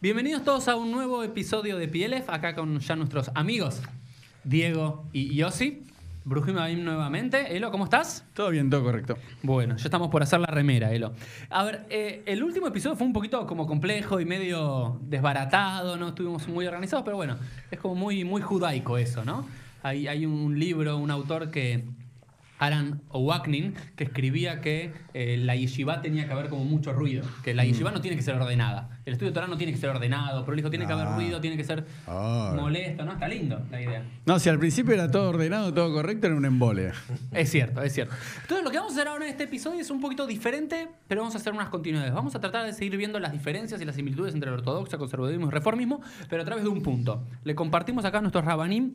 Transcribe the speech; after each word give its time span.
Bienvenidos 0.00 0.44
todos 0.44 0.68
a 0.68 0.76
un 0.76 0.92
nuevo 0.92 1.24
episodio 1.24 1.76
de 1.76 1.88
PLF, 1.88 2.30
acá 2.30 2.54
con 2.54 2.78
ya 2.78 2.94
nuestros 2.94 3.32
amigos 3.34 3.82
Diego 4.44 5.04
y 5.12 5.34
Yossi. 5.34 5.82
Brujim 6.24 6.56
Abim 6.56 6.84
nuevamente. 6.84 7.56
Elo, 7.56 7.72
¿cómo 7.72 7.82
estás? 7.82 8.24
Todo 8.32 8.50
bien, 8.50 8.70
todo 8.70 8.84
correcto. 8.84 9.18
Bueno, 9.42 9.76
ya 9.76 9.82
estamos 9.82 10.08
por 10.08 10.22
hacer 10.22 10.38
la 10.38 10.46
remera, 10.46 10.92
Elo. 10.92 11.14
A 11.50 11.64
ver, 11.64 11.84
eh, 11.90 12.22
el 12.26 12.44
último 12.44 12.68
episodio 12.68 12.94
fue 12.94 13.08
un 13.08 13.12
poquito 13.12 13.44
como 13.44 13.66
complejo 13.66 14.20
y 14.20 14.24
medio 14.24 15.00
desbaratado, 15.02 15.96
no 15.96 16.10
estuvimos 16.10 16.46
muy 16.46 16.64
organizados, 16.64 17.04
pero 17.04 17.16
bueno, 17.16 17.36
es 17.68 17.80
como 17.80 17.96
muy, 17.96 18.22
muy 18.22 18.40
judaico 18.40 18.98
eso, 18.98 19.24
¿no? 19.24 19.48
Hay, 19.82 20.06
hay 20.06 20.26
un 20.26 20.60
libro, 20.60 20.96
un 20.96 21.10
autor 21.10 21.50
que 21.50 21.84
Aran 22.58 23.02
Owaknin, 23.10 23.74
que 23.96 24.04
escribía 24.04 24.60
que 24.60 24.92
eh, 25.14 25.36
la 25.38 25.54
yeshiva 25.56 26.02
tenía 26.02 26.26
que 26.26 26.32
haber 26.32 26.48
como 26.48 26.64
mucho 26.64 26.92
ruido, 26.92 27.24
que 27.44 27.54
la 27.54 27.64
yeshiva 27.64 27.90
no 27.90 28.00
tiene 28.00 28.16
que 28.16 28.22
ser 28.22 28.34
ordenada. 28.34 28.98
El 29.04 29.12
estudio 29.14 29.30
de 29.30 29.34
Torah 29.34 29.46
no 29.46 29.56
tiene 29.56 29.72
que 29.72 29.78
ser 29.78 29.90
ordenado, 29.90 30.44
pero 30.44 30.56
dijo 30.56 30.70
tiene 30.70 30.86
que 30.86 30.92
haber 30.92 31.06
Ah. 31.08 31.14
ruido, 31.16 31.40
tiene 31.40 31.56
que 31.56 31.64
ser 31.64 31.86
Ah. 32.06 32.52
molesto, 32.56 33.04
¿no? 33.04 33.12
Está 33.12 33.28
lindo 33.28 33.60
la 33.70 33.80
idea. 33.80 34.02
No, 34.26 34.38
si 34.38 34.48
al 34.48 34.58
principio 34.58 34.92
era 34.94 35.10
todo 35.10 35.28
ordenado, 35.30 35.72
todo 35.72 35.92
correcto, 35.92 36.26
era 36.26 36.36
un 36.36 36.44
embole. 36.44 36.92
Es 37.32 37.50
cierto, 37.50 37.82
es 37.82 37.92
cierto. 37.92 38.14
Entonces, 38.42 38.64
lo 38.64 38.70
que 38.70 38.78
vamos 38.78 38.92
a 38.92 38.96
hacer 38.96 39.08
ahora 39.08 39.24
en 39.24 39.30
este 39.30 39.44
episodio 39.44 39.80
es 39.80 39.90
un 39.90 40.00
poquito 40.00 40.26
diferente, 40.26 40.88
pero 41.06 41.20
vamos 41.22 41.34
a 41.34 41.38
hacer 41.38 41.52
unas 41.52 41.68
continuidades. 41.68 42.12
Vamos 42.12 42.34
a 42.34 42.40
tratar 42.40 42.66
de 42.66 42.72
seguir 42.72 42.96
viendo 42.96 43.18
las 43.20 43.32
diferencias 43.32 43.80
y 43.80 43.84
las 43.84 43.94
similitudes 43.94 44.34
entre 44.34 44.50
la 44.50 44.56
ortodoxia, 44.56 44.98
conservadurismo 44.98 45.46
y 45.46 45.50
reformismo, 45.50 46.00
pero 46.28 46.42
a 46.42 46.44
través 46.44 46.64
de 46.64 46.70
un 46.70 46.82
punto. 46.82 47.24
Le 47.44 47.54
compartimos 47.54 48.04
acá 48.04 48.18
a 48.18 48.20
nuestros 48.20 48.44
rabanim 48.44 48.92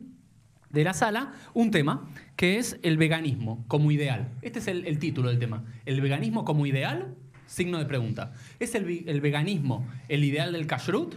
de 0.74 0.84
la 0.84 0.92
sala 0.92 1.32
un 1.54 1.70
tema 1.70 2.06
que 2.36 2.58
es 2.58 2.78
el 2.82 2.98
veganismo 2.98 3.64
como 3.68 3.90
ideal. 3.90 4.28
Este 4.42 4.58
es 4.58 4.66
el, 4.66 4.86
el 4.86 4.98
título 4.98 5.28
del 5.28 5.38
tema. 5.38 5.64
¿El 5.86 6.00
veganismo 6.00 6.44
como 6.44 6.66
ideal? 6.66 7.14
Signo 7.46 7.78
de 7.78 7.86
pregunta. 7.86 8.32
¿Es 8.58 8.74
el, 8.74 9.04
el 9.06 9.20
veganismo 9.20 9.86
el 10.08 10.24
ideal 10.24 10.52
del 10.52 10.66
kashrut 10.66 11.16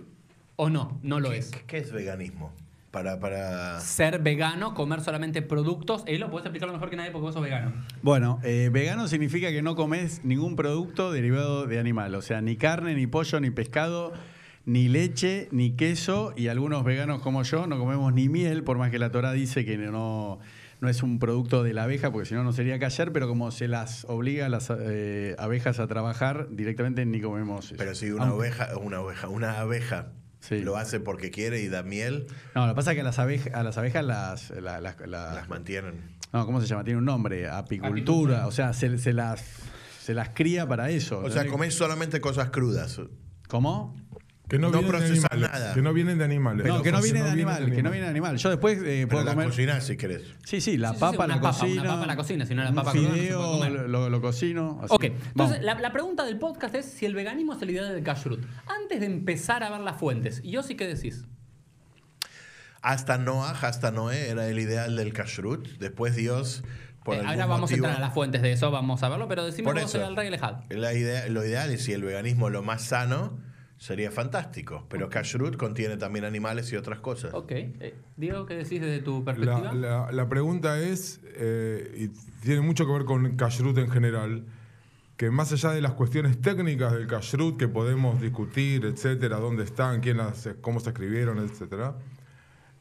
o 0.56 0.70
no? 0.70 1.00
No 1.02 1.20
lo 1.20 1.34
es. 1.34 1.52
¿Qué, 1.66 1.80
es 1.80 1.92
veganismo? 1.92 2.54
Para, 2.92 3.20
para... 3.20 3.80
Ser 3.80 4.20
vegano, 4.20 4.74
comer 4.74 5.02
solamente 5.02 5.42
productos. 5.42 6.04
Elo, 6.06 6.30
puedes 6.30 6.46
explicarlo 6.46 6.74
mejor 6.74 6.90
que 6.90 6.96
nadie 6.96 7.12
porque 7.12 7.24
vos 7.24 7.34
sos 7.34 7.44
vegano. 7.44 7.74
Bueno, 8.02 8.40
eh, 8.44 8.70
vegano 8.72 9.08
significa 9.08 9.50
que 9.50 9.62
no 9.62 9.76
comes 9.76 10.24
ningún 10.24 10.56
producto 10.56 11.12
derivado 11.12 11.66
de 11.66 11.80
animal, 11.80 12.16
o 12.16 12.22
sea, 12.22 12.42
ni 12.42 12.56
carne, 12.56 12.96
ni 12.96 13.08
pollo, 13.08 13.40
ni 13.40 13.50
pescado, 13.50 14.14
ni 14.68 14.90
leche, 14.90 15.48
ni 15.52 15.72
queso, 15.78 16.34
y 16.36 16.50
algunos 16.50 16.84
veganos 16.84 17.22
como 17.22 17.42
yo 17.44 17.66
no 17.68 17.80
comemos 17.80 18.14
ni 18.14 18.28
miel, 18.30 18.64
por 18.64 18.78
más 18.78 18.92
que 18.92 19.00
la 19.00 19.12
Torah 19.12 19.32
dice 19.32 19.64
que 19.64 19.78
no, 19.78 20.40
no 20.82 20.90
es 20.90 21.02
un 21.04 21.20
producto 21.20 21.64
de 21.64 21.74
la 21.74 21.84
abeja, 21.84 22.12
porque 22.12 22.28
si 22.28 22.36
no, 22.36 22.44
no 22.44 22.52
sería 22.52 22.78
callar, 22.78 23.14
pero 23.14 23.30
como 23.30 23.50
se 23.52 23.70
las 23.70 24.04
obliga 24.10 24.46
a 24.48 24.50
las 24.50 24.70
eh, 24.78 25.36
abejas 25.40 25.80
a 25.80 25.88
trabajar, 25.88 26.50
directamente 26.52 27.06
ni 27.06 27.22
comemos 27.22 27.68
eso. 27.68 27.76
Pero 27.78 27.96
si 27.96 28.12
una 28.12 28.24
Aunque- 28.26 28.38
oveja, 28.40 28.78
una 28.78 29.00
oveja, 29.00 29.30
una 29.30 29.58
abeja 29.60 30.12
Sí. 30.42 30.60
lo 30.60 30.78
hace 30.78 31.00
porque 31.00 31.32
quiere 31.32 31.62
y 31.62 31.68
da 31.70 31.82
miel, 31.82 32.28
No, 32.54 32.68
lo 32.68 32.74
que 32.74 32.76
pasa 32.76 32.92
es 32.92 32.96
que 32.96 33.02
a 33.02 33.06
las, 33.06 33.20
abejas 33.20 33.54
a 33.56 33.64
las 33.64 33.78
abejas 33.78 34.06
las... 34.06 34.50
la- 34.52 34.80
las- 34.82 35.00
la- 35.00 35.34
las 35.34 35.50
mantienen. 35.50 35.96
No, 36.34 36.46
¿cómo 36.46 36.60
se 36.62 36.68
llama? 36.68 36.84
Tiene 36.84 37.00
un 37.00 37.06
nombre, 37.06 37.48
apicultura. 37.50 37.90
Apicultura. 38.42 38.48
O 38.48 38.52
sea, 38.52 38.74
se, 38.74 38.98
se 38.98 39.14
las, 39.14 39.42
se 40.02 40.14
las 40.14 40.30
cría 40.30 40.68
para 40.68 40.90
eso. 40.90 41.20
O 41.22 41.30
sea, 41.32 41.48
comés 41.48 41.74
solamente 41.74 42.20
cosas 42.22 42.50
crudas. 42.50 43.00
¿Cómo? 43.48 43.96
Que 44.48 44.58
no, 44.60 44.70
No 44.70 44.80
vienen 44.80 45.00
de 45.02 45.06
animales. 45.08 45.52
nada. 45.52 45.74
Que 45.74 45.82
no 45.82 45.94
vienen 45.94 46.18
de 46.18 46.24
animales. 46.24 46.66
no, 46.68 46.82
que 46.82 46.92
no 46.92 47.00
O 47.00 47.02
sea, 47.02 47.12
viene 47.12 47.26
de 47.26 47.32
animal, 47.34 47.56
que 47.58 47.62
no 47.62 47.66
animales. 47.68 47.92
viene 47.92 48.06
de 48.06 48.10
animal. 48.12 48.38
Yo 48.38 48.50
después 48.50 48.80
eh, 48.82 49.06
puedo 49.10 49.26
la 49.26 49.32
comer. 49.34 49.48
cocinás 49.50 49.84
si 49.86 49.98
querés. 49.98 50.22
Sí, 50.46 50.62
sí, 50.62 50.78
la 50.78 50.94
Sí, 50.94 51.00
papa 51.02 51.24
sí, 51.24 51.30
la 51.30 51.36
papa, 51.42 51.50
cocino. 51.60 51.82
una 51.82 51.90
papa 51.96 52.06
la 52.08 52.16
cocina, 52.16 52.46
si 52.46 52.56
no 52.56 52.64
la 52.64 52.72
papa 52.74 52.92
cruda 52.92 53.04
no 53.10 53.10
se 53.10 53.14
puede 53.16 53.28
fideo 53.28 53.52
comer. 53.52 53.72
lo, 53.90 54.10
lo 54.10 54.22
cocino. 54.22 54.80
así. 54.84 54.94
Ok, 54.96 55.04
entonces 55.04 55.62
la, 55.64 55.76
la 55.76 55.92
pregunta 55.92 56.24
del 56.24 56.38
podcast 56.40 56.76
es 56.76 56.86
si 56.86 57.06
el 57.06 57.14
veganismo 57.14 57.54
es 57.56 57.62
el 57.62 57.72
ideal 57.72 57.94
del 57.94 58.04
kashrut. 58.04 58.40
Antes 58.68 59.02
de 59.02 59.06
empezar 59.08 59.64
a 59.64 59.70
ver 59.70 59.82
las 59.82 59.98
fuentes, 59.98 60.40
¿y 60.44 60.52
yo 60.52 60.64
sí 60.64 60.76
que 60.76 60.88
decís? 60.88 61.26
Hasta 62.82 63.18
Noah, 63.18 63.52
hasta 63.62 63.92
Noé 63.92 64.30
era 64.30 64.48
el 64.48 64.60
ideal 64.60 64.96
del 64.96 65.12
kashrut. 65.12 65.68
Después 65.80 66.16
Dios, 66.16 66.64
Eh, 67.10 67.22
ahora 67.26 67.46
vamos 67.48 67.70
motivo, 67.72 67.86
a 67.86 67.90
entrar 67.90 68.04
a 68.04 68.06
las 68.08 68.14
fuentes 68.14 68.42
de 68.42 68.52
eso, 68.52 68.70
vamos 68.72 69.02
a 69.04 69.10
verlo, 69.10 69.28
pero 69.28 69.46
decime 69.46 69.66
Por 69.72 69.82
vos 69.82 69.94
el 69.96 70.16
rey 70.16 70.30
Lejad. 70.30 70.56
la 70.70 70.94
idea, 70.94 71.28
lo 71.30 71.44
ideal 71.46 71.70
es 71.72 71.84
si 71.84 71.94
el 71.94 72.04
veganismo 72.04 72.48
es 72.48 72.54
lo 72.54 72.64
más 72.64 72.82
sano, 72.84 73.40
sería 73.78 74.12
fantástico. 74.12 74.86
Pero 74.90 75.10
kashrut 75.10 75.56
contiene 75.58 75.98
también 75.98 76.26
animales 76.26 76.72
y 76.74 76.76
otras 76.76 77.00
cosas. 77.00 77.34
Ok, 77.34 77.52
eh, 77.52 77.96
Diego, 78.16 78.46
¿qué 78.46 78.56
decís 78.56 78.82
desde 78.82 79.00
tu 79.02 79.24
perspectiva? 79.24 79.74
La, 79.74 80.06
la- 80.06 80.12
la 80.12 80.30
pregunta 80.30 80.80
es, 80.80 81.20
eh, 81.36 81.94
y 81.98 82.08
tiene 82.46 82.62
mucho 82.62 82.86
que 82.86 82.92
ver 82.94 83.06
con 83.06 83.36
kashrut 83.38 83.78
en 83.78 83.90
general, 83.90 84.46
que 85.16 85.32
más 85.32 85.52
allá 85.52 85.72
de 85.72 85.82
las 85.82 85.94
cuestiones 85.94 86.40
técnicas 86.42 86.94
del 86.94 87.08
kashrut 87.08 87.58
que 87.58 87.68
podemos 87.68 88.22
discutir, 88.22 88.86
etcétera, 88.86 89.38
dónde 89.38 89.64
están, 89.64 90.00
quién 90.02 90.18
las, 90.18 90.50
cómo 90.62 90.80
se 90.80 90.90
escribieron, 90.90 91.40
etcétera, 91.40 91.96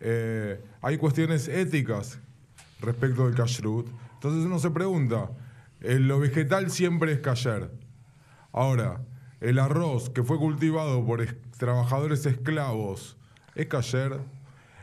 eh, 0.00 0.60
hay 0.82 0.98
cuestiones 0.98 1.48
éticas 1.48 2.18
respecto 2.80 3.26
del 3.26 3.34
kashrut. 3.34 3.86
Entonces 4.14 4.44
uno 4.44 4.58
se 4.58 4.70
pregunta, 4.70 5.30
eh, 5.80 5.98
lo 5.98 6.18
vegetal 6.18 6.70
siempre 6.70 7.12
es 7.12 7.20
kasher. 7.20 7.70
Ahora, 8.52 9.00
el 9.40 9.58
arroz 9.58 10.10
que 10.10 10.22
fue 10.22 10.38
cultivado 10.38 11.04
por 11.04 11.20
es- 11.22 11.34
trabajadores 11.58 12.24
esclavos, 12.26 13.16
¿es 13.54 13.66
kasher? 13.66 14.18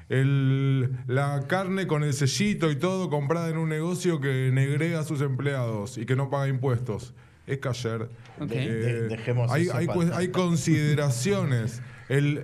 El- 0.09 0.97
la 1.07 1.45
carne 1.47 1.87
con 1.87 2.03
el 2.03 2.13
sellito 2.13 2.69
y 2.69 2.75
todo 2.75 3.09
comprada 3.09 3.49
en 3.49 3.57
un 3.57 3.69
negocio 3.69 4.19
que 4.19 4.51
negrega 4.53 4.99
a 4.99 5.03
sus 5.03 5.21
empleados 5.21 5.97
y 5.97 6.05
que 6.05 6.15
no 6.15 6.29
paga 6.29 6.47
impuestos, 6.49 7.13
¿es? 7.61 8.09
Ok. 8.39 8.49
De- 8.49 9.07
dejemos 9.07 9.51
hay, 9.51 9.63
eso 9.63 9.75
hay, 9.77 9.87
consideraciones. 10.29 11.81
El, 12.09 12.39
eh, 12.39 12.43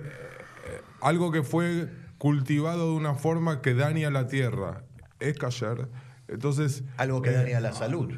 algo 1.02 1.30
que 1.30 1.42
fue 1.42 1.88
cultivado 2.18 2.90
de 2.90 2.96
una 2.96 3.14
forma 3.14 3.60
que 3.62 3.74
daña 3.74 4.10
la 4.10 4.26
tierra, 4.26 4.82
¿es 5.20 5.36
kasher? 5.38 5.86
Entonces, 6.28 6.82
Algo 6.96 7.22
que 7.22 7.30
daña 7.30 7.60
la 7.60 7.72
salud. 7.72 8.10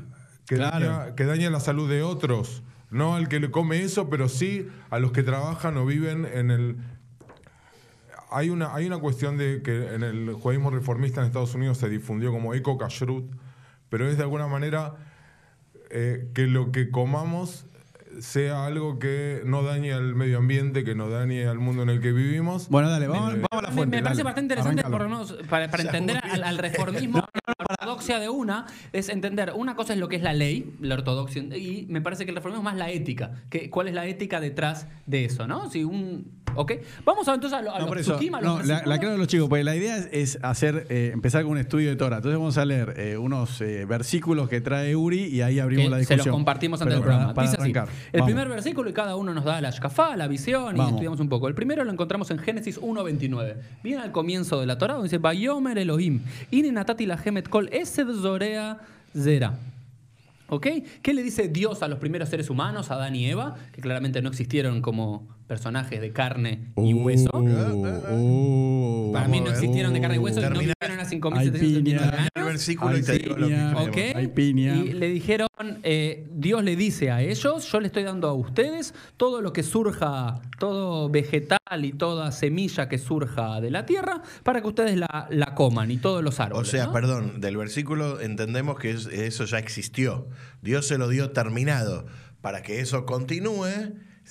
que, 0.47 0.57
Claro. 0.57 0.87
daña, 0.87 1.15
que 1.15 1.25
daña 1.25 1.51
la 1.51 1.61
salud 1.61 1.91
de 1.91 2.03
otros. 2.03 2.63
No 2.93 3.15
al 3.15 3.29
que 3.29 3.41
le 3.41 3.51
come 3.51 3.83
eso, 3.83 4.11
pero 4.11 4.29
sí 4.29 4.69
a 4.91 4.99
los 4.99 5.13
que 5.13 5.23
trabajan 5.23 5.77
o 5.79 5.87
viven 5.87 6.27
en 6.27 6.51
el... 6.51 6.77
Hay 8.31 8.51
una, 8.51 8.75
hay 8.75 8.87
una 8.87 8.99
cuestión 8.99 9.37
de 9.37 9.63
que 9.63 9.95
en 9.95 10.03
el 10.03 10.33
judaísmo 10.35 10.71
reformista 10.71 11.21
en 11.21 11.27
Estados 11.27 11.55
Unidos 11.55 11.79
se 11.79 11.89
difundió 11.89 12.31
como 12.31 12.55
eco 12.55 12.79
kashrut, 12.79 13.31
pero 13.89 14.09
es 14.09 14.17
de 14.17 14.23
alguna 14.23 14.47
manera 14.47 14.95
eh, 15.91 16.31
que 16.35 16.47
lo 16.47 16.71
que 16.71 16.91
comamos 16.91 17.67
sea 18.21 18.67
algo 18.67 18.99
que 18.99 19.43
no 19.45 19.63
dañe 19.63 19.93
al 19.93 20.15
medio 20.15 20.39
ambiente, 20.39 20.85
que 20.85 20.95
no 20.95 21.09
dañe 21.09 21.47
al 21.47 21.59
mundo 21.59 21.83
en 21.83 21.89
el 21.89 22.01
que 22.01 22.13
vivimos. 22.13 22.69
Bueno, 22.69 22.91
dale, 22.91 23.07
vamos, 23.07 23.33
vamos 23.33 23.49
a 23.53 23.63
la 23.63 23.71
fuente. 23.71 23.97
me, 23.97 24.03
parece 24.03 24.23
dale. 24.23 24.25
bastante 24.25 24.55
interesante 24.55 24.83
por 24.83 25.47
para, 25.47 25.71
para 25.71 25.83
entender 25.83 26.19
al, 26.23 26.45
al 26.45 26.59
reformismo, 26.59 27.25
ortodoxia 28.03 28.19
de 28.21 28.29
una, 28.29 28.67
es 28.93 29.09
entender, 29.09 29.53
una 29.57 29.75
cosa 29.77 29.93
es 29.93 29.99
lo 29.99 30.09
que 30.09 30.17
es 30.17 30.23
la 30.23 30.33
ley, 30.33 30.75
la 30.81 30.95
ortodoxia, 30.95 31.43
y 31.57 31.87
me 31.89 32.01
parece 32.01 32.25
que 32.25 32.31
el 32.31 32.37
reformismo 32.37 32.61
es 32.69 32.73
más 32.75 32.77
la 32.77 32.91
ética, 32.91 33.43
que, 33.51 33.71
cuál 33.71 33.89
es 33.89 33.95
la 33.95 34.07
ética 34.07 34.41
detrás 34.41 34.87
de 35.07 35.25
eso, 35.25 35.47
¿no? 35.47 35.71
Si 35.71 35.85
un... 35.85 36.43
¿Ok? 36.55 36.71
Vamos 37.07 37.27
a, 37.29 37.35
entonces 37.35 37.59
a, 37.59 37.62
lo- 37.62 37.75
a 37.75 37.79
No, 37.79 37.87
los 37.87 37.97
eso, 37.97 38.19
a 38.19 38.41
los 38.43 38.43
no, 38.43 38.62
la, 38.62 38.83
la 38.85 38.95
a 38.97 39.17
los 39.17 39.27
chicos, 39.27 39.49
porque 39.49 39.65
la 39.65 39.75
idea 39.75 39.97
es, 39.97 40.11
es 40.12 40.39
hacer, 40.43 40.87
eh, 40.91 41.11
empezar 41.15 41.45
con 41.45 41.53
un 41.53 41.57
estudio 41.59 41.89
de 41.89 41.97
Torah. 41.97 42.17
Entonces 42.17 42.39
vamos 42.39 42.59
a 42.59 42.67
leer 42.67 42.93
eh, 42.99 43.17
unos 43.17 43.59
eh, 43.62 43.87
versículos 43.87 44.51
que 44.51 44.61
trae 44.61 44.95
Uri 44.95 45.25
y 45.29 45.41
ahí 45.41 45.59
abrimos 45.61 45.85
que 45.87 45.91
la 45.91 45.97
se 45.97 46.01
discusión. 46.01 46.27
los 46.27 46.35
compartimos 46.35 46.83
antes 46.83 46.93
Pero 46.95 47.01
del 47.01 47.09
programa. 47.09 47.33
Para, 47.33 47.47
Dice 47.47 47.57
para 47.57 47.65
así, 47.71 47.73
arrancar. 47.79 47.95
el 48.12 48.21
Vamos. 48.21 48.27
primer 48.35 48.49
versículo 48.51 48.91
y 48.91 48.93
cada 48.93 49.17
uno 49.17 49.33
nos 49.33 49.45
da 49.47 49.62
la 49.62 49.71
shkafá, 49.71 50.15
la 50.15 50.29
visión 50.29 50.75
y 50.75 50.79
Vamos. 50.79 50.89
estudiamos 50.93 51.21
un 51.21 51.31
poco. 51.31 51.49
El 51.49 51.55
primero 51.55 51.85
lo 51.85 51.91
encontramos 51.91 52.31
en 52.31 52.39
Génesis 52.39 52.79
1.29. 52.79 53.55
Viene 53.83 54.03
al 54.03 54.12
comienzo 54.12 54.61
de 54.61 54.67
la 54.67 54.77
Torah 54.77 54.93
donde 54.93 55.07
dice, 55.09 55.17
Bayomer 55.17 55.79
Elohim, 55.79 56.21
ine 56.51 56.71
natati 56.71 57.07
la 57.07 57.19
hemet 57.25 57.49
kol 57.49 57.71
zorea 57.95 58.79
zera. 59.15 59.59
¿Ok? 60.49 60.67
¿Qué 61.03 61.15
le 61.15 61.23
dice 61.23 61.49
Dios 61.49 61.83
a 61.83 61.89
los 61.89 61.99
primeros 61.99 62.29
seres 62.29 62.50
humanos, 62.50 62.91
Adán 62.91 63.17
y 63.17 63.27
Eva, 63.27 63.56
que 63.73 63.81
claramente 63.81 64.21
no 64.21 64.29
existieron 64.29 64.83
como 64.83 65.27
personajes 65.52 66.00
de 66.00 66.12
carne 66.12 66.72
y 66.78 66.94
hueso? 66.94 67.28
Uh, 67.34 69.08
uh, 69.08 69.12
Para 69.12 69.28
mí 69.28 69.40
no 69.40 69.50
existieron 69.50 69.93
de 69.93 70.00
carne 70.00 70.16
y 70.16 70.19
hueso 70.19 70.40
y 70.40 70.44
no 70.44 70.50
vivieron 70.50 70.99
a 70.99 71.02
Hay 71.02 71.19
5.779 71.19 71.82
piña. 71.84 72.00
años. 72.10 72.28
Versículo 72.46 72.96
y 72.99 73.02
te 73.02 73.12
digo 73.19 73.37
lo 73.37 73.49
que 73.49 73.52
piña. 73.54 73.70
creemos. 73.75 73.88
Ok. 73.88 74.16
Hay 74.16 74.28
piña. 74.28 74.76
Y 74.76 74.93
le 74.94 75.08
dijeron, 75.08 75.49
eh, 75.82 76.26
Dios 76.32 76.64
le 76.64 76.75
dice 76.76 77.10
a 77.10 77.20
ellos, 77.20 77.70
yo 77.70 77.81
le 77.81 77.87
estoy 77.88 78.02
dando 78.02 78.28
a 78.28 78.32
ustedes 78.34 78.94
todo 79.19 79.43
lo 79.43 79.52
que 79.52 79.62
surja, 79.62 80.40
todo 80.58 81.10
vegetal 81.10 81.58
y 81.84 81.93
toda 81.93 82.32
semilla 82.32 82.88
que 82.88 82.96
surja 82.99 83.60
de 83.60 83.70
la 83.70 83.84
tierra, 83.84 84.22
para 84.43 84.62
que 84.62 84.69
ustedes 84.69 84.96
la, 84.96 85.28
la 85.31 85.54
coman 85.54 85.90
y 85.90 85.99
todos 85.99 86.25
los 86.25 86.40
O 86.40 86.43
árboles. 86.44 86.69
sea, 86.70 86.87
¿no? 86.87 86.93
perdón, 86.93 87.40
del 87.43 87.56
versículo 87.58 88.20
entendemos 88.20 88.78
que 88.78 88.90
es- 88.93 89.06
eso 89.06 89.44
ya 89.44 89.58
existió. 89.58 90.28
Dios 90.62 90.87
se 90.87 90.96
lo 90.96 91.08
dio 91.08 91.31
terminado. 91.32 92.06
Para 92.40 92.62
que 92.62 92.81
eso 92.81 93.06
continúe, 93.06 93.66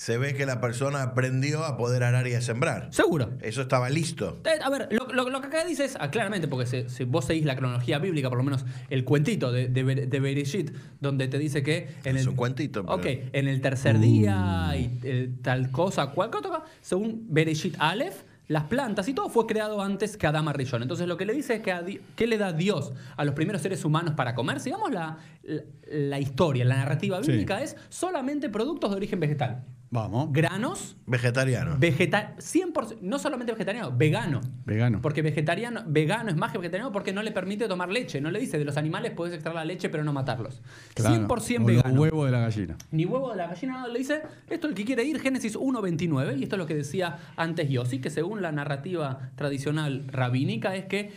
se 0.02 0.18
ve 0.18 0.34
que 0.34 0.48
la 0.48 0.60
persona 0.60 1.04
aprendió 1.04 1.64
a 1.64 1.78
poder 1.78 2.02
arar 2.02 2.26
y 2.28 2.34
a 2.34 2.42
sembrar. 2.42 2.88
Seguro. 2.92 3.34
Eso 3.42 3.62
estaba 3.62 3.88
listo. 3.92 4.40
Eh, 4.46 4.60
A 4.64 4.68
ver, 4.72 4.90
lo, 4.92 5.06
lo- 5.14 5.30
lo 5.30 5.42
que 5.42 5.46
acá 5.48 5.64
dice 5.64 5.86
es, 5.86 5.96
ah, 6.00 6.10
claramente, 6.10 6.48
porque 6.48 6.66
si, 6.66 6.90
si 6.90 7.04
vos 7.04 7.26
seguís 7.26 7.46
la 7.46 7.56
cronología 7.56 8.00
bíblica, 8.00 8.28
por 8.28 8.40
lo 8.40 8.44
menos 8.44 8.66
el 8.90 9.04
cuentito 9.06 9.52
de, 9.52 9.68
de, 9.68 9.84
Ber- 9.84 10.10
de 10.10 10.20
Bereshit, 10.20 10.72
donde 11.02 11.28
te 11.28 11.38
dice 11.38 11.62
que 11.62 11.90
en 12.04 12.16
Es 12.18 12.24
el, 12.24 12.30
un 12.30 12.36
cuentito, 12.36 12.82
pero- 12.84 12.96
Ok, 12.96 13.06
en 13.32 13.48
el 13.48 13.62
tercer 13.62 14.00
día 14.00 14.72
y 14.76 14.90
eh, 15.04 15.30
tal 15.44 15.70
cosa, 15.70 16.08
cual 16.08 16.32
cosa, 16.32 16.64
según 16.82 17.28
Bereshit 17.30 17.76
Aleph, 17.78 18.24
las 18.48 18.64
plantas 18.64 19.08
y 19.08 19.14
todo 19.14 19.30
fue 19.30 19.46
creado 19.46 19.84
antes 19.84 20.18
que 20.18 20.26
Adama 20.26 20.52
Rishon. 20.52 20.82
Entonces 20.82 21.08
lo 21.08 21.16
que 21.16 21.28
le 21.28 21.34
dice 21.34 21.58
es 21.58 21.62
que 21.62 21.72
a 21.72 21.84
Di- 21.84 22.02
¿qué 22.16 22.26
le 22.26 22.40
da 22.40 22.54
Dios 22.54 22.92
a 23.18 23.24
los 23.24 23.36
primeros 23.36 23.62
seres 23.62 23.86
humanos 23.86 24.16
para 24.16 24.34
comer? 24.34 24.60
Sigamos 24.62 24.92
la, 24.92 25.20
la, 25.44 25.62
la 25.92 26.20
historia, 26.20 26.66
la 26.66 26.78
narrativa 26.78 27.22
Sí. 27.24 27.32
bíblica 27.34 27.62
es 27.62 27.78
solamente 27.90 28.50
productos 28.50 28.90
de 28.90 28.96
origen 28.98 29.20
vegetal. 29.20 29.64
Vamos. 29.94 30.30
Granos, 30.32 30.96
Vegetariano. 31.06 31.76
Vegetal, 31.78 32.36
100%, 32.38 33.00
no 33.02 33.20
solamente 33.20 33.52
vegetariano, 33.52 33.92
vegano. 33.92 34.40
Vegano. 34.66 35.02
Porque 35.02 35.22
vegetariano, 35.22 35.84
vegano 35.86 36.30
es 36.30 36.38
más 36.38 36.54
que 36.54 36.60
vegetariano 36.60 36.94
porque 36.94 37.12
no 37.12 37.22
le 37.22 37.34
permite 37.34 37.68
tomar 37.68 37.90
leche. 37.90 38.22
No 38.22 38.32
le 38.32 38.40
dice 38.40 38.58
de 38.58 38.64
los 38.64 38.78
animales 38.78 39.12
puedes 39.12 39.34
extraer 39.34 39.56
la 39.56 39.66
leche 39.66 39.90
pero 39.90 40.06
no 40.06 40.14
matarlos. 40.14 40.62
Claro. 40.94 41.28
100% 41.28 41.64
O 41.64 41.66
vegano. 41.66 41.90
Los 41.90 42.00
huevos 42.00 42.26
de 42.26 42.32
la 42.32 42.40
gallina. 42.40 42.78
Ni 42.92 43.06
huevo 43.06 43.32
de 43.32 43.36
la 43.36 43.48
gallina 43.48 43.82
no 43.82 43.88
le 43.90 44.00
dice. 44.00 44.22
Esto 44.50 44.68
el 44.68 44.76
que 44.76 44.86
quiere 44.86 45.04
ir, 45.04 45.20
Génesis 45.20 45.58
1.29. 45.58 46.40
Y 46.40 46.44
esto 46.44 46.56
es 46.56 46.60
lo 46.60 46.68
que 46.68 46.76
decía 46.76 47.20
antes 47.36 47.70
Yossi, 47.70 48.00
que 48.00 48.10
según 48.10 48.42
la 48.42 48.54
narrativa 48.54 49.32
tradicional 49.36 50.06
rabínica 50.08 50.74
es 50.74 50.86
que 50.86 51.12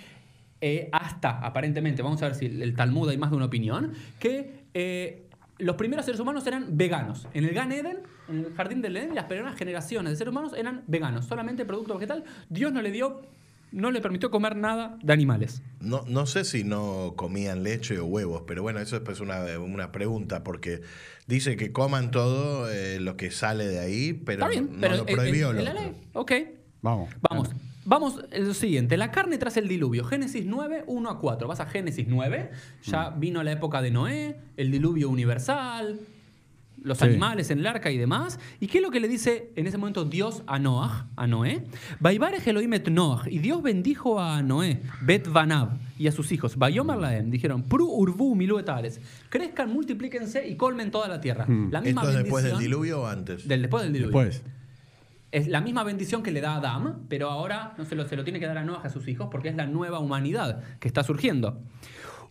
eh, 0.61 0.89
hasta, 0.91 1.39
aparentemente, 1.47 2.03
vamos 2.03 2.21
a 2.23 2.27
ver 2.27 2.35
si 2.35 2.47
el 2.47 2.75
Talmud 2.75 3.09
hay 3.09 3.19
más 3.19 3.31
de 3.31 3.37
una 3.37 3.45
opinión, 3.45 3.93
que 4.19 4.65
eh, 4.75 5.29
los 5.59 5.77
primeros 5.77 6.05
seres 6.07 6.21
humanos 6.21 6.45
eran 6.47 6.77
veganos. 6.77 7.29
En 7.35 7.45
el 7.45 7.55
Gan 7.55 7.71
Eden, 7.71 7.99
en 8.29 8.39
el 8.47 8.55
jardín 8.55 8.81
del 8.83 8.97
Edén, 8.97 9.15
las 9.15 9.25
primeras 9.25 9.57
generaciones 9.57 10.13
de 10.13 10.17
seres 10.17 10.33
humanos 10.33 10.53
eran 10.57 10.83
veganos. 10.87 11.27
Solamente 11.27 11.65
producto 11.65 11.95
vegetal. 11.95 12.25
Dios 12.49 12.73
no 12.73 12.81
le 12.83 12.91
dio, 12.91 13.23
no 13.73 13.91
le 13.91 14.01
permitió 14.01 14.31
comer 14.31 14.57
nada 14.57 14.97
de 15.03 15.13
animales. 15.13 15.63
No, 15.81 16.05
no 16.07 16.27
sé 16.27 16.45
si 16.45 16.65
no 16.65 17.15
comían 17.17 17.63
leche 17.63 17.99
o 17.99 18.07
huevos, 18.07 18.43
pero 18.47 18.63
bueno, 18.63 18.81
eso 18.81 18.97
es 18.97 19.03
pues 19.03 19.21
una, 19.21 19.59
una 19.59 19.93
pregunta, 19.93 20.43
porque 20.45 20.81
dice 21.27 21.57
que 21.57 21.73
coman 21.73 22.11
todo 22.11 22.71
eh, 22.71 22.99
lo 23.01 23.17
que 23.17 23.31
sale 23.31 23.67
de 23.67 23.79
ahí, 23.81 24.13
pero 24.13 24.39
Está 24.47 24.49
bien, 24.49 24.71
no 24.75 24.81
pero 24.81 24.97
lo 24.97 25.03
en- 25.03 25.09
en- 25.09 25.15
prohibió 25.17 25.51
en 25.51 25.57
lo 25.57 25.63
la 25.63 25.71
otro. 25.73 25.83
ley. 25.83 25.93
Ok. 26.15 26.33
Vamos. 26.83 27.11
Vamos. 27.29 27.51
Vamos, 27.87 28.25
el 28.31 28.55
siguiente, 28.55 28.97
la 28.97 29.11
carne 29.11 29.37
tras 29.37 29.59
el 29.59 29.69
diluvio, 29.69 30.05
Génesis 30.05 30.47
9, 30.47 30.85
1 30.87 31.11
a 31.11 31.19
4. 31.21 31.47
Vas 31.47 31.61
a 31.61 31.67
Génesis 31.67 32.07
9, 32.09 32.51
ya 32.85 33.11
Mm. 33.11 33.21
vino 33.21 33.43
la 33.43 33.53
época 33.53 33.83
de 33.83 33.91
Noé, 33.91 34.37
el 34.57 34.71
diluvio 34.71 35.11
universal, 35.11 36.01
los 36.85 36.99
Sí. 36.99 37.05
animales 37.07 37.51
en 37.51 37.59
el 37.59 37.67
arca 37.67 37.91
y 37.91 37.99
demás. 37.99 38.39
¿Y 38.61 38.69
qué 38.69 38.79
es 38.79 38.83
lo 38.85 38.91
que 38.93 39.01
le 39.01 39.09
dice 39.09 39.51
en 39.57 39.67
ese 39.67 39.77
momento 39.79 40.05
Dios 40.05 40.43
a 40.47 40.59
Noah, 40.61 41.09
a 41.17 41.27
Noé? 41.27 41.65
Vaibarej 41.99 42.47
Elohim 42.47 42.75
et 42.75 42.89
Noah, 42.89 43.23
y 43.29 43.39
Dios 43.39 43.61
bendijo 43.63 44.21
a 44.21 44.41
Noé, 44.43 44.81
Bet 45.01 45.27
Vanab, 45.29 45.71
y 45.99 46.07
a 46.07 46.13
sus 46.13 46.31
hijos. 46.31 46.57
Vayomer 46.57 46.99
Laem, 46.99 47.31
dijeron, 47.31 47.63
Pru 47.65 47.87
Urbu 47.91 48.37
Milu 48.37 48.59
et 48.61 48.69
Ares, 48.69 49.01
crezcan, 49.31 49.73
multiplíquense 49.73 50.47
y 50.47 50.57
colmen 50.57 50.91
toda 50.93 51.09
la 51.09 51.21
tierra. 51.21 51.47
Mm. 51.47 51.71
La 51.73 51.81
misma 51.81 52.03
¿Esto 52.03 52.13
es 52.13 52.23
después 52.23 52.45
del 52.45 52.53
bendición- 52.53 52.71
diluvio 52.71 53.01
o 53.03 53.07
antes? 53.07 53.49
Del, 53.49 53.63
después 53.63 53.83
del 53.83 53.93
diluvio. 53.93 54.17
Después. 54.21 54.43
Es 55.33 55.49
la 55.49 55.61
misma 55.61 55.83
bendición 55.83 56.23
que 56.23 56.31
le 56.31 56.41
da 56.41 56.53
a 56.53 56.57
Adán, 56.59 57.07
pero 57.09 57.29
ahora 57.29 57.75
no 57.77 57.85
se 57.85 57.97
lo, 57.97 58.07
se 58.07 58.15
lo 58.15 58.23
tiene 58.23 58.39
que 58.39 58.47
dar 58.47 58.57
a 58.59 58.63
Noah 58.65 58.83
a 58.85 58.89
sus 58.89 59.09
hijos 59.09 59.29
porque 59.33 59.49
es 59.49 59.57
la 59.57 59.67
nueva 59.67 59.99
humanidad 59.99 60.63
que 60.79 60.87
está 60.87 61.03
surgiendo. 61.03 61.61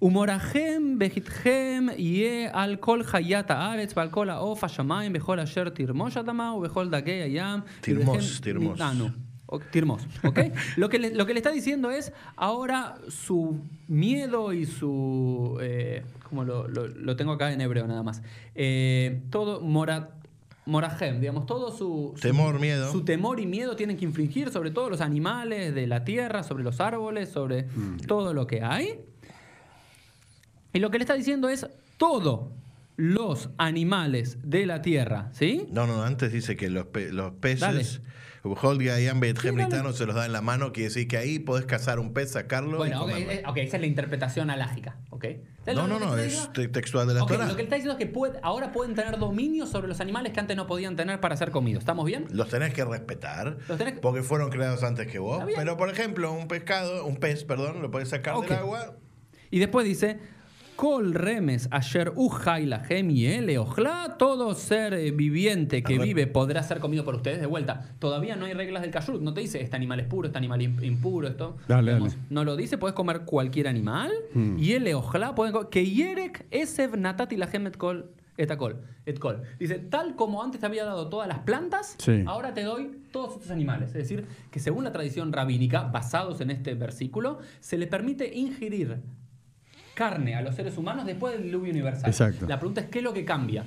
Humorahem, 0.04 0.98
Behithem, 1.00 1.96
Ye, 1.98 2.48
al 2.54 2.78
kol 2.82 3.04
hayata 3.06 3.56
aretz, 3.72 3.96
al 3.98 4.10
kol 4.12 4.30
haof 4.30 4.62
hashamayim, 4.62 5.14
bechol 5.14 5.40
asher 5.40 5.72
tirmos 5.74 6.18
adama, 6.18 6.52
bechol 6.60 6.90
dagei 6.92 7.22
ayam, 7.24 7.64
Tirmos, 7.82 8.42
yudechem 8.42 8.42
tirmos. 9.72 10.02
¿ok? 10.24 10.40
lo, 10.78 10.90
que 10.90 11.00
le, 11.00 11.16
lo 11.16 11.26
que 11.26 11.34
le 11.34 11.40
está 11.40 11.52
diciendo 11.52 11.90
es, 11.90 12.12
ahora 12.36 12.96
su 13.08 13.62
miedo 13.88 14.52
y 14.52 14.66
su... 14.66 15.58
Eh, 15.62 16.04
como 16.28 16.44
lo, 16.44 16.68
lo- 16.68 16.88
lo 16.88 17.16
tengo 17.16 17.32
acá 17.32 17.54
en 17.54 17.62
hebreo 17.62 17.88
nada 17.88 18.04
más. 18.04 18.22
Eh, 18.56 19.22
todo 19.30 19.62
mora, 19.62 20.10
morajem, 20.66 21.22
digamos, 21.22 21.46
todo 21.46 21.72
su... 21.72 22.14
su- 22.16 22.22
Temor, 22.22 22.60
miedo. 22.60 22.92
Su 22.92 23.06
temor 23.06 23.40
y 23.40 23.46
miedo 23.46 23.76
tienen 23.78 23.96
que 23.96 24.04
infringir 24.04 24.50
sobre 24.52 24.72
todos 24.72 24.90
los 24.90 25.00
animales 25.00 25.74
de 25.74 25.88
la 25.88 26.04
tierra, 26.04 26.44
sobre 26.44 26.64
los 26.64 26.82
árboles, 26.82 27.30
sobre 27.30 27.68
todo 28.08 28.34
lo 28.34 28.48
que 28.48 28.62
hay. 28.64 29.00
Y 30.74 30.80
lo 30.80 30.90
que 30.92 30.98
le 30.98 31.04
está 31.04 31.14
diciendo 31.14 31.50
es, 31.50 31.68
todos 31.98 32.50
los 32.96 33.50
animales 33.58 34.38
de 34.44 34.66
la 34.66 34.82
tierra, 34.82 35.30
¿sí? 35.34 35.68
No, 35.72 35.88
no, 35.88 36.04
antes 36.04 36.32
dice 36.34 36.56
que 36.56 36.70
los, 36.70 36.86
pe- 36.88 37.12
los 37.12 37.34
peces, 37.34 37.60
dale. 37.62 37.86
Nitano, 39.66 39.94
se 39.94 40.06
los 40.06 40.16
da 40.16 40.26
en 40.26 40.34
la 40.34 40.42
mano, 40.42 40.74
quiere 40.74 40.90
decir 40.90 41.08
que 41.08 41.18
ahí 41.18 41.40
podés 41.40 41.66
cazar 41.66 41.98
un 42.00 42.12
pez, 42.14 42.32
sacarlo 42.32 42.78
Bueno, 42.78 42.96
y 42.96 42.98
ok, 42.98 43.10
comerlo. 43.12 43.32
eh, 43.32 43.44
ok, 43.48 43.58
esa 43.58 43.78
es 43.78 43.82
la 43.82 43.88
interpretación 43.88 44.50
alágica, 44.50 44.98
¿ok? 45.12 45.26
¿Sabes 45.64 45.76
No, 45.76 45.88
no, 45.88 45.98
no, 46.00 46.18
es 46.18 46.50
textual 46.72 47.08
de 47.08 47.14
la 47.14 47.24
Ok, 47.24 47.30
Torah. 47.32 47.46
lo 47.48 47.52
que 47.56 47.58
le 47.60 47.64
está 47.64 47.76
diciendo 47.78 47.98
es 47.98 48.06
que 48.06 48.12
puede- 48.12 48.40
ahora 48.44 48.72
pueden 48.74 48.96
tener 48.96 49.18
dominio 49.18 49.66
sobre 49.66 49.88
los 49.88 50.02
animales 50.02 50.34
que 50.34 50.40
antes 50.42 50.58
no 50.58 50.68
podían 50.68 50.96
tener 50.98 51.20
para 51.22 51.38
ser 51.38 51.52
comidos. 51.52 51.82
¿Estamos 51.84 52.06
bien? 52.06 52.26
Los 52.32 52.50
tenés 52.50 52.74
que 52.74 52.84
respetar 52.84 53.58
Los 53.70 53.78
tenés 53.78 53.94
que- 53.94 54.00
porque 54.02 54.24
fueron 54.24 54.50
creados 54.50 54.84
antes 54.84 55.08
que 55.08 55.20
vos. 55.20 55.44
Pero, 55.56 55.78
por 55.78 55.90
ejemplo, 55.90 56.34
un 56.34 56.48
pescado, 56.50 57.06
un 57.06 57.16
pez, 57.18 57.46
perdón, 57.46 57.82
lo 57.82 57.92
podés 57.92 58.10
sacar 58.10 58.36
del 58.42 58.52
agua. 58.54 58.98
Y 59.52 59.60
después 59.60 59.86
dice, 59.86 60.20
Kol 60.76 61.14
remes 61.14 61.68
asher 61.72 62.12
ujai 62.16 62.66
la 62.66 62.84
y 62.90 63.26
ele 63.28 63.58
ojla, 63.58 64.16
todo 64.18 64.54
ser 64.56 64.94
eh, 64.94 65.12
viviente 65.12 65.84
que 65.84 66.00
vive 66.00 66.28
podrá 66.28 66.64
ser 66.64 66.80
comido 66.80 67.04
por 67.06 67.16
ustedes 67.16 67.40
de 67.40 67.46
vuelta. 67.46 67.92
Todavía 68.00 68.36
no 68.36 68.46
hay 68.46 68.54
reglas 68.54 68.82
del 68.82 68.92
kashrut, 68.92 69.22
no 69.22 69.34
te 69.34 69.42
dice 69.42 69.62
este 69.62 69.76
animal 69.76 70.00
es 70.00 70.08
puro, 70.08 70.28
este 70.28 70.38
animal 70.38 70.62
im- 70.62 70.84
impuro, 70.84 71.28
esto. 71.28 71.58
Dale, 71.68 71.92
dale. 71.94 72.10
No 72.30 72.44
lo 72.44 72.56
dice, 72.56 72.78
puedes 72.78 72.96
comer 72.96 73.22
cualquier 73.22 73.68
animal. 73.68 74.12
Mm. 74.34 74.58
Y 74.60 74.74
ele 74.74 74.96
ojla, 74.96 75.36
pueden 75.36 75.54
que 75.70 75.86
yerek 75.86 76.48
esev 76.52 76.98
natati 76.98 77.38
la 77.38 77.46
et 77.46 77.78
kol. 77.78 78.10
Etacol, 78.36 78.82
etkol. 79.06 79.44
Dice, 79.60 79.78
tal 79.78 80.16
como 80.16 80.42
antes 80.42 80.60
te 80.60 80.66
había 80.66 80.86
dado 80.86 81.08
todas 81.08 81.28
las 81.28 81.40
plantas, 81.40 81.96
Sí. 82.00 82.24
ahora 82.26 82.56
te 82.56 82.64
doy 82.64 82.90
todos 83.12 83.36
estos 83.36 83.52
animales. 83.52 83.90
Es 83.90 83.94
decir, 83.94 84.26
que 84.50 84.60
según 84.60 84.84
la 84.84 84.92
tradición 84.92 85.32
rabínica, 85.32 85.84
basados 85.84 86.42
en 86.42 86.50
este 86.50 86.74
versículo, 86.74 87.38
se 87.60 87.78
le 87.78 87.86
permite 87.86 88.36
ingerir 88.36 89.02
carne 89.94 90.36
a 90.36 90.42
los 90.42 90.56
seres 90.56 90.78
humanos 90.78 91.06
después 91.06 91.34
del 91.34 91.44
diluvio 91.44 91.72
universal. 91.72 92.10
Exacto. 92.10 92.48
La 92.48 92.60
pregunta 92.60 92.82
es, 92.82 92.88
¿qué 92.88 93.00
es 93.00 93.04
lo 93.04 93.14
que 93.14 93.26
cambia 93.26 93.64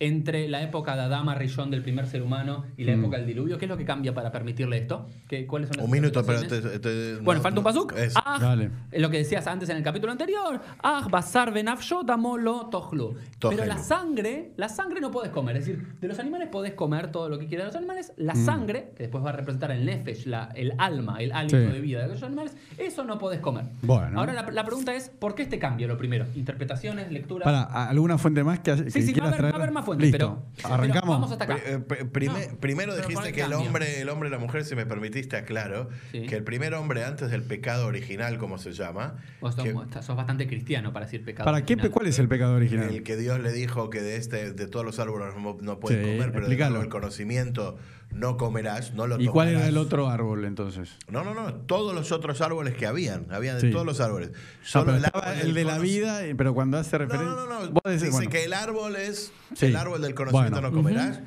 entre 0.00 0.48
la 0.48 0.62
época 0.62 0.96
de 0.96 1.02
Adama 1.02 1.34
Rishon 1.34 1.70
del 1.70 1.82
primer 1.82 2.06
ser 2.06 2.22
humano 2.22 2.64
y 2.76 2.84
la 2.84 2.96
Mm. 2.96 3.00
época 3.00 3.16
del 3.18 3.26
diluvio? 3.26 3.58
¿Qué 3.58 3.66
es 3.66 3.68
lo 3.68 3.76
que 3.76 3.84
cambia 3.84 4.12
para 4.14 4.32
permitirle 4.32 4.78
esto? 4.78 5.06
¿Qué, 5.28 5.46
¿Cuáles 5.46 5.68
son 5.68 5.76
las 5.76 5.84
Un 5.84 5.90
minuto, 5.92 6.24
pero 6.24 6.40
interpretaciones? 6.42 6.80
te- 6.82 7.14
te- 7.16 7.22
Bueno, 7.22 7.38
no- 7.38 7.42
falta 7.42 7.60
un 7.60 7.64
no- 7.64 7.70
pasuk. 7.70 7.92
es- 7.96 8.14
Ah, 8.16 8.38
Dale. 8.40 8.70
lo 8.92 9.10
que 9.10 9.18
decías 9.18 9.46
antes 9.46 9.68
en 9.68 9.76
el 9.76 9.82
capítulo 9.82 10.10
anterior. 10.10 10.60
Ah, 10.82 11.06
basar 11.10 11.52
benafsho 11.52 12.02
damolo 12.02 12.66
tohlu. 12.70 13.14
Pero 13.40 13.64
la 13.64 13.78
sangre, 13.78 14.52
la 14.56 14.68
sangre 14.68 15.00
no 15.00 15.10
puedes 15.10 15.30
comer. 15.30 15.56
Es 15.58 15.66
decir, 15.66 15.86
de 16.00 16.08
los 16.08 16.18
animales 16.18 16.48
podés 16.48 16.72
comer 16.74 17.12
todo 17.12 17.28
lo 17.28 17.38
que 17.38 17.46
quieras 17.46 17.66
de 17.66 17.68
los 17.72 17.76
animales. 17.76 18.12
La 18.16 18.34
sangre, 18.34 18.92
que 18.96 19.04
después 19.04 19.24
va 19.24 19.30
a 19.30 19.32
representar 19.34 19.70
el 19.70 19.84
nefesh, 19.84 20.26
la, 20.26 20.50
el 20.54 20.72
alma, 20.78 21.18
el 21.20 21.32
hálito 21.32 21.56
Sí. 21.58 21.62
de 21.72 21.80
vida 21.80 22.02
de 22.02 22.08
los 22.08 22.22
animales, 22.22 22.56
eso 22.78 23.04
no 23.04 23.18
podés 23.18 23.40
comer. 23.40 23.64
Bueno. 23.82 24.18
Ahora 24.18 24.32
la, 24.32 24.50
la 24.50 24.64
pregunta 24.64 24.94
es, 24.94 25.10
¿por 25.10 25.34
qué 25.34 25.42
este 25.42 25.58
cambio? 25.58 25.86
Lo 25.88 25.98
primero, 25.98 26.24
interpretaciones, 26.34 27.12
lecturas. 27.12 27.44
Para, 27.44 27.62
¿alguna 27.88 28.16
fuente 28.18 28.42
más 28.44 28.60
que, 28.60 28.74
que 28.84 28.90
Sí, 28.90 29.02
sí, 29.02 29.12
va 29.20 29.26
a, 29.26 29.28
haber, 29.28 29.44
va 29.44 29.48
a 29.50 29.54
haber 29.56 29.72
más 29.72 29.84
Listo. 29.98 30.18
pero, 30.18 30.72
Arrancamos. 30.74 31.00
pero 31.02 31.12
vamos 31.12 31.32
hasta 31.32 31.44
acá. 31.44 31.56
Pri- 31.56 31.80
pri- 31.84 32.04
prime- 32.10 32.48
No, 32.52 32.58
primero 32.60 32.94
dijiste 32.96 33.14
¿por 33.14 33.32
que 33.32 33.40
el 33.42 33.52
hombre, 33.52 34.00
el 34.00 34.08
hombre 34.08 34.28
y 34.28 34.32
la 34.32 34.38
mujer, 34.38 34.64
si 34.64 34.74
me 34.76 34.86
permitiste 34.86 35.36
aclaro, 35.36 35.88
Sí. 36.12 36.26
que 36.26 36.36
el 36.36 36.44
primer 36.44 36.74
hombre 36.74 37.04
antes 37.04 37.30
del 37.30 37.42
pecado 37.42 37.86
original, 37.86 38.38
como 38.38 38.58
se 38.58 38.72
llama, 38.72 39.16
Vos 39.40 39.54
sos, 39.54 39.64
que- 39.64 40.02
sos 40.02 40.16
bastante 40.16 40.46
cristiano 40.46 40.92
para 40.92 41.06
decir 41.06 41.24
pecado. 41.24 41.44
¿Para 41.46 41.64
qué. 41.64 41.76
¿Cuál 41.90 42.06
es 42.06 42.18
el 42.18 42.28
pecado 42.28 42.54
original? 42.54 42.88
el 42.90 43.02
que 43.02 43.16
Dios 43.16 43.40
le 43.40 43.52
dijo 43.52 43.90
que 43.90 44.00
de 44.00 44.16
este, 44.16 44.52
de 44.52 44.66
todos 44.66 44.84
los 44.84 44.98
árboles 44.98 45.34
no, 45.36 45.56
no 45.60 45.80
puedes 45.80 45.98
Sí, 46.04 46.04
comer, 46.12 46.30
pero 46.32 46.40
explícalo. 46.46 46.78
del 46.80 46.88
conocimiento 46.88 47.76
no 48.12 48.36
comerás, 48.36 48.92
no 48.94 49.06
lo 49.06 49.20
¿Y 49.20 49.26
cuál 49.28 49.48
era 49.48 49.66
el 49.68 49.76
otro 49.76 50.08
árbol 50.08 50.44
entonces? 50.44 50.96
No, 51.08 51.22
no, 51.24 51.34
no, 51.34 51.54
todos 51.54 51.94
los 51.94 52.10
otros 52.12 52.40
árboles 52.40 52.74
que 52.74 52.86
habían, 52.86 53.26
habían 53.32 53.56
de 53.56 53.62
Sí. 53.62 53.70
todos 53.70 53.86
los 53.86 54.00
árboles. 54.00 54.30
Ah, 54.34 54.38
Solo 54.62 54.86
pero 55.12 55.32
el 55.32 55.40
el 55.48 55.54
de 55.54 55.64
la 55.64 55.78
vida, 55.78 56.24
eh, 56.26 56.34
pero 56.34 56.52
cuando 56.54 56.78
hace 56.78 56.98
referencia. 56.98 57.30
no, 57.30 57.46
no, 57.46 57.60
no. 57.66 57.80
Decís, 57.84 58.02
dice 58.02 58.10
bueno, 58.12 58.30
que 58.30 58.44
el 58.44 58.52
árbol 58.52 58.96
es 58.96 59.32
Sí. 59.54 59.66
el 59.66 59.76
árbol 59.76 60.02
del 60.02 60.14
conocimiento 60.14 60.60
Bueno. 60.60 60.70
no 60.70 60.76
comerás. 60.76 61.20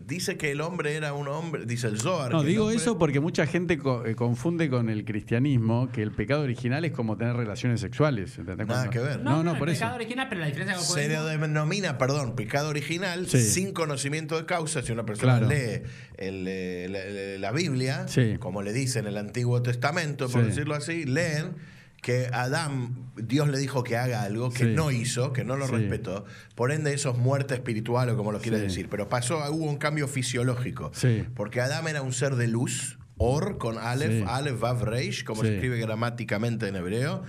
Dice 0.00 0.36
que 0.36 0.52
el 0.52 0.60
hombre 0.60 0.94
era 0.94 1.12
un 1.12 1.26
hombre, 1.26 1.66
dice 1.66 1.88
el 1.88 2.00
Zohar. 2.00 2.30
No, 2.30 2.38
que 2.38 2.46
el 2.46 2.50
digo 2.52 2.64
hombre- 2.66 2.76
eso 2.76 2.96
porque 2.98 3.18
mucha 3.18 3.46
gente 3.46 3.76
co- 3.78 4.06
eh, 4.06 4.14
confunde 4.14 4.70
con 4.70 4.88
el 4.88 5.04
cristianismo 5.04 5.90
que 5.92 6.02
el 6.02 6.12
pecado 6.12 6.42
original 6.42 6.84
es 6.84 6.92
como 6.92 7.16
tener 7.18 7.34
relaciones 7.34 7.80
sexuales. 7.80 8.38
¿entendés? 8.38 8.68
Nada 8.68 8.84
Cuando- 8.84 8.90
que 8.92 8.98
ver. 9.00 9.20
No, 9.24 9.42
no, 9.42 9.52
el 9.52 9.58
por 9.58 9.68
eso. 9.68 9.80
pecado 9.80 9.96
original, 9.96 10.26
pero 10.28 10.40
la 10.40 10.46
diferencia 10.46 10.76
que 10.76 10.82
Se 10.84 11.08
denomina, 11.08 11.98
perdón, 11.98 12.36
pecado 12.36 12.68
original 12.68 13.26
Sí. 13.28 13.40
sin 13.42 13.72
conocimiento 13.72 14.36
de 14.38 14.46
causa. 14.46 14.82
Si 14.82 14.92
una 14.92 15.04
persona 15.04 15.40
Claro. 15.40 15.48
lee 15.52 15.82
el, 16.16 16.44
eh, 16.46 17.36
la, 17.40 17.50
Biblia, 17.50 18.06
Sí. 18.06 18.36
como 18.38 18.62
le 18.62 18.72
dice 18.72 19.00
en 19.00 19.08
el 19.08 19.16
Antiguo 19.16 19.62
Testamento, 19.62 20.28
por 20.28 20.42
Sí. 20.42 20.46
decirlo 20.46 20.76
así, 20.76 21.04
leen 21.06 21.56
que 22.02 22.28
Adán, 22.32 22.94
Dios 23.16 23.48
le 23.48 23.58
dijo 23.58 23.82
que 23.82 23.96
haga 23.96 24.22
algo 24.22 24.50
que 24.50 24.64
Sí. 24.64 24.72
no 24.74 24.90
hizo, 24.90 25.32
que 25.32 25.44
no 25.44 25.56
lo 25.56 25.66
Sí. 25.66 25.72
respetó. 25.72 26.24
Por 26.54 26.70
ende, 26.72 26.94
eso 26.94 27.10
es 27.10 27.18
muerte 27.18 27.54
espiritual 27.54 28.08
o 28.10 28.16
como 28.16 28.30
lo 28.32 28.40
quieres 28.40 28.60
Sí. 28.60 28.66
decir. 28.66 28.88
Pero 28.88 29.08
pasó, 29.08 29.38
hubo 29.50 29.64
un 29.64 29.78
cambio 29.78 30.06
fisiológico. 30.08 30.92
Porque 31.34 31.60
Adán 31.60 31.88
era 31.88 32.02
un 32.02 32.12
ser 32.12 32.36
de 32.36 32.46
luz, 32.48 32.98
Or, 33.20 33.58
con 33.58 33.78
Aleph. 33.78 34.24
Aleph, 34.28 34.60
Vav, 34.60 34.84
Reish, 34.84 35.24
como 35.24 35.42
se 35.42 35.54
escribe 35.54 35.78
gramáticamente 35.80 36.68
en 36.68 36.76
hebreo. 36.76 37.24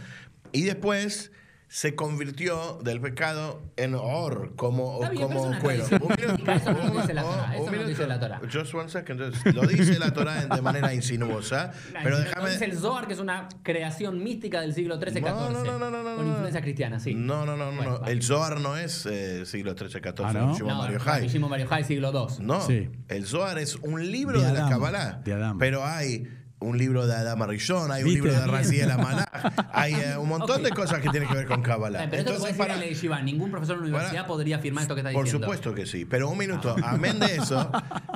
Y 0.51 0.61
después 0.61 1.31
se 1.71 1.93
convirtió 1.93 2.79
del 2.83 2.99
pecado 2.99 3.61
en 3.77 3.93
Or, 3.93 4.55
como, 4.55 4.97
bien, 5.01 5.11
pero 5.13 5.27
como 5.27 5.39
es 5.39 5.45
una 5.45 5.59
cuero. 5.59 5.83
Un 5.85 6.15
minuto, 6.17 6.51
eso 6.51 6.73
no 6.73 6.89
dice 7.01 7.13
la 7.13 7.23
un 7.25 7.53
eso 7.53 7.71
no 7.71 7.83
dice 7.88 8.07
la 8.07 8.19
Torá. 8.19 8.41
Just 8.51 8.73
one 8.73 8.89
second. 8.89 9.21
Just- 9.21 9.45
Lo 9.53 9.61
dice 9.67 9.99
la 9.99 10.11
Torah 10.11 10.45
de 10.47 10.61
manera 10.63 10.93
insinuosa, 10.95 11.71
pero 12.03 12.17
déjame... 12.19 12.49
dice 12.49 12.65
el 12.65 12.75
Zohar, 12.77 13.05
que 13.05 13.13
es 13.13 13.19
una 13.19 13.47
creación 13.61 14.23
mística 14.23 14.61
del 14.61 14.73
siglo 14.73 14.97
XIII-XIV. 14.99 15.21
No, 15.21 15.49
no, 15.51 15.63
no, 15.63 15.77
no, 15.77 15.91
no, 15.91 16.03
no, 16.03 16.15
Con 16.15 16.25
no. 16.25 16.31
influencia 16.31 16.61
cristiana, 16.61 16.99
sí. 16.99 17.13
No, 17.13 17.45
no, 17.45 17.55
no, 17.55 17.71
no. 17.71 17.77
Bueno, 17.77 17.99
no. 18.01 18.07
El 18.07 18.23
Zohar 18.23 18.59
no 18.59 18.75
es 18.75 19.05
eh, 19.05 19.45
siglo 19.45 19.75
XIII, 19.77 19.89
XIV, 20.01 20.25
Ah, 20.25 20.33
¿no? 20.33 20.57
No, 20.57 20.77
Bar 20.79 20.91
no, 20.91 20.97
Yochai. 20.97 21.27
Shimon 21.27 21.51
Bar 21.51 21.59
Yochai, 21.59 21.83
siglo 21.83 22.11
II. 22.11 22.43
No, 22.45 22.61
Sí. 22.61 22.89
el 23.09 23.25
Zohar 23.27 23.59
es 23.59 23.75
un 23.75 24.11
libro 24.11 24.39
De 24.41 24.47
de, 24.47 24.53
la 24.53 24.59
Adam, 24.61 24.69
Kabbalah. 24.71 25.21
de 25.23 25.33
Adam. 25.33 25.57
Pero 25.59 25.85
hay 25.85 26.27
un 26.61 26.77
libro 26.77 27.07
de 27.07 27.15
Adam 27.15 27.41
Arishon, 27.41 27.91
hay 27.91 28.03
un 28.03 28.09
¿Viste? 28.09 28.21
libro 28.27 28.39
de 28.39 28.47
Raziel 28.47 28.91
Amalach, 28.91 29.29
hay 29.71 29.93
eh, 29.93 30.17
un 30.17 30.27
montón 30.27 30.61
de 30.61 30.71
cosas 30.71 30.99
que 31.01 31.09
tienen 31.09 31.29
que 31.29 31.35
ver 31.35 31.47
con 31.47 31.61
Kabbalah. 31.61 31.99
Pero 31.99 32.17
esto 32.17 32.17
Entonces, 32.31 32.43
decir 32.43 32.57
para- 32.57 32.73
en 32.73 32.79
la 32.81 32.85
yeshiva. 32.87 33.21
Ningún 33.21 33.49
profesor 33.51 33.75
de 33.77 33.81
la 33.83 33.87
universidad 33.87 34.21
para- 34.23 34.27
podría 34.27 34.57
afirmar 34.57 34.81
esto 34.83 34.95
que 34.95 35.01
está 35.01 35.11
Por 35.13 35.23
diciendo. 35.23 35.45
supuesto 35.47 35.73
que 35.73 35.85
sí. 35.85 36.05
Pero 36.05 36.29
un 36.29 36.37
minuto, 36.37 36.75
amén 36.83 37.19
de 37.19 37.35
eso, 37.37 37.71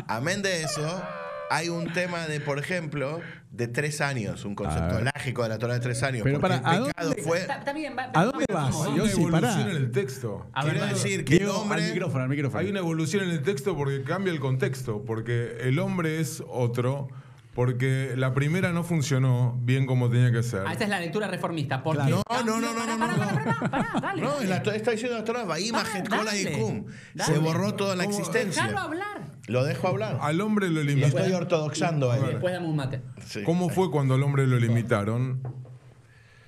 amén 0.08 0.42
de 0.42 0.64
eso, 0.64 1.02
hay 1.50 1.70
un 1.70 1.92
tema 1.94 2.28
de, 2.28 2.42
por 2.42 2.60
ejemplo, 2.60 3.22
de 3.52 3.68
tres 3.68 4.02
años, 4.02 4.44
un 4.44 4.56
concepto 4.56 4.96
ver. 4.96 5.12
lágico 5.16 5.44
de 5.44 5.50
la 5.50 5.60
Torah 5.60 5.76
de 5.76 5.80
tres 5.80 6.02
años. 6.04 6.24
Pero 6.24 6.40
porque 6.42 6.58
para, 6.60 6.70
¿a 6.70 6.76
el 6.78 6.84
pecado 6.88 7.08
dónde- 7.10 7.22
fue. 7.24 7.40
Está, 7.40 7.60
está 7.60 7.72
bien, 7.74 7.96
va- 7.98 8.10
¿A 8.14 8.26
dónde 8.26 8.46
vas? 8.52 8.76
Hay 8.76 9.00
una 9.00 9.12
evolución 9.12 9.70
en 9.70 9.78
el 9.78 9.92
texto. 9.92 10.48
A 10.54 10.66
ver, 10.66 10.74
Quiero 10.74 10.88
decir 10.90 11.24
que 11.24 11.38
el 11.38 11.48
hombre. 11.50 11.82
al 11.86 11.94
micrófono, 11.94 12.24
al 12.24 12.30
micrófono. 12.30 12.60
Hay 12.60 12.70
una 12.70 12.80
evolución 12.80 13.24
en 13.24 13.30
el 13.30 13.42
texto 13.44 13.78
porque 13.78 14.02
cambia 14.04 14.34
el 14.34 14.40
contexto, 14.40 15.04
porque 15.06 15.58
el 15.62 15.78
hombre 15.80 16.20
es 16.20 16.44
otro, 16.50 17.08
porque 17.54 18.14
la 18.18 18.34
primera 18.34 18.72
no 18.72 18.84
funcionó 18.84 19.58
bien 19.62 19.86
como 19.86 20.10
tenía 20.10 20.32
que 20.32 20.42
ser. 20.44 20.64
Ah, 20.66 20.74
esa 20.74 20.84
es 20.86 20.90
la 20.90 21.00
lectura 21.00 21.28
reformista. 21.28 21.84
¿Por 21.84 21.96
Claro. 21.96 22.24
No, 22.30 22.44
no, 22.44 22.60
no, 22.60 22.74
no, 22.74 22.86
no, 22.86 22.98
pará, 23.00 23.14
no. 23.14 23.20
pará, 23.20 23.40
pará, 23.40 23.70
pará, 23.70 24.00
dale, 24.02 24.22
No, 24.22 24.30
dale. 24.32 24.44
en 24.44 24.50
la, 24.50 24.58
está 24.58 24.92
diciendo 24.92 25.18
la 25.18 25.24
Torah, 25.24 25.44
Bahima, 25.46 25.84
Ah, 25.86 25.98
Hetkola 26.00 26.36
y 26.36 26.44
dale. 26.46 26.84
Se 27.26 27.38
borró 27.38 27.76
toda 27.76 27.96
la 27.96 28.06
existencia. 28.06 28.64
Déjalo 28.64 28.80
hablar. 28.80 29.32
Lo 29.48 29.64
dejo 29.66 29.88
hablar. 29.88 30.18
Al 30.22 30.42
hombre 30.42 30.68
lo 30.70 30.76
Lo 30.76 30.84
limitaron. 30.84 31.18
estoy 31.20 31.34
ortodoxando 31.34 32.10
a 32.12 32.14
A 32.14 32.18
él. 32.18 32.24
ver. 32.24 32.32
Después 32.34 32.54
dame 32.54 32.68
un 32.68 32.76
mate. 32.76 33.02
Sí. 33.26 33.44
¿Cómo 33.44 33.70
fue 33.70 33.92
cuando 33.92 34.16
al 34.16 34.24
hombre 34.24 34.48
lo 34.48 34.58
limitaron? 34.58 35.42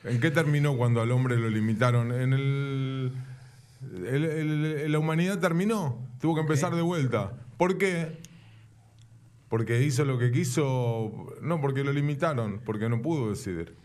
¿En 0.05 0.19
qué 0.19 0.31
terminó 0.31 0.77
cuando 0.77 1.01
al 1.01 1.11
hombre 1.11 1.37
lo 1.37 1.49
limitaron? 1.49 2.11
En 2.13 2.33
el, 2.33 3.11
el- 4.07 4.25
el- 4.25 4.91
la 4.91 4.99
humanidad 4.99 5.39
terminó, 5.39 5.99
tuvo 6.21 6.35
que 6.35 6.41
empezar 6.41 6.73
de 6.75 6.81
vuelta. 6.81 7.33
¿Por 7.57 7.77
qué? 7.77 8.21
Porque 9.49 9.81
hizo 9.83 10.05
lo 10.05 10.17
que 10.17 10.31
quiso, 10.31 11.11
no, 11.41 11.61
porque 11.61 11.83
lo 11.83 11.93
limitaron, 11.93 12.61
porque 12.65 12.89
no 12.89 13.01
pudo 13.01 13.29
decidir. 13.29 13.75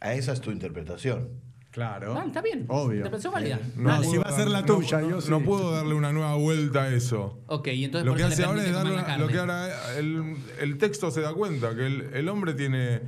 A 0.00 0.14
esa 0.14 0.32
es 0.32 0.40
tu 0.40 0.50
interpretación. 0.50 1.28
Claro. 1.70 2.14
Dale, 2.14 2.28
está 2.28 2.40
bien. 2.40 2.66
Obvio. 2.68 2.98
Interpretación 2.98 3.32
válida. 3.32 3.60
No, 3.76 3.88
Dale. 3.90 4.06
si 4.06 4.16
va 4.16 4.24
a 4.24 4.32
ser 4.32 4.48
la 4.48 4.60
no- 4.60 4.66
tuya, 4.66 5.00
no, 5.00 5.10
yo 5.10 5.20
sí. 5.20 5.30
no 5.30 5.40
puedo 5.42 5.72
darle 5.72 5.94
una 5.94 6.12
nueva 6.12 6.36
vuelta 6.36 6.84
a 6.84 6.94
eso. 6.94 7.40
Ok, 7.46 7.68
y 7.68 7.84
entonces 7.84 8.06
Lo 8.06 8.14
que 8.14 8.22
hace 8.24 8.44
ahora 8.44 8.64
es 8.64 8.72
darle 8.72 8.92
una- 8.94 9.18
lo 9.18 9.26
que 9.28 9.38
ahora 9.38 9.96
el, 9.98 10.36
el 10.60 10.78
texto 10.78 11.10
se 11.10 11.20
da 11.20 11.32
cuenta 11.34 11.74
que 11.74 11.86
el, 11.86 12.00
el 12.14 12.28
hombre 12.28 12.54
tiene 12.54 13.00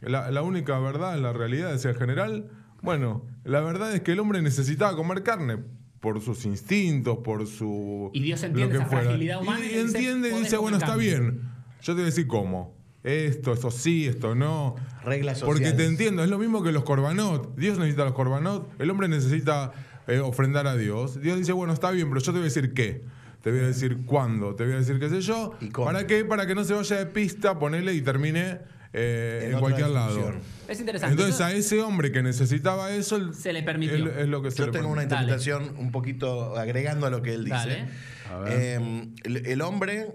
la, 0.00 0.30
la 0.30 0.42
única 0.42 0.78
verdad, 0.78 1.18
la 1.18 1.32
realidad 1.34 1.74
es 1.74 1.84
el 1.84 1.96
general. 1.96 2.48
Bueno, 2.80 3.26
la 3.44 3.60
verdad 3.60 3.92
es 3.94 4.00
que 4.02 4.12
el 4.12 4.20
hombre 4.20 4.40
necesitaba 4.40 4.96
comer 4.96 5.22
carne 5.22 5.58
por 6.00 6.20
sus 6.20 6.44
instintos, 6.44 7.18
por 7.18 7.46
su 7.46 8.10
Y 8.12 8.20
Dios 8.20 8.42
entiende 8.42 8.74
lo 8.74 8.78
que 8.78 8.84
esa 8.84 8.86
fuera. 8.86 9.04
fragilidad 9.04 9.40
humana 9.42 9.64
y 9.66 9.74
y, 9.74 9.78
entiende 9.78 10.28
y 10.28 10.30
"Podés 10.32 10.44
dice 10.44 10.56
bueno 10.58 10.76
está 10.76 10.88
carne". 10.88 11.02
bien. 11.04 11.40
Yo 11.82 11.86
te 11.86 11.92
voy 11.94 12.02
a 12.02 12.06
decir 12.06 12.26
cómo. 12.26 12.76
Esto, 13.04 13.52
esto 13.52 13.70
sí, 13.70 14.06
esto 14.06 14.34
no. 14.34 14.74
Reglas 15.04 15.40
Porque 15.42 15.60
te 15.64 15.70
sociales. 15.70 15.90
entiendo, 15.90 16.24
es 16.24 16.30
lo 16.30 16.38
mismo 16.38 16.62
que 16.62 16.72
los 16.72 16.82
corbanot. 16.84 17.56
Dios 17.56 17.78
necesita 17.78 18.04
los 18.04 18.12
corbanot, 18.14 18.68
el 18.80 18.90
hombre 18.90 19.08
necesita 19.08 19.72
eh, 20.08 20.18
ofrendar 20.18 20.66
a 20.66 20.76
Dios. 20.76 21.20
Dios 21.20 21.38
dice, 21.38 21.52
bueno, 21.52 21.72
está 21.72 21.90
bien, 21.90 22.08
pero 22.08 22.20
yo 22.20 22.26
te 22.26 22.38
voy 22.38 22.40
a 22.40 22.44
decir 22.44 22.74
qué. 22.74 23.04
Te 23.42 23.52
voy 23.52 23.60
a 23.60 23.66
decir 23.68 23.98
cuándo, 24.04 24.56
te 24.56 24.64
voy 24.64 24.72
a 24.74 24.76
decir 24.78 24.98
qué 24.98 25.08
sé 25.08 25.20
yo. 25.20 25.52
¿Y 25.60 25.68
cómo? 25.68 25.86
¿Para 25.86 26.06
qué? 26.06 26.24
Para 26.24 26.46
que 26.46 26.54
no 26.56 26.64
se 26.64 26.74
vaya 26.74 26.96
de 26.96 27.06
pista, 27.06 27.58
ponele 27.58 27.94
y 27.94 28.02
termine 28.02 28.58
eh, 28.92 29.50
En 29.52 29.58
cualquier 29.58 29.88
lado. 29.88 30.32
Es 30.68 30.80
interesante. 30.80 31.12
Entonces 31.12 31.40
a 31.40 31.52
ese 31.52 31.80
hombre 31.80 32.10
que 32.12 32.22
necesitaba 32.22 32.92
eso, 32.92 33.16
el- 33.16 33.34
Se 33.34 33.52
le 33.52 33.62
permitió. 33.62 33.96
Es, 34.10 34.16
es 34.18 34.28
lo 34.28 34.42
que 34.42 34.50
se 34.50 34.58
Yo 34.58 34.66
le 34.66 34.72
tengo 34.72 34.88
una. 34.88 35.02
Dale. 35.04 35.14
interpretación 35.22 35.74
un 35.78 35.90
poquito 35.92 36.56
agregando 36.56 37.06
a 37.06 37.10
lo 37.10 37.22
que 37.22 37.34
él 37.34 37.44
dice. 37.44 37.56
Dale. 37.56 37.86
A 38.30 38.38
ver. 38.38 38.52
Eh, 38.56 39.08
el, 39.24 39.46
el 39.46 39.60
hombre 39.62 40.14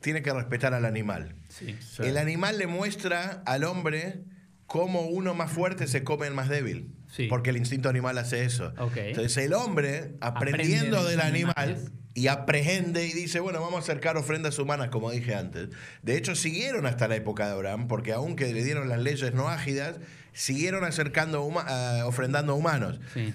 tiene 0.00 0.22
que 0.22 0.32
respetar 0.32 0.74
al 0.74 0.84
animal. 0.84 1.34
Sí. 1.48 1.76
Sí. 1.80 2.02
El 2.04 2.16
animal 2.18 2.58
le 2.58 2.66
muestra 2.66 3.42
al 3.46 3.64
hombre 3.64 4.24
cómo 4.66 5.02
uno 5.02 5.34
más 5.34 5.50
fuerte 5.52 5.86
se 5.86 6.02
come 6.02 6.26
el 6.26 6.34
más 6.34 6.48
débil. 6.48 6.94
Sí. 7.08 7.26
Porque 7.28 7.50
el 7.50 7.58
instinto 7.58 7.88
animal 7.90 8.16
hace 8.18 8.44
eso. 8.44 8.72
Entonces 8.96 9.36
el 9.36 9.52
hombre, 9.52 10.16
aprendiendo 10.22 11.04
de 11.04 11.10
del 11.10 11.20
animal, 11.20 11.54
animales. 11.56 11.92
Y 12.14 12.26
aprende 12.28 13.06
y 13.06 13.12
dice, 13.12 13.40
bueno, 13.40 13.60
vamos 13.60 13.76
a 13.76 13.78
acercar 13.78 14.16
ofrendas 14.16 14.58
humanas, 14.58 14.88
como 14.90 15.10
dije 15.10 15.34
antes. 15.34 15.68
De 16.02 16.16
hecho, 16.16 16.34
siguieron 16.34 16.86
hasta 16.86 17.08
la 17.08 17.16
época 17.16 17.46
de 17.46 17.52
Abraham, 17.52 17.88
porque 17.88 18.12
aunque 18.12 18.52
le 18.52 18.62
dieron 18.64 18.88
las 18.88 19.00
leyes 19.00 19.32
no 19.34 19.48
ágidas, 19.48 19.96
siguieron 20.34 20.84
acercando 20.84 21.42
huma- 21.46 21.64
ah, 21.66 22.02
ofrendando 22.06 22.54
humanos. 22.54 23.00
Sí. 23.14 23.32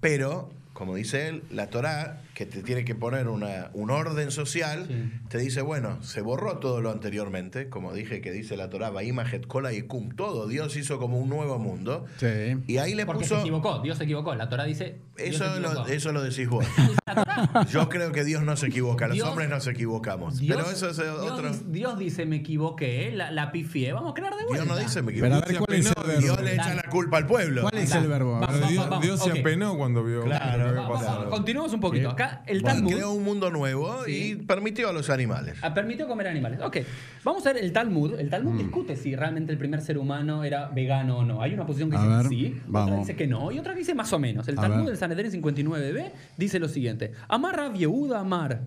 Pero, 0.00 0.50
como 0.72 0.94
dice 0.94 1.28
él, 1.28 1.42
la 1.50 1.68
Torá, 1.68 2.20
que 2.34 2.46
te 2.46 2.62
tiene 2.62 2.84
que 2.84 2.94
poner 2.96 3.28
una, 3.28 3.70
un 3.74 3.90
orden 3.90 4.30
social, 4.32 4.86
Sí. 4.88 5.10
te 5.28 5.38
dice, 5.38 5.62
bueno, 5.62 6.02
se 6.02 6.20
borró 6.20 6.58
todo 6.58 6.80
lo 6.80 6.90
anteriormente, 6.90 7.68
como 7.68 7.92
dije 7.94 8.20
que 8.20 8.32
dice 8.32 8.56
la 8.56 8.68
Torá, 8.70 8.90
Baima, 8.90 9.24
Kola 9.46 9.72
y 9.72 9.82
Kum, 9.82 10.10
todo, 10.16 10.46
Dios 10.48 10.76
hizo 10.76 10.98
como 10.98 11.18
un 11.18 11.28
nuevo 11.28 11.58
mundo. 11.58 12.04
Sí. 12.18 12.26
Y 12.66 12.78
ahí 12.78 12.94
le 12.94 13.06
Porque 13.06 13.22
puso... 13.22 13.36
se 13.36 13.40
equivocó. 13.42 13.78
Dios 13.80 13.98
se 13.98 14.04
equivocó. 14.04 14.34
La 14.34 14.48
Torah 14.48 14.64
dice. 14.64 14.98
Eso 15.16 15.60
lo, 15.60 15.86
eso 15.86 16.12
lo 16.12 16.22
decís 16.22 16.48
vos. 16.48 16.66
Yo 17.70 17.88
creo 17.88 18.10
que 18.12 18.24
Dios 18.24 18.42
no 18.42 18.56
se 18.56 18.66
equivoca, 18.66 19.06
los 19.06 19.14
Dios- 19.14 19.28
hombres 19.28 19.48
nos 19.48 19.66
equivocamos. 19.66 20.38
Dios- 20.38 20.56
Pero 20.56 20.70
eso 20.70 20.90
es 20.90 20.98
otro... 20.98 21.48
dice- 21.48 21.64
Dios 21.68 21.98
dice, 21.98 22.26
me 22.26 22.36
equivoqué, 22.36 23.12
la, 23.12 23.30
la 23.30 23.52
pifié. 23.52 23.92
Vamos 23.92 24.10
a 24.12 24.14
crear 24.14 24.34
de 24.36 24.44
vuelta. 24.44 24.64
Dios 24.64 24.76
no 24.76 24.82
dice 24.82 25.02
me 25.02 25.12
Pero 25.12 25.34
a 25.36 25.38
equivoco. 25.38 25.52
ver, 25.52 25.58
¿cuál 25.66 25.78
es 25.78 25.86
el 25.86 25.92
Dios 25.94 26.06
verbo? 26.06 26.20
Dios 26.20 26.42
le 26.42 26.54
echa 26.54 26.74
la 26.74 26.82
culpa 26.90 27.16
al 27.18 27.26
pueblo. 27.26 27.62
¿Cuál 27.62 27.78
es 27.78 27.94
el 27.94 28.08
verbo? 28.08 28.40
Pero 28.46 28.66
Dios, 28.66 28.92
va- 28.92 28.98
Dios 29.00 29.22
se 29.22 29.30
apenó 29.38 29.76
cuando 29.76 30.02
vio 30.02 30.22
Claro. 30.24 31.30
Continuemos 31.30 31.72
un 31.72 31.80
poquito. 31.80 32.14
Acá 32.24 32.42
el 32.46 32.60
Bueno, 32.60 32.76
Talmud 32.76 32.92
creó 32.92 33.12
un 33.12 33.24
mundo 33.24 33.50
nuevo 33.50 34.06
y 34.06 34.12
Sí. 34.12 34.36
permitió 34.36 34.88
a 34.88 34.92
los 34.92 35.10
animales. 35.10 35.56
ah, 35.62 35.72
permitió 35.74 36.06
comer 36.08 36.28
animales. 36.28 36.60
Ok, 36.62 36.78
vamos 37.24 37.46
a 37.46 37.52
ver 37.52 37.62
el 37.64 37.72
Talmud. 37.72 38.18
El 38.18 38.26
Mm. 38.26 38.30
Talmud 38.30 38.58
discute 38.58 38.96
si 38.96 39.14
realmente 39.16 39.52
el 39.52 39.58
primer 39.58 39.80
ser 39.80 39.98
humano 39.98 40.44
era 40.44 40.68
vegano 40.68 41.18
o 41.18 41.24
no. 41.24 41.42
Hay 41.42 41.54
una 41.54 41.66
posición 41.66 41.90
que 41.90 41.96
A 41.96 42.02
dice 42.02 42.16
ver, 42.16 42.26
sí, 42.28 42.46
otra 42.58 42.64
vamos. 42.66 42.98
dice 43.00 43.16
que 43.16 43.26
no, 43.26 43.50
y 43.52 43.58
otra 43.58 43.72
que 43.72 43.78
dice 43.80 43.94
más 43.94 44.12
o 44.12 44.18
menos. 44.18 44.46
El 44.48 44.58
A 44.58 44.62
Talmud 44.62 44.78
ver. 44.80 44.86
del 44.88 44.96
Sanedrín 44.96 45.30
59b 45.30 46.12
dice 46.36 46.58
lo 46.58 46.68
siguiente: 46.68 47.12
Amar 47.28 47.56
Rab 47.56 47.74
Yehuda 47.74 48.20
Amar. 48.20 48.60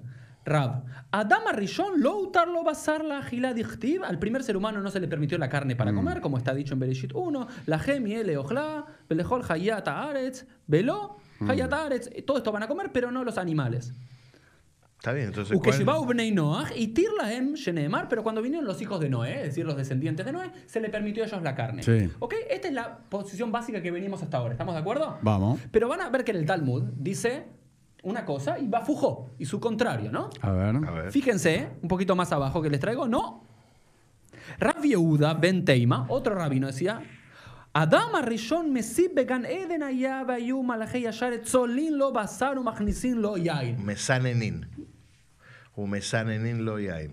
Rab, 0.45 0.85
Adama 1.11 1.51
Rishon 1.51 1.99
lo 2.01 2.15
utar 2.19 2.47
lo 2.47 2.63
basar 2.63 3.03
la 3.03 3.21
dichtiv. 3.53 4.05
Al 4.05 4.17
primer 4.17 4.43
ser 4.43 4.55
humano 4.55 4.79
no 4.79 4.89
se 4.89 5.01
le 5.01 5.09
permitió 5.09 5.37
la 5.37 5.49
carne 5.49 5.75
Mm. 5.75 5.77
para 5.77 5.93
comer, 5.93 6.21
como 6.21 6.37
está 6.37 6.53
dicho 6.53 6.73
en 6.73 6.79
Bereshit 6.79 7.11
1. 7.13 7.47
La 7.65 7.79
gemi 7.79 8.13
ele 8.13 8.37
ojla, 8.37 8.85
belejol 9.09 9.43
hayat 9.49 9.85
haaretz, 9.89 10.45
velo 10.65 11.17
Mm. 11.39 11.49
hayat 11.49 11.73
haaretz. 11.73 12.09
Todo 12.25 12.37
esto 12.37 12.51
van 12.51 12.63
a 12.63 12.67
comer, 12.67 12.91
pero 12.91 13.11
no 13.11 13.23
los 13.23 13.37
animales. 13.37 13.93
Está 14.97 15.13
bien, 15.13 15.27
entonces... 15.27 15.55
¿cuál- 15.55 15.69
Ukeshibau 15.69 16.05
bnei 16.07 16.31
Noach 16.31 16.71
y 16.75 16.87
tirlahem 16.87 17.53
sheneemar, 17.53 18.09
pero 18.09 18.23
cuando 18.23 18.41
vinieron 18.41 18.65
los 18.65 18.81
hijos 18.81 18.99
de 18.99 19.09
Noé, 19.09 19.35
es 19.41 19.43
decir, 19.49 19.63
los 19.65 19.77
descendientes 19.77 20.25
de 20.25 20.31
Noé, 20.31 20.51
se 20.65 20.79
le 20.81 20.89
permitió 20.89 21.23
a 21.23 21.27
ellos 21.27 21.41
la 21.43 21.53
carne. 21.53 21.83
Sí. 21.83 22.09
¿Ok? 22.19 22.33
Esta 22.49 22.67
es 22.67 22.73
la 22.73 22.97
posición 23.09 23.51
básica 23.51 23.79
que 23.81 23.91
venimos 23.91 24.23
hasta 24.23 24.37
ahora. 24.37 24.53
¿Estamos 24.53 24.73
de 24.73 24.81
acuerdo? 24.81 25.19
Vamos. 25.21 25.59
Pero 25.71 25.87
van 25.87 26.01
a 26.01 26.09
ver 26.09 26.23
que 26.23 26.31
en 26.31 26.37
el 26.37 26.45
Talmud 26.47 26.83
dice 26.97 27.45
una 28.03 28.25
cosa 28.25 28.57
y 28.57 28.67
va 28.67 28.81
fujó, 28.81 29.29
y 29.37 29.45
su 29.45 29.59
contrario, 29.59 30.11
¿no? 30.11 30.29
A 30.41 30.51
ver. 30.51 30.75
A 30.75 30.91
ver. 30.91 31.11
Fíjense, 31.11 31.67
un 31.81 31.87
poquito 31.89 32.15
más 32.15 32.31
abajo 32.31 32.61
que 32.63 32.69
les 32.71 32.79
traigo, 32.79 33.07
no. 33.07 33.43
Rav 34.59 34.81
Yehuda 34.81 35.35
ben 35.35 35.63
Teima, 35.63 36.05
otro 36.09 36.33
rabino, 36.33 36.67
decía. 36.67 37.01
Adam 37.76 38.14
הראשון 38.16 38.72
מסיב 38.74 39.10
בגן 39.16 39.42
עדן 39.44 39.82
היה 39.82 40.22
והיו 40.28 40.62
מלאכי 40.62 40.98
ישר 40.98 41.30
צולין 41.42 41.94
לו 41.94 42.12
בשר 42.12 42.52
ומכניסין 42.60 43.16
לו 43.16 43.36
יין. 43.38 43.76
Mesanenin. 43.86 44.66
Un 45.78 45.90
mesanenin 45.90 46.64
lo 46.66 46.76
hay. 46.76 47.08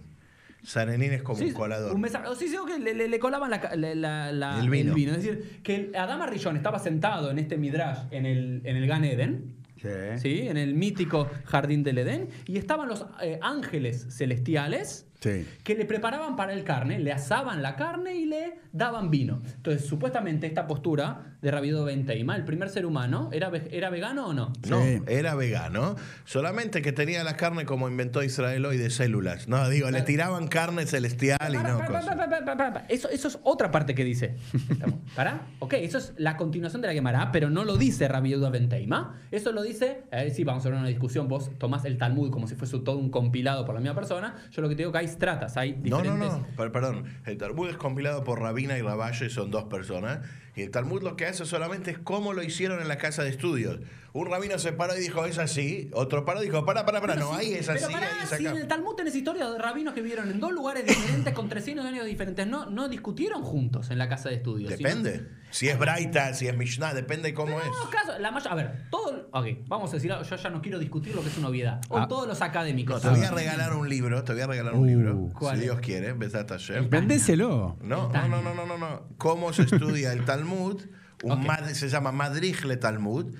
Sanenin 0.63 1.13
es 1.13 1.21
como 1.23 1.37
Sí, 1.39 1.45
un 1.45 1.53
colador. 1.53 1.93
un 1.95 2.01
mesa- 2.01 2.23
sí, 2.37 2.47
sí, 2.49 2.57
que 2.67 2.77
le, 2.77 2.93
le- 2.93 3.07
le 3.07 3.19
colaban 3.19 3.49
la 3.49 3.61
ca- 3.61 3.73
la- 3.77 3.95
la- 3.95 4.31
la- 4.33 4.59
El 4.59 4.69
vino. 4.69 4.91
Es 4.93 5.17
decir, 5.23 5.61
que 5.63 5.75
el 5.75 5.95
Adama 5.95 6.25
Rishon 6.27 6.57
estaba 6.57 6.77
sentado 6.79 7.31
en 7.31 7.39
este 7.39 7.55
Midrash, 7.57 7.99
en 8.11 8.25
el, 8.25 8.61
en 8.65 8.75
el 8.75 8.85
Gan 8.85 9.05
Eden, 9.05 9.55
Sí. 9.81 9.87
¿sí? 10.17 10.47
en 10.49 10.57
el 10.57 10.73
mítico 10.75 11.29
jardín 11.45 11.83
del 11.83 11.99
Edén, 11.99 12.27
y 12.45 12.57
estaban 12.57 12.89
los 12.89 13.05
eh, 13.21 13.39
ángeles 13.41 14.07
celestiales 14.17 15.07
Sí. 15.24 15.46
que 15.64 15.74
le 15.74 15.84
preparaban 15.86 16.36
para 16.36 16.52
el 16.52 16.64
carne, 16.64 16.98
le 16.98 17.10
asaban 17.12 17.62
la 17.62 17.76
carne 17.76 18.14
y 18.16 18.26
le 18.26 18.58
daban 18.72 19.10
vino. 19.10 19.40
Entonces, 19.56 19.86
supuestamente 19.86 20.46
esta 20.46 20.66
postura 20.66 21.36
de 21.40 21.50
Rabido 21.50 21.84
Benteima, 21.84 22.36
el 22.36 22.44
primer 22.44 22.68
ser 22.68 22.84
humano, 22.86 23.30
¿era, 23.32 23.48
ve- 23.48 23.68
era 23.72 23.88
vegano 23.90 24.26
o 24.28 24.32
no? 24.34 24.52
No, 24.68 24.82
era 25.06 25.34
vegano, 25.34 25.96
solamente 26.24 26.82
que 26.82 26.92
tenía 26.92 27.24
la 27.24 27.36
carne 27.36 27.64
como 27.64 27.88
inventó 27.88 28.22
Israel 28.22 28.64
hoy 28.66 28.76
de 28.76 28.90
células. 28.90 29.48
No, 29.48 29.68
digo, 29.68 29.90
le 29.90 30.02
tiraban 30.02 30.48
carne 30.48 30.86
celestial 30.86 31.38
y 31.54 31.56
no 31.56 31.78
para, 31.78 32.56
para. 32.72 32.86
Eso, 32.88 33.08
eso 33.08 33.28
es 33.28 33.38
otra 33.44 33.70
parte 33.70 33.94
que 33.94 34.04
dice. 34.04 34.36
¿Para? 35.16 35.46
Ok, 35.58 35.74
eso 35.74 35.98
es 35.98 36.12
la 36.18 36.36
continuación 36.36 36.82
de 36.82 36.88
la 36.88 36.94
Gemara, 36.94 37.30
pero 37.32 37.50
no 37.50 37.64
lo 37.64 37.76
dice 37.76 38.08
Rabbi 38.08 38.30
Yehuda 38.30 38.50
Ben 38.50 38.68
Teima. 38.68 39.20
Eso 39.30 39.52
lo 39.52 39.62
dice, 39.62 40.02
eh, 40.12 40.30
sí, 40.34 40.44
vamos 40.44 40.64
a 40.66 40.68
ver 40.70 40.78
una 40.78 40.88
discusión. 40.88 41.28
Vos 41.28 41.50
tomás 41.58 41.84
el 41.84 41.98
Talmud 41.98 42.30
como 42.30 42.46
si 42.48 42.54
fuese 42.54 42.78
todo 42.80 42.98
un 42.98 43.10
compilado 43.10 43.64
por 43.64 43.74
la 43.74 43.80
misma 43.80 43.94
persona. 43.94 44.34
Yo 44.50 44.62
lo 44.62 44.68
que 44.68 44.74
te 44.74 44.82
digo 44.82 44.92
que 44.92 44.98
hay 44.98 45.04
stratas, 45.14 45.56
hay 45.56 45.72
No, 45.82 45.98
diferentes. 46.02 46.18
no, 46.30 46.38
no, 46.38 46.46
per- 46.56 46.70
perdón. 46.72 47.04
El 47.24 47.38
Talmud 47.38 47.68
es 47.70 47.76
compilado 47.76 48.22
por 48.24 48.40
Rabina 48.40 48.76
y 48.78 48.82
Rabaye, 48.82 49.30
son 49.30 49.50
dos 49.50 49.64
personas. 49.64 50.20
Y 50.56 50.62
el 50.62 50.70
Talmud 50.70 51.02
lo 51.02 51.16
que 51.16 51.26
hace 51.26 51.44
solamente 51.46 51.90
es 51.90 51.98
cómo 51.98 52.32
lo 52.32 52.42
hicieron 52.42 52.80
en 52.80 52.88
la 52.88 52.98
casa 52.98 53.22
de 53.24 53.30
estudios. 53.30 53.80
Un 54.16 54.26
rabino 54.30 54.56
se 54.60 54.72
paró 54.72 54.96
y 54.96 55.00
dijo, 55.00 55.24
es 55.26 55.38
así. 55.38 55.90
Otro 55.92 56.24
paró 56.24 56.40
y 56.40 56.46
dijo, 56.46 56.64
para, 56.64 56.86
para, 56.86 57.00
para, 57.00 57.14
Pero 57.14 57.26
no, 57.26 57.34
sí, 57.34 57.46
ahí 57.46 57.52
es 57.54 57.66
pero 57.66 57.84
así, 57.84 57.92
pará, 57.92 58.06
ahí 58.06 58.22
es 58.22 58.28
si 58.28 58.46
en 58.46 58.56
el 58.56 58.68
Talmud 58.68 58.94
tenés 58.94 59.12
historia 59.16 59.50
de 59.50 59.58
rabinos 59.58 59.92
que 59.92 60.02
vivieron 60.02 60.30
en 60.30 60.38
dos 60.38 60.52
lugares 60.52 60.86
diferentes 60.86 61.34
con 61.34 61.48
300 61.48 61.84
años 61.84 62.06
diferentes. 62.06 62.46
No, 62.46 62.66
no 62.70 62.88
discutieron 62.88 63.42
juntos 63.42 63.90
en 63.90 63.98
la 63.98 64.08
casa 64.08 64.28
de 64.28 64.36
estudios. 64.36 64.72
sino- 64.76 64.88
Depende. 64.88 65.28
Si 65.50 65.68
es 65.68 65.76
Braita, 65.76 66.32
si 66.32 66.46
es 66.46 66.56
Mishnah, 66.56 66.94
depende 66.94 67.30
de 67.30 67.34
cómo 67.34 67.58
es. 67.60 67.66
No, 67.66 67.90
caso, 67.90 68.16
la 68.20 68.30
mayor, 68.30 68.52
a 68.52 68.54
ver, 68.54 68.84
todo, 68.88 69.28
ok, 69.32 69.46
vamos 69.66 69.90
a 69.90 69.94
decir, 69.94 70.12
algo, 70.12 70.24
yo 70.24 70.36
ya 70.36 70.48
no 70.50 70.62
quiero 70.62 70.78
discutir 70.78 71.12
lo 71.12 71.20
que 71.20 71.28
es 71.30 71.36
una 71.38 71.48
obviedad. 71.48 71.80
O 71.88 71.98
Ah. 71.98 72.06
todos 72.06 72.28
los 72.28 72.38
No, 72.38 72.46
académicos. 72.46 73.02
te 73.02 73.08
voy 73.08 73.20
a 73.20 73.30
regalar 73.32 73.72
un 73.74 73.88
libro, 73.88 74.22
te 74.22 74.32
voy 74.32 74.42
a 74.42 74.46
regalar 74.46 74.74
un 74.74 74.80
Uh. 74.82 74.86
libro. 74.86 75.28
¿Cuál 75.36 75.56
si 75.56 75.62
es? 75.64 75.70
Dios 75.70 75.80
quiere, 75.80 76.14
Hashem. 76.48 76.88
Vendéselo. 76.88 77.76
No, 77.82 78.10
no, 78.12 78.28
no, 78.28 78.42
no, 78.42 78.54
no, 78.54 78.64
no, 78.64 78.78
no. 78.78 79.08
¿Cómo 79.18 79.52
se 79.52 79.62
estudia 79.62 80.12
el 80.12 80.24
Talmud? 80.24 80.80
Un 81.24 81.44
mad- 81.44 81.68
se 81.72 81.88
llama 81.88 82.12
Madrij 82.12 82.64
le 82.64 82.76
Talmud, 82.76 83.34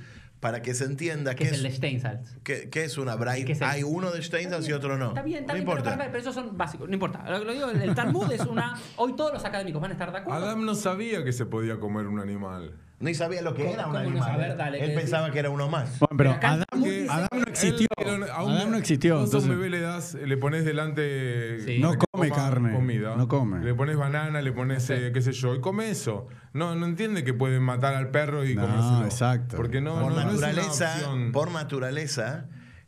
para 0.44 0.60
que 0.60 0.74
se 0.74 0.84
entienda 0.84 1.34
que 1.34 1.44
qué 1.44 1.50
es 1.52 1.58
el 1.58 1.64
es, 1.64 1.72
de 1.72 1.76
Steinsaltz. 1.78 2.36
qué, 2.44 2.68
qué 2.68 2.84
es 2.84 2.98
una. 2.98 3.16
¿Qué 3.16 3.52
es 3.52 3.62
el- 3.62 3.66
Hay 3.66 3.82
uno 3.82 4.10
de 4.10 4.22
Steinsaltz 4.22 4.68
y 4.68 4.74
otro 4.74 4.98
no. 4.98 5.08
Está 5.08 5.22
bien, 5.22 5.40
está 5.40 5.54
no 5.54 5.56
bien, 5.56 5.64
pero, 5.64 5.78
importa. 5.78 5.96
pero- 5.96 6.10
pero 6.10 6.20
esos 6.20 6.34
son 6.34 6.54
básicos, 6.58 6.86
no 6.86 6.92
importa. 6.92 7.24
Lo, 7.30 7.42
lo 7.44 7.52
digo, 7.54 7.70
el, 7.70 7.80
el 7.80 7.94
Talmud 7.94 8.30
es 8.30 8.42
una. 8.42 8.74
Hoy 8.96 9.16
todos 9.16 9.32
los 9.32 9.42
académicos 9.42 9.80
van 9.80 9.92
a 9.92 9.94
estar 9.94 10.12
de 10.12 10.18
acuerdo. 10.18 10.44
Adam 10.44 10.66
no 10.66 10.74
sabía 10.74 11.24
que 11.24 11.32
se 11.32 11.46
podía 11.46 11.80
comer 11.80 12.06
un 12.08 12.20
animal. 12.20 12.72
Ni 13.00 13.12
sabía 13.12 13.42
lo 13.42 13.54
que 13.54 13.62
¿Cómo- 13.64 13.74
era 13.74 13.86
un 13.88 13.96
animal. 13.96 14.22
saber? 14.30 14.56
Dale, 14.56 14.78
¿qué 14.78 14.84
Él 14.86 14.94
pensaba 14.94 15.30
que 15.30 15.38
era 15.40 15.50
uno 15.50 15.68
más. 15.68 15.98
Bueno, 15.98 16.16
pero 16.16 16.30
Adam, 16.40 16.64
Porque 16.70 17.06
no 17.32 17.42
existió. 17.48 17.86
él- 17.98 18.24
a 18.32 18.42
un- 18.44 18.52
Adam 18.52 18.70
no 18.70 18.76
existió. 18.78 19.18
A 19.20 19.24
entonces- 19.24 19.50
un 19.50 19.56
bebé 19.56 19.68
le 19.68 19.80
das, 19.80 20.14
le 20.14 20.36
pones 20.36 20.64
delante. 20.64 21.60
Sí. 21.66 21.80
No 21.80 21.94
come 21.98 22.30
carne, 22.30 22.72
Comida. 22.72 23.16
no 23.16 23.26
come. 23.28 23.62
Le 23.64 23.74
pones 23.74 23.96
banana, 23.96 24.40
le 24.40 24.52
pones, 24.52 24.88
eh, 24.90 25.10
qué 25.12 25.20
sé 25.20 25.32
yo, 25.32 25.54
y 25.54 25.60
come 25.60 25.90
eso. 25.90 26.28
No, 26.52 26.76
no 26.76 26.86
entiende 26.86 27.24
que 27.24 27.34
pueden 27.34 27.62
matar 27.62 27.94
al 27.94 28.10
perro 28.10 28.44
y 28.46 28.54
No, 28.54 28.62
comérselo. 28.62 29.04
exacto. 29.04 29.56
Porque 29.56 29.80
no, 29.80 29.94
por 30.00 30.12
no, 30.12 30.22
no 30.24 30.30
es 30.30 30.38
una 30.38 30.46
naturaleza, 30.52 30.96
por 31.32 31.50
naturaleza, 31.50 32.46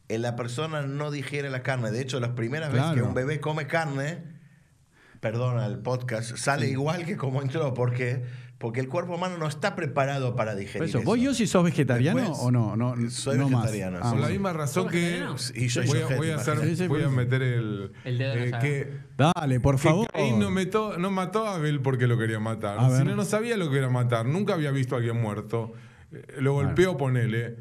eh, 0.09 0.19
la 0.19 0.37
persona 0.37 0.83
no 0.83 1.11
digiere 1.11 1.51
la 1.51 1.63
carne. 1.65 1.91
De 1.91 2.01
hecho, 2.01 2.21
las 2.21 2.31
primeras 2.31 2.71
veces 2.73 2.87
que 2.91 2.93
Claro. 2.95 3.09
un 3.09 3.15
bebé 3.15 3.41
come 3.41 3.67
carne, 3.67 4.23
perdona 5.21 5.67
el 5.67 5.79
podcast, 5.81 6.37
sale 6.37 6.69
igual 6.69 7.05
que 7.05 7.17
como 7.17 7.43
entró. 7.43 7.75
¿Por 7.75 7.93
qué? 7.93 8.23
Porque 8.59 8.81
el 8.81 8.89
cuerpo 8.89 9.15
humano 9.17 9.37
no 9.37 9.47
está 9.47 9.77
preparado 9.77 10.35
para 10.35 10.55
digerir 10.55 10.89
eso. 10.89 11.03
¿Vos, 11.03 11.21
yo 11.21 11.35
si 11.35 11.47
sos 11.47 11.63
vegetariano 11.63 12.21
Después, 12.21 12.39
o 12.41 12.51
no? 12.51 12.75
no 12.75 12.95
soy 13.11 13.37
no 13.37 13.51
vegetariano, 13.51 13.99
Ah, 13.99 14.05
sí. 14.05 14.09
Por 14.09 14.15
la 14.15 14.21
bueno. 14.23 14.29
misma 14.33 14.53
razón 14.55 14.85
¿Sos 14.85 14.93
que? 14.93 15.17
Y 15.19 15.21
voy, 15.21 15.67
a, 15.67 15.69
sujeto, 15.69 16.17
voy 16.17 16.31
a 16.31 16.37
hacer, 16.37 16.55
imagínate. 16.55 16.67
Sí, 16.77 16.77
sí, 16.83 16.89
voy 16.89 17.03
a 17.03 17.09
meter 17.11 17.43
el, 17.43 17.93
El 18.05 18.17
dedo 18.17 18.35
la 18.35 18.45
llaga. 18.47 18.59
que 18.61 18.93
Dale, 19.19 19.61
por 19.61 19.79
favor. 19.79 20.07
que 20.07 20.13
Caín 20.21 20.39
no, 20.39 20.51
metó- 20.51 20.97
no 20.97 21.11
mató 21.11 21.47
a 21.47 21.57
Abel 21.57 21.81
porque 21.81 22.07
lo 22.07 22.17
quería 22.17 22.41
matar. 22.41 22.79
A 22.79 22.89
ver. 22.89 22.99
Si 23.03 23.05
no, 23.05 23.15
no 23.15 23.25
sabía 23.27 23.59
lo 23.59 23.71
que 23.71 23.77
era 23.77 23.91
matar. 23.91 24.25
Nunca 24.25 24.55
había 24.55 24.71
visto 24.71 24.95
a 24.95 24.99
alguien 24.99 25.21
muerto. 25.21 25.75
Eh, 26.13 26.23
Lo 26.39 26.55
golpeó, 26.55 26.97
ponele. 26.97 27.57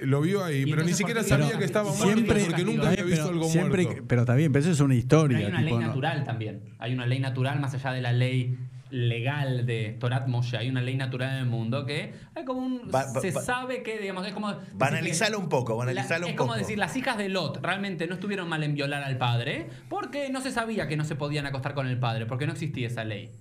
Lo 0.00 0.20
vio 0.22 0.42
ahí, 0.44 0.64
pero 0.68 0.82
ni 0.82 0.92
siquiera 0.92 1.20
¿por 1.20 1.28
qué 1.28 1.36
sabía 1.44 1.56
que 1.56 1.64
estaba 1.64 1.86
castigo? 1.88 2.06
muerto 2.16 2.22
Siempre- 2.34 2.44
porque 2.46 2.64
nunca 2.64 2.88
había 2.88 3.00
Eh, 3.02 3.04
visto 3.04 3.22
pero, 3.26 3.34
algo 3.36 3.48
siempre- 3.48 3.84
muerto. 3.84 4.04
pero 4.08 4.20
está 4.22 4.34
bien, 4.34 4.50
pero 4.50 4.62
eso 4.64 4.72
es 4.72 4.80
una 4.80 4.96
historia. 4.96 5.38
Pero 5.38 5.46
hay 5.48 5.52
una 5.54 5.62
tipo, 5.62 5.76
ley 5.76 5.84
no- 5.84 5.86
natural 5.88 6.24
también. 6.24 6.62
Hay 6.80 6.94
una 6.94 7.06
ley 7.06 7.20
natural 7.20 7.60
más 7.60 7.74
allá 7.74 7.92
de 7.92 8.00
la 8.00 8.12
ley 8.12 8.58
legal 8.92 9.66
de 9.66 9.96
Torat 9.98 10.28
Moshe. 10.28 10.56
Hay 10.56 10.68
una 10.68 10.80
ley 10.80 10.96
natural 10.96 11.30
en 11.32 11.36
el 11.38 11.46
mundo 11.46 11.84
que 11.86 12.12
hay 12.34 12.44
como 12.44 12.60
un. 12.60 12.90
Se 13.20 13.32
sabe 13.32 13.82
que, 13.82 13.98
digamos, 13.98 14.26
es 14.26 14.32
como. 14.32 14.54
Banalizalo 14.74 15.38
un 15.38 15.48
poco, 15.48 15.76
banalizalo 15.76 16.20
la- 16.20 16.26
un 16.26 16.30
Es 16.32 16.36
como 16.36 16.48
poco. 16.52 16.58
decir, 16.58 16.78
las 16.78 16.96
hijas 16.96 17.16
de 17.18 17.28
Lot 17.28 17.58
realmente 17.62 18.06
no 18.06 18.14
estuvieron 18.14 18.48
mal 18.48 18.62
en 18.62 18.74
violar 18.74 19.02
al 19.02 19.16
padre 19.18 19.68
porque 19.88 20.28
no 20.30 20.40
se 20.40 20.50
sabía 20.52 20.86
que 20.88 20.96
no 20.96 21.04
se 21.04 21.16
podían 21.16 21.46
acostar 21.46 21.74
con 21.74 21.86
el 21.88 21.98
padre, 21.98 22.26
porque 22.26 22.46
no 22.46 22.52
existía 22.52 22.86
esa 22.86 23.04
ley. 23.04 23.32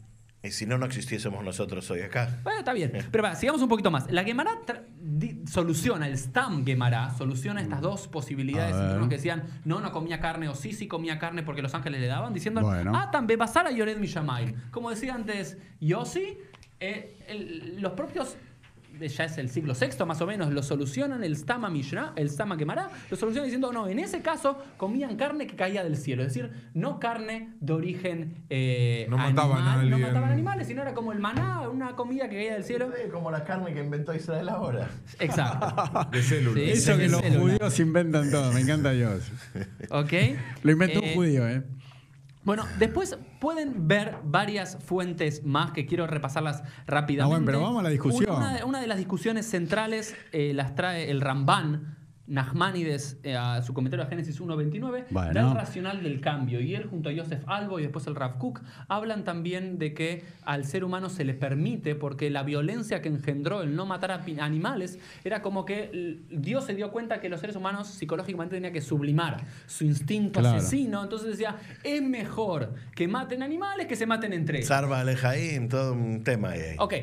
Y 0.43 0.49
si 0.51 0.65
no, 0.65 0.77
no 0.79 0.87
existiésemos 0.87 1.43
nosotros 1.43 1.89
hoy 1.91 2.01
acá. 2.01 2.39
Bueno, 2.43 2.59
está 2.59 2.73
bien. 2.73 2.91
Pero 3.11 3.23
va, 3.23 3.35
sigamos 3.35 3.61
un 3.61 3.69
poquito 3.69 3.91
más. 3.91 4.09
La 4.11 4.23
Gemara 4.23 4.51
soluciona, 5.45 6.07
el 6.07 6.17
Stam 6.17 6.65
Gemara 6.65 7.11
soluciona 7.15 7.61
estas 7.61 7.81
dos 7.81 8.07
posibilidades 8.07 8.75
entre 8.75 9.07
que 9.09 9.15
decían 9.15 9.43
no, 9.65 9.79
no 9.81 9.91
comía 9.91 10.19
carne 10.19 10.47
o 10.49 10.55
sí, 10.55 10.73
sí 10.73 10.87
comía 10.87 11.19
carne 11.19 11.43
porque 11.43 11.61
los 11.61 11.73
ángeles 11.75 12.01
le 12.01 12.07
daban, 12.07 12.33
diciendo 12.33 12.61
Bueno. 12.61 12.91
ah, 12.95 13.11
también 13.11 13.39
basara 13.39 13.71
Yored 13.71 13.97
Mishamay. 13.97 14.55
Como 14.71 14.89
decía 14.89 15.13
antes 15.15 15.57
Yossi, 15.79 16.37
eh, 16.79 17.19
el- 17.27 17.79
los 17.81 17.93
propios. 17.93 18.35
Ya 18.99 19.25
es 19.25 19.37
el 19.37 19.49
siglo 19.49 19.73
VI 19.79 20.05
más 20.05 20.21
o 20.21 20.27
menos, 20.27 20.51
lo 20.51 20.61
solucionan 20.61 21.23
el 21.23 21.35
Stama 21.35 21.69
Mishnah, 21.69 22.13
el 22.15 22.29
Stama 22.29 22.55
Gemara, 22.57 22.89
lo 23.09 23.17
solucionan 23.17 23.45
diciendo, 23.47 23.71
no, 23.73 23.87
en 23.87 23.99
ese 23.99 24.21
caso 24.21 24.61
comían 24.77 25.15
carne 25.15 25.47
que 25.47 25.55
caía 25.55 25.83
del 25.83 25.97
cielo, 25.97 26.21
es 26.23 26.33
decir, 26.33 26.51
no 26.73 26.99
carne 26.99 27.49
de 27.59 27.73
origen 27.73 28.43
eh, 28.49 29.07
No 29.09 29.17
mataban 29.17 29.63
a 29.63 29.73
animal, 29.79 29.89
no 29.89 30.07
mataban 30.07 30.31
animales, 30.31 30.67
sino 30.67 30.81
era 30.81 30.93
como 30.93 31.11
el 31.13 31.19
maná, 31.19 31.67
una 31.69 31.95
comida 31.95 32.29
que 32.29 32.35
caía 32.35 32.53
del 32.53 32.63
cielo. 32.63 32.91
Como 33.11 33.31
la 33.31 33.43
carne 33.43 33.73
que 33.73 33.79
inventó 33.79 34.13
Israel 34.13 34.49
ahora. 34.49 34.89
Exacto. 35.19 36.09
De 36.11 36.21
células. 36.21 36.63
Sí. 36.63 36.69
Eso 36.71 36.97
que 36.97 37.07
los 37.07 37.21
célula. 37.21 37.39
judíos 37.41 37.79
inventan 37.79 38.29
todo, 38.29 38.51
me 38.53 38.59
encanta 38.61 38.91
Dios. 38.91 39.31
¿Ok? 39.89 40.13
Lo 40.63 40.71
inventó 40.71 40.99
Eh, 41.01 41.09
un 41.09 41.13
judío, 41.15 41.47
¿eh? 41.47 41.63
Bueno, 42.43 42.65
después 42.79 43.17
pueden 43.39 43.87
ver 43.87 44.17
varias 44.23 44.77
fuentes 44.83 45.43
más 45.43 45.71
que 45.71 45.85
quiero 45.85 46.07
repasarlas 46.07 46.63
rápidamente. 46.87 47.21
Ah, 47.23 47.27
bueno, 47.37 47.45
pero 47.45 47.61
vamos 47.61 47.79
a 47.81 47.83
la 47.83 47.89
discusión. 47.89 48.35
Una, 48.35 48.55
de- 48.57 48.63
una 48.63 48.81
de 48.81 48.87
las 48.87 48.97
discusiones 48.97 49.45
centrales 49.47 50.15
eh, 50.31 50.53
las 50.53 50.73
trae 50.75 51.11
el 51.11 51.21
Ramban. 51.21 51.97
Nachmanides, 52.31 53.17
eh, 53.23 53.35
a 53.35 53.61
su 53.61 53.73
comentario 53.73 54.05
a 54.05 54.07
Génesis 54.09 54.39
1.29, 54.39 55.05
Bueno. 55.09 55.33
da 55.33 55.49
el 55.49 55.55
racional 55.55 56.01
del 56.01 56.21
cambio. 56.21 56.61
Y 56.61 56.75
él, 56.75 56.85
junto 56.85 57.09
a 57.09 57.13
Joseph 57.15 57.43
Albo 57.45 57.79
y 57.79 57.83
después 57.83 58.07
el 58.07 58.15
Rav 58.15 58.37
Kook, 58.37 58.61
hablan 58.87 59.23
también 59.23 59.77
de 59.77 59.93
que 59.93 60.23
al 60.43 60.65
ser 60.65 60.83
humano 60.83 61.09
se 61.09 61.25
le 61.25 61.33
permite, 61.33 61.95
porque 61.95 62.29
la 62.29 62.43
violencia 62.43 63.01
que 63.01 63.09
engendró 63.09 63.61
el 63.61 63.75
no 63.75 63.85
matar 63.85 64.11
a 64.11 64.23
animales, 64.41 64.97
era 65.23 65.41
como 65.41 65.65
que 65.65 66.19
Dios 66.31 66.65
se 66.65 66.73
dio 66.73 66.91
cuenta 66.91 67.19
que 67.19 67.27
los 67.29 67.39
seres 67.41 67.55
humanos 67.55 67.87
psicológicamente 67.87 68.55
tenían 68.55 68.73
que 68.73 68.81
sublimar 68.81 69.43
su 69.67 69.83
instinto 69.83 70.39
Claro. 70.39 70.57
asesino. 70.57 71.03
Entonces 71.03 71.31
decía, 71.31 71.57
es 71.83 72.01
mejor 72.01 72.73
que 72.95 73.07
maten 73.07 73.43
animales 73.43 73.87
que 73.87 73.95
se 73.95 74.05
maten 74.05 74.31
entre 74.33 74.59
ellos. 74.59 74.67
Sarva 74.67 75.01
Alejaim, 75.01 75.67
todo 75.67 75.93
un 75.93 76.23
tema 76.23 76.51
ahí. 76.51 76.75
Ok. 76.79 76.93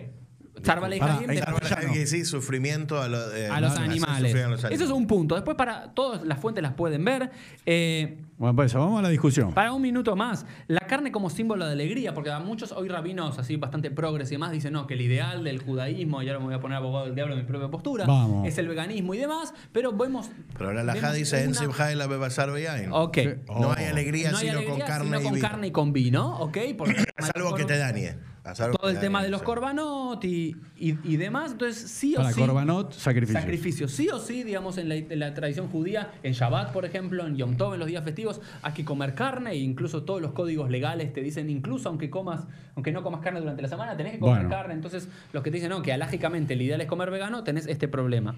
Que 1.92 2.07
sí, 2.07 2.25
sufrimiento 2.25 3.01
a, 3.01 3.09
lo- 3.09 3.35
eh, 3.35 3.49
a 3.49 3.61
los 3.61 3.77
animales. 3.77 4.31
sufrir 4.31 4.44
a 4.44 4.49
los 4.49 4.64
Eso 4.64 4.85
es 4.85 4.90
un 4.90 5.07
punto. 5.07 5.35
Después, 5.35 5.57
para 5.57 5.92
todas 5.94 6.25
las 6.25 6.38
fuentes 6.38 6.62
las 6.62 6.75
pueden 6.75 7.05
ver. 7.05 7.31
Eh, 7.66 8.18
Bueno, 8.38 8.55
pues 8.57 8.71
eso, 8.73 8.79
vamos 8.79 8.99
a 9.01 9.03
la 9.03 9.09
discusión. 9.09 9.53
Para 9.53 9.73
un 9.73 9.83
minuto 9.83 10.14
más, 10.16 10.47
la 10.68 10.81
carne 10.81 11.11
como 11.12 11.29
símbolo 11.31 11.66
de 11.66 11.73
alegría, 11.73 12.14
porque 12.14 12.31
a 12.31 12.38
muchos 12.40 12.73
hoy 12.73 12.88
rabinos 12.88 13.38
así 13.38 13.57
bastante 13.57 13.90
progres 13.90 14.31
y 14.31 14.35
demás 14.35 14.53
dicen 14.53 14.73
no, 14.73 14.87
que 14.87 14.94
el 14.94 15.01
ideal 15.01 15.42
del 15.44 15.61
judaísmo, 15.61 16.23
y 16.23 16.29
ahora 16.29 16.38
me 16.40 16.47
voy 16.47 16.55
a 16.55 16.61
poner 16.61 16.77
abogado 16.79 17.07
del 17.07 17.14
diablo 17.14 17.35
en 17.35 17.40
mi 17.40 17.47
propia 17.47 17.68
postura, 17.68 18.07
Vamos. 18.07 18.47
es 18.47 18.57
el 18.59 18.68
veganismo 18.68 19.14
y 19.14 19.18
demás, 19.18 19.53
pero 19.73 19.92
vemos... 19.92 20.31
Pero 20.57 20.73
la 20.73 20.83
Alajá 20.83 21.01
vemos 21.01 21.16
dice 21.16 21.42
en 21.42 21.49
una- 21.51 21.59
Simha 21.59 21.92
y 21.92 21.94
la 21.97 22.07
Bebasar. 22.07 22.49
Ok. 22.49 23.18
Sí. 23.18 23.29
No 23.49 23.55
Oh. 23.68 23.75
hay 23.77 23.87
alegría 23.87 24.31
No 24.31 24.38
hay 24.38 24.47
sino 24.47 24.59
alegría, 24.59 24.79
con 24.79 24.87
carne 24.87 25.05
sino 25.07 25.21
y 25.21 25.23
con 25.25 25.35
vino. 25.35 25.49
carne 25.49 25.66
y 25.66 25.71
con 25.71 25.92
vino, 25.92 26.37
¿ok? 26.38 26.59
Porque 26.79 26.94
salvo 27.35 27.55
que 27.55 27.64
te 27.64 27.77
dañe. 27.77 28.16
Salvo 28.54 28.76
todo 28.78 28.90
el 28.90 28.96
te 28.96 29.00
tema 29.02 29.22
de 29.22 29.28
los 29.30 29.42
corbanot 29.42 30.24
y, 30.24 30.56
y, 30.76 30.96
y 31.04 31.16
demás. 31.16 31.52
Entonces, 31.52 31.90
sí 31.90 32.14
o 32.14 32.18
Para 32.18 32.32
sí. 32.32 32.40
Corbanot, 32.40 32.92
sacrificio. 32.92 33.40
Sacrificio. 33.40 33.88
Sí 33.88 34.08
o 34.08 34.18
sí, 34.18 34.42
digamos, 34.42 34.78
en 34.78 34.88
la, 34.88 34.94
en 34.96 35.18
la 35.18 35.34
tradición 35.34 35.68
judía, 35.68 36.12
en 36.22 36.32
Shabbat, 36.32 36.72
por 36.72 36.84
ejemplo, 36.84 37.26
en 37.26 37.37
Yom 37.37 37.56
Tov, 37.56 37.74
en 37.74 37.80
los 37.80 37.88
días 37.88 38.04
festivos, 38.04 38.40
hay 38.62 38.72
que 38.72 38.84
comer 38.84 39.14
carne 39.14 39.50
e 39.52 39.56
incluso 39.56 40.02
todos 40.04 40.20
los 40.22 40.32
códigos 40.32 40.70
legales 40.70 41.12
te 41.12 41.20
dicen, 41.22 41.48
incluso 41.50 41.88
aunque 41.88 42.11
comas, 42.11 42.46
aunque 42.74 42.92
no 42.92 43.02
comas 43.02 43.20
carne 43.20 43.40
durante 43.40 43.62
la 43.62 43.68
semana, 43.68 43.96
tenés 43.96 44.12
que 44.14 44.18
comer 44.20 44.37
Bueno. 44.44 44.50
carne. 44.50 44.74
Entonces, 44.74 45.08
los 45.32 45.42
que 45.42 45.50
te 45.50 45.56
dicen, 45.56 45.70
no, 45.70 45.82
que 45.82 45.92
alágicamente 45.92 46.54
el 46.54 46.62
ideal 46.62 46.80
es 46.80 46.87
comer 46.87 47.11
vegano, 47.11 47.44
tenés 47.44 47.66
este 47.66 47.88
problema. 47.88 48.34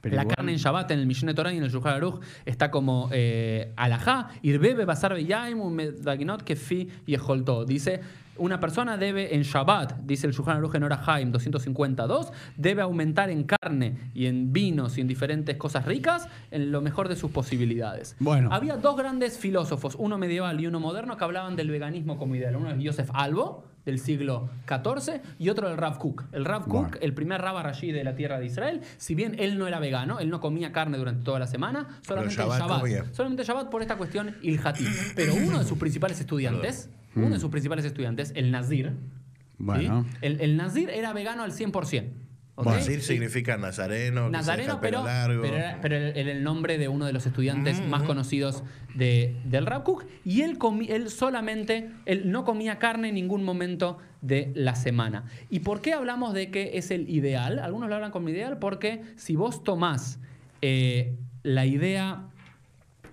Pero 0.00 0.16
la 0.16 0.22
igual- 0.22 0.36
carne 0.36 0.52
en 0.52 0.58
Shabbat, 0.58 0.90
en 0.90 0.98
el 0.98 1.06
Mishneh 1.06 1.32
Torah 1.32 1.50
y 1.52 1.56
en 1.56 1.62
el 1.62 1.70
Shulchan 1.70 1.94
Aruch, 1.94 2.20
está 2.44 2.70
como 2.70 3.08
eh, 3.10 3.72
alajá, 3.76 4.28
irbebe 4.42 4.84
basar 4.84 5.14
beyaim 5.14 5.58
umedaginot 5.62 6.42
kefi 6.42 6.90
yecholto. 7.06 7.64
Dice, 7.64 8.00
una 8.36 8.60
persona 8.60 8.96
debe 8.96 9.34
en 9.34 9.42
Shabbat, 9.42 9.98
dice 10.00 10.26
el 10.26 10.32
Shulchan 10.32 10.56
Aruch 10.56 10.74
en 10.74 10.82
Orahaim 10.82 11.30
252, 11.30 12.32
debe 12.56 12.82
aumentar 12.82 13.30
en 13.30 13.44
carne 13.44 14.10
y 14.14 14.26
en 14.26 14.52
vinos 14.52 14.98
y 14.98 15.00
en 15.00 15.08
diferentes 15.08 15.56
cosas 15.56 15.84
ricas 15.84 16.28
en 16.50 16.72
lo 16.72 16.80
mejor 16.80 17.08
de 17.08 17.16
sus 17.16 17.30
posibilidades. 17.30 18.16
Bueno. 18.18 18.48
Había 18.52 18.76
dos 18.76 18.96
grandes 18.96 19.38
filósofos, 19.38 19.94
uno 19.98 20.18
medieval 20.18 20.60
y 20.60 20.66
uno 20.66 20.80
moderno, 20.80 21.16
que 21.16 21.24
hablaban 21.24 21.56
del 21.56 21.70
veganismo 21.70 22.16
como 22.16 22.34
ideal. 22.34 22.56
Uno 22.56 22.70
es 22.70 22.76
Joseph 22.84 23.10
Albo, 23.14 23.64
del 23.84 23.98
siglo 23.98 24.48
XIV, 24.66 25.20
y 25.38 25.50
otro 25.50 25.68
el 25.68 25.76
Rav 25.76 25.98
Kook. 25.98 26.24
El 26.32 26.44
Rav 26.44 26.62
Kook, 26.62 26.72
Bueno. 26.72 26.98
el 27.00 27.12
primer 27.12 27.40
Rabba 27.42 27.62
Rashi 27.62 27.92
de 27.92 28.02
la 28.02 28.14
tierra 28.14 28.38
de 28.38 28.46
Israel, 28.46 28.80
si 28.96 29.14
bien 29.14 29.36
él 29.38 29.58
no 29.58 29.66
era 29.66 29.78
vegano, 29.78 30.20
él 30.20 30.30
no 30.30 30.40
comía 30.40 30.72
carne 30.72 30.96
durante 30.96 31.22
toda 31.22 31.38
la 31.38 31.46
semana, 31.46 32.00
solamente 32.00 32.34
en 32.34 32.40
Shabbat 32.40 32.58
Shabbat. 32.60 33.14
Solamente 33.14 33.44
Shabbat 33.44 33.68
por 33.68 33.82
esta 33.82 33.96
cuestión 33.96 34.36
ilhatí. 34.42 34.86
Pero 35.14 35.34
uno 35.34 35.58
de 35.58 35.64
sus 35.64 35.78
principales 35.78 36.18
estudiantes, 36.18 36.88
uno 37.16 37.30
de 37.34 37.40
sus 37.40 37.50
principales 37.50 37.84
estudiantes, 37.84 38.32
el 38.34 38.50
Nazir, 38.50 38.88
¿sí? 38.90 38.94
Bueno. 39.58 40.04
el, 40.20 40.40
el 40.40 40.56
Nazir 40.56 40.90
era 40.90 41.12
vegano 41.12 41.42
al 41.42 41.52
100%. 41.52 42.04
¿ok? 42.56 42.66
Nazir 42.66 43.02
significa 43.02 43.56
nazareno, 43.56 44.30
que 44.30 44.42
se 44.42 44.56
deja 44.56 44.80
pero, 44.80 45.04
largo. 45.04 45.42
pero 45.42 45.56
era, 45.56 45.78
pero 45.82 45.96
era 45.96 46.30
el 46.30 46.42
nombre 46.44 46.78
de 46.78 46.86
uno 46.88 47.04
de 47.04 47.12
los 47.12 47.26
estudiantes 47.26 47.84
más 47.88 48.04
conocidos 48.04 48.62
de, 48.94 49.36
del 49.44 49.66
Rav 49.66 49.82
Kook. 49.82 50.04
Y 50.24 50.42
él, 50.42 50.56
comi- 50.58 50.88
él 50.88 51.10
solamente, 51.10 51.90
él 52.06 52.30
no 52.30 52.44
comía 52.44 52.78
carne 52.78 53.08
en 53.08 53.16
ningún 53.16 53.42
momento 53.42 53.98
de 54.20 54.52
la 54.54 54.76
semana. 54.76 55.24
¿Y 55.50 55.60
por 55.60 55.80
qué 55.80 55.94
hablamos 55.94 56.32
de 56.32 56.50
que 56.52 56.78
es 56.78 56.92
el 56.92 57.08
ideal? 57.10 57.58
Algunos 57.58 57.88
lo 57.88 57.96
hablan 57.96 58.12
como 58.12 58.28
ideal 58.28 58.58
porque 58.58 59.02
si 59.16 59.34
vos 59.34 59.64
tomás 59.64 60.20
eh, 60.62 61.16
la 61.42 61.66
idea 61.66 62.28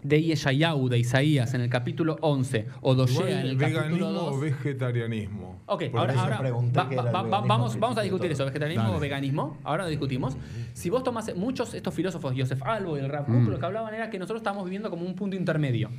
de 0.04 0.22
Yeshayahu, 0.24 0.90
de 0.90 1.00
Isaías, 1.00 1.54
en 1.54 1.62
el 1.62 1.70
capítulo 1.70 2.18
11, 2.22 2.66
o 2.82 2.96
Doshea 2.96 3.42
en 3.42 3.48
el 3.48 3.58
capítulo 3.58 3.82
veganismo 3.84 4.10
2... 4.12 4.34
o 4.34 4.40
vegetarianismo. 4.40 5.62
Ok, 5.68 5.84
Por 5.92 6.00
ahora, 6.00 6.14
ahora 6.22 6.42
va- 6.42 6.84
va- 7.12 7.22
va- 7.24 7.42
vamos, 7.42 7.80
vamos 7.80 7.98
a 7.98 8.02
discutir 8.02 8.32
eso, 8.32 8.46
vegetarianismo 8.46 8.84
Dale. 8.90 8.98
o 8.98 9.00
veganismo. 9.00 9.58
Ahora 9.64 9.84
lo 9.84 9.90
discutimos. 9.90 10.36
Si 10.74 10.90
vos 10.90 11.04
tomás 11.04 11.34
muchos 11.36 11.74
estos 11.74 11.94
filósofos, 11.94 12.34
Joseph 12.38 12.62
Albo 12.64 12.98
y 12.98 13.02
el 13.02 13.10
Rav 13.10 13.26
Kook, 13.26 13.48
lo 13.48 13.60
que 13.60 13.66
hablaban 13.66 13.94
era 13.94 14.10
que 14.10 14.18
nosotros 14.20 14.40
estamos 14.42 14.64
viviendo 14.66 14.90
como 14.90 15.06
un 15.06 15.14
punto 15.16 15.36
intermedio. 15.36 15.90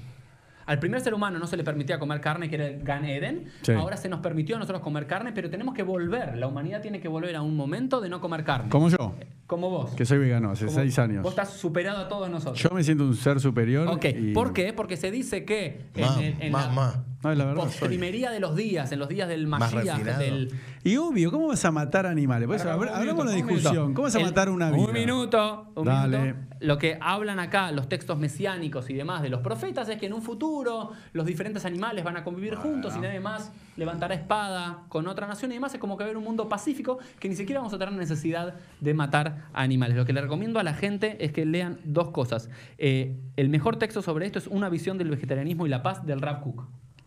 Al 0.66 0.78
primer 0.78 1.00
ser 1.00 1.14
humano 1.14 1.38
no 1.38 1.46
se 1.46 1.56
le 1.56 1.64
permitía 1.64 1.98
comer 1.98 2.20
carne, 2.20 2.48
que 2.48 2.54
era 2.56 2.66
el 2.66 2.82
Gan 2.82 3.04
Eden. 3.04 3.46
Sí. 3.62 3.72
Ahora 3.72 3.96
se 3.96 4.08
nos 4.08 4.20
permitió 4.20 4.56
a 4.56 4.58
nosotros 4.58 4.82
comer 4.82 5.06
carne, 5.06 5.32
pero 5.32 5.50
tenemos 5.50 5.74
que 5.74 5.82
volver. 5.82 6.36
La 6.36 6.46
humanidad 6.46 6.80
tiene 6.80 7.00
que 7.00 7.08
volver 7.08 7.34
a 7.36 7.42
un 7.42 7.56
momento 7.56 8.00
de 8.00 8.08
no 8.08 8.20
comer 8.20 8.44
carne. 8.44 8.68
Como 8.70 8.88
yo, 8.88 9.14
Como 9.46 9.70
vos. 9.70 9.90
que 9.94 10.04
soy 10.04 10.18
vegano 10.18 10.50
hace 10.50 10.66
Como 10.66 10.78
seis 10.78 10.98
años. 10.98 11.22
Vos 11.22 11.32
estás 11.32 11.50
superado 11.50 11.98
a 11.98 12.08
todos 12.08 12.30
nosotros. 12.30 12.58
Yo 12.62 12.70
me 12.70 12.82
siento 12.84 13.04
un 13.04 13.14
ser 13.16 13.40
superior. 13.40 13.88
Ok, 13.88 14.04
y- 14.06 14.32
¿por 14.32 14.52
qué? 14.52 14.72
Porque 14.72 14.96
se 14.96 15.10
dice 15.10 15.44
que 15.44 15.82
en, 15.94 16.00
Ma, 16.04 16.20
el- 16.22 16.36
en 16.42 16.52
ma, 16.52 16.62
la 16.66 16.72
ma. 16.72 17.04
No, 17.22 17.34
la 17.34 17.44
verdad 17.44 17.68
soy. 17.70 17.96
de 17.98 18.40
los 18.40 18.56
días, 18.56 18.90
en 18.90 18.98
los 18.98 19.08
días 19.08 19.28
del 19.28 19.46
Mashiach, 19.46 20.02
del, 20.18 20.50
Y 20.82 20.96
obvio, 20.96 21.30
¿cómo 21.30 21.48
vas 21.48 21.64
a 21.64 21.70
matar 21.70 22.06
animales? 22.06 22.46
Por 22.48 22.56
eso, 22.56 22.70
hablamos 22.70 23.26
de 23.28 23.34
discusión. 23.36 23.94
¿Cómo 23.94 24.04
vas 24.06 24.16
a 24.16 24.18
El- 24.18 24.24
matar 24.24 24.50
una 24.50 24.70
vida? 24.70 24.84
Un 24.84 24.92
minuto, 24.92 25.72
un 25.76 25.84
Dale. 25.84 26.18
minuto. 26.20 26.38
Lo 26.60 26.78
que 26.78 26.98
hablan 27.00 27.38
acá 27.40 27.70
los 27.72 27.88
textos 27.88 28.18
mesiánicos 28.18 28.88
y 28.90 28.94
demás 28.94 29.22
de 29.22 29.28
los 29.28 29.40
profetas 29.40 29.88
es 29.88 29.98
que 29.98 30.06
en 30.06 30.12
un 30.12 30.22
futuro 30.22 30.90
los 31.12 31.26
diferentes 31.26 31.64
animales 31.64 32.04
van 32.04 32.16
a 32.16 32.24
convivir 32.24 32.54
juntos 32.56 32.94
y 32.96 33.00
nadie 33.00 33.20
más 33.20 33.52
levantará 33.76 34.14
espada 34.14 34.84
con 34.88 35.06
otra 35.08 35.26
nación 35.26 35.50
y 35.52 35.54
demás. 35.54 35.74
Es 35.74 35.80
como 35.80 35.96
que 35.96 36.02
va 36.04 36.06
a 36.06 36.08
haber 36.10 36.18
un 36.18 36.24
mundo 36.24 36.48
pacífico 36.48 36.98
que 37.20 37.28
ni 37.28 37.34
siquiera 37.36 37.60
vamos 37.60 37.72
a 37.74 37.78
tener 37.78 37.94
necesidad 37.94 38.54
de 38.80 38.94
matar 38.94 39.46
animales. 39.52 39.96
Lo 39.96 40.04
que 40.04 40.12
le 40.12 40.20
recomiendo 40.20 40.58
a 40.60 40.62
la 40.62 40.74
gente 40.74 41.24
es 41.24 41.32
que 41.32 41.44
lean 41.46 41.78
dos 41.84 42.10
cosas. 42.10 42.48
Eh, 42.78 43.16
el 43.36 43.48
mejor 43.48 43.76
texto 43.76 44.02
sobre 44.02 44.26
esto 44.26 44.38
es 44.38 44.46
Una 44.46 44.68
visión 44.68 44.98
del 44.98 45.10
vegetarianismo 45.10 45.66
y 45.66 45.68
la 45.70 45.82
paz 45.82 46.04
del 46.06 46.20
Rav 46.20 46.42
Kook. 46.42 46.64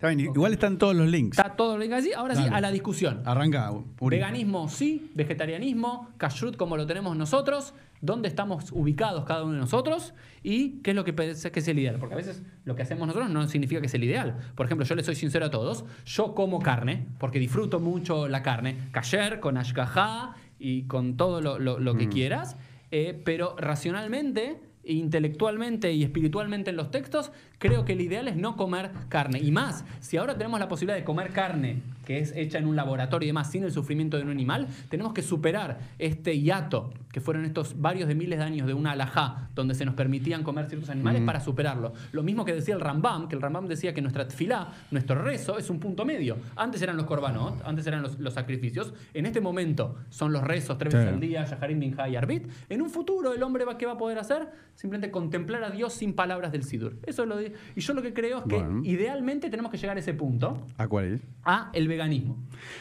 Está 0.10 0.15
bien, 0.15 0.34
Igual 0.36 0.54
están 0.54 0.78
todos 0.78 0.96
los 0.96 1.08
links. 1.10 1.38
Está 1.38 1.56
todo 1.56 1.78
lo 1.78 1.88
que 1.88 1.94
así. 1.94 2.13
Ahora 2.13 2.36
sí, 2.36 2.44
a 2.52 2.62
la 2.62 2.72
discusión. 2.72 3.22
Arranca, 3.26 3.72
Uri. 4.00 4.18
Veganismo 4.18 4.68
sí, 4.70 5.12
vegetarianismo, 5.15 6.10
kashrut 6.18 6.56
como 6.58 6.78
lo 6.78 6.86
tenemos 6.86 7.15
nosotros, 7.18 7.74
dónde 8.02 8.28
estamos 8.28 8.72
ubicados 8.72 9.26
cada 9.26 9.44
uno 9.44 9.54
de 9.54 9.60
nosotros 9.60 10.13
y 10.44 10.82
qué 10.82 10.91
es 10.91 10.96
lo 10.96 11.04
que 11.04 11.13
pensé 11.13 11.52
que 11.52 11.60
es 11.60 11.68
el 11.68 11.80
ideal. 11.80 11.98
Porque 12.00 12.13
a 12.13 12.18
veces 12.18 12.44
lo 12.65 12.76
que 12.76 12.84
hacemos 12.84 13.08
nosotros 13.08 13.32
no 13.32 13.48
significa 13.48 13.82
que 13.82 13.88
es 13.88 13.94
el 13.94 14.04
ideal. 14.04 14.38
Por 14.56 14.65
ejemplo, 14.65 14.86
yo 14.86 14.96
le 14.96 15.04
soy 15.04 15.15
sincero 15.15 15.46
a 15.48 15.50
todos, 15.52 15.86
yo 16.06 16.36
como 16.36 16.60
carne 16.60 17.08
porque 17.20 17.39
disfruto 17.39 17.80
mucho 17.80 18.28
la 18.28 18.44
carne, 18.44 18.78
kasher, 18.91 19.39
con 19.39 19.58
ashkajá 19.58 20.36
y 20.60 20.84
con 20.84 21.18
todo 21.18 21.41
lo, 21.41 21.58
lo- 21.60 21.80
lo 21.80 21.96
que 21.96 22.10
quieras, 22.10 22.58
eh, 22.91 23.20
pero 23.26 23.56
racionalmente 23.58 24.60
intelectualmente 24.88 25.91
y 25.94 26.04
espiritualmente 26.04 26.70
en 26.70 26.78
los 26.78 26.91
textos, 26.91 27.32
creo 27.60 27.86
que 27.86 27.94
el 27.94 28.02
ideal 28.02 28.28
es 28.28 28.36
no 28.36 28.56
comer 28.56 28.91
carne. 29.10 29.39
Y 29.39 29.52
más, 29.52 29.86
si 30.00 30.18
ahora 30.18 30.38
tenemos 30.38 30.60
la 30.60 30.68
posibilidad 30.68 30.98
de 30.98 31.04
comer 31.04 31.30
carne 31.32 31.82
que 32.06 32.20
es 32.20 32.34
hecha 32.36 32.60
en 32.60 32.68
un 32.68 32.76
laboratorio 32.76 33.26
y 33.26 33.30
demás 33.30 33.50
sin 33.50 33.63
el 33.63 33.72
sufrimiento 33.72 34.18
de 34.18 34.24
un 34.24 34.30
animal, 34.30 34.68
tenemos 34.89 35.12
que 35.13 35.24
superar 35.24 35.80
este 35.98 36.39
hiato 36.39 36.94
que 37.12 37.20
fueron 37.20 37.46
estos 37.46 37.82
varios 37.82 38.08
de 38.08 38.13
miles 38.13 38.38
de 38.38 38.46
años 38.46 38.68
de 38.68 38.76
una 38.76 38.91
alajá 38.91 39.50
donde 39.56 39.74
se 39.74 39.86
nos 39.86 39.96
permitían 39.96 40.44
comer 40.44 40.68
ciertos 40.68 40.89
animales 40.91 41.24
para 41.26 41.39
superarlo. 41.39 41.94
Lo 42.12 42.22
mismo 42.22 42.46
que 42.46 42.54
decía 42.54 42.76
el 42.76 42.82
Rambam, 42.82 43.28
que 43.28 43.36
el 43.36 43.41
Rambam 43.41 43.68
decía 43.68 43.94
que 43.96 44.02
nuestra 44.04 44.28
tfilá, 44.28 44.72
nuestro 44.91 45.20
rezo, 45.22 45.58
es 45.58 45.70
un 45.72 45.80
punto 45.80 46.06
medio. 46.06 46.38
Antes 46.56 46.82
eran 46.84 46.96
los 46.96 47.06
korbanot, 47.08 47.63
antes 47.65 47.88
eran 47.88 48.04
los, 48.04 48.20
los 48.20 48.34
sacrificios, 48.36 48.94
en 49.15 49.26
este 49.26 49.41
momento 49.41 49.96
son 50.10 50.32
los 50.32 50.44
rezos 50.44 50.78
tres 50.78 50.94
veces 50.94 51.08
Sí. 51.10 51.13
al 51.13 51.20
día, 51.20 51.46
Yaharim, 51.46 51.80
Minha 51.80 52.08
y 52.10 52.15
Arbit. 52.15 52.48
En 52.70 52.82
un 52.82 52.89
futuro 52.89 53.34
el 53.34 53.41
hombre 53.44 53.65
va, 53.65 53.78
¿qué 53.78 53.86
va 53.86 53.94
a 53.94 53.98
poder 53.98 54.20
hacer? 54.20 54.48
Simplemente 54.76 55.10
contemplar 55.12 55.63
a 55.63 55.70
Dios 55.72 55.94
sin 55.94 56.13
palabras 56.13 56.52
del 56.52 56.63
Sidur. 56.63 56.98
Eso 57.06 57.24
es 57.24 57.30
lo 57.30 57.38
de- 57.49 57.55
y 57.75 57.81
yo 57.81 57.93
lo 57.93 58.01
que 58.01 58.13
creo 58.13 58.39
es 58.39 58.43
que 58.45 58.55
Bueno. 58.55 58.81
idealmente 58.84 59.49
tenemos 59.49 59.71
que 59.71 59.77
llegar 59.77 59.97
a 59.97 59.99
ese 59.99 60.13
punto, 60.13 60.65
¿A 60.77 60.88
cuál 60.88 61.05
es? 61.15 61.21
a 61.43 61.69
el 61.73 61.88
veganismo. 61.88 62.38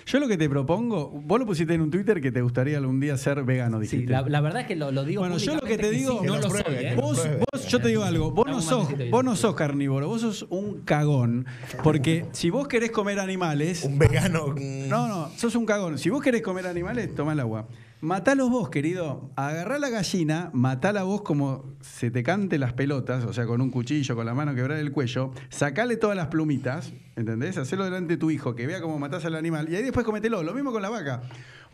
Yo 0.06 0.20
lo 0.20 0.28
que 0.28 0.36
te 0.36 0.48
propongo, 0.48 1.10
vos 1.10 1.38
lo 1.38 1.46
pusiste 1.46 1.74
en 1.74 1.80
un 1.80 1.90
Twitter 1.90 2.20
que 2.20 2.32
te 2.32 2.42
gustaría 2.42 2.78
algún 2.78 3.00
día 3.00 3.16
ser 3.16 3.42
vegano, 3.44 3.78
Sí, 3.78 3.82
dijiste. 3.96 4.12
la, 4.12 4.22
la 4.22 4.40
verdad 4.40 4.62
es 4.62 4.66
que 4.66 4.76
lo, 4.76 4.90
lo 4.90 5.04
digo 5.04 5.20
Bueno, 5.20 5.38
yo 5.38 5.54
lo 5.54 5.60
que 5.60 5.78
te 5.78 5.90
digo- 5.90 6.12
sí, 6.12 6.18
Que 6.22 6.26
no 6.26 6.36
lo 6.38 6.48
pruebe, 6.48 6.64
soy, 6.64 6.84
¿eh? 6.86 6.94
Vos, 6.96 7.68
yo 7.68 7.80
te 7.80 7.88
digo 7.88 8.02
algo, 8.04 8.30
vos 8.30 8.46
no, 8.46 8.60
sos, 8.60 8.88
vos 9.10 9.24
no 9.24 9.36
sos 9.36 9.54
carnívoro, 9.54 10.08
vos 10.08 10.20
sos 10.20 10.46
un 10.50 10.80
cagón. 10.82 11.46
Porque 11.82 12.26
si 12.32 12.50
vos 12.50 12.68
querés 12.68 12.90
comer 12.90 13.18
animales. 13.20 13.84
Un 13.84 13.98
vegano. 13.98 14.54
No, 14.88 15.08
no, 15.08 15.28
sos 15.36 15.54
un 15.54 15.66
cagón. 15.66 15.98
Si 15.98 16.10
vos 16.10 16.22
querés 16.22 16.42
comer 16.42 16.66
animales, 16.66 17.14
toma 17.14 17.32
el 17.32 17.40
agua. 17.40 17.66
Matalos 18.04 18.50
vos, 18.50 18.68
querido. 18.68 19.30
Agarrá 19.34 19.78
la 19.78 19.88
gallina, 19.88 20.50
matala 20.52 21.04
vos 21.04 21.22
como 21.22 21.74
se 21.80 22.10
te 22.10 22.22
cante 22.22 22.58
las 22.58 22.74
pelotas, 22.74 23.24
o 23.24 23.32
sea, 23.32 23.46
con 23.46 23.62
un 23.62 23.70
cuchillo, 23.70 24.14
con 24.14 24.26
la 24.26 24.34
mano, 24.34 24.54
quebrar 24.54 24.78
el 24.78 24.92
cuello. 24.92 25.32
Sacale 25.48 25.96
todas 25.96 26.14
las 26.14 26.26
plumitas, 26.26 26.92
¿entendés? 27.16 27.56
Hacelo 27.56 27.84
delante 27.84 28.14
de 28.14 28.16
tu 28.18 28.30
hijo, 28.30 28.54
que 28.54 28.66
vea 28.66 28.82
cómo 28.82 28.98
matás 28.98 29.24
al 29.24 29.34
animal. 29.36 29.70
Y 29.70 29.76
ahí 29.76 29.82
después 29.82 30.04
cometelo. 30.04 30.42
Lo 30.42 30.52
mismo 30.52 30.70
con 30.70 30.82
la 30.82 30.90
vaca. 30.90 31.22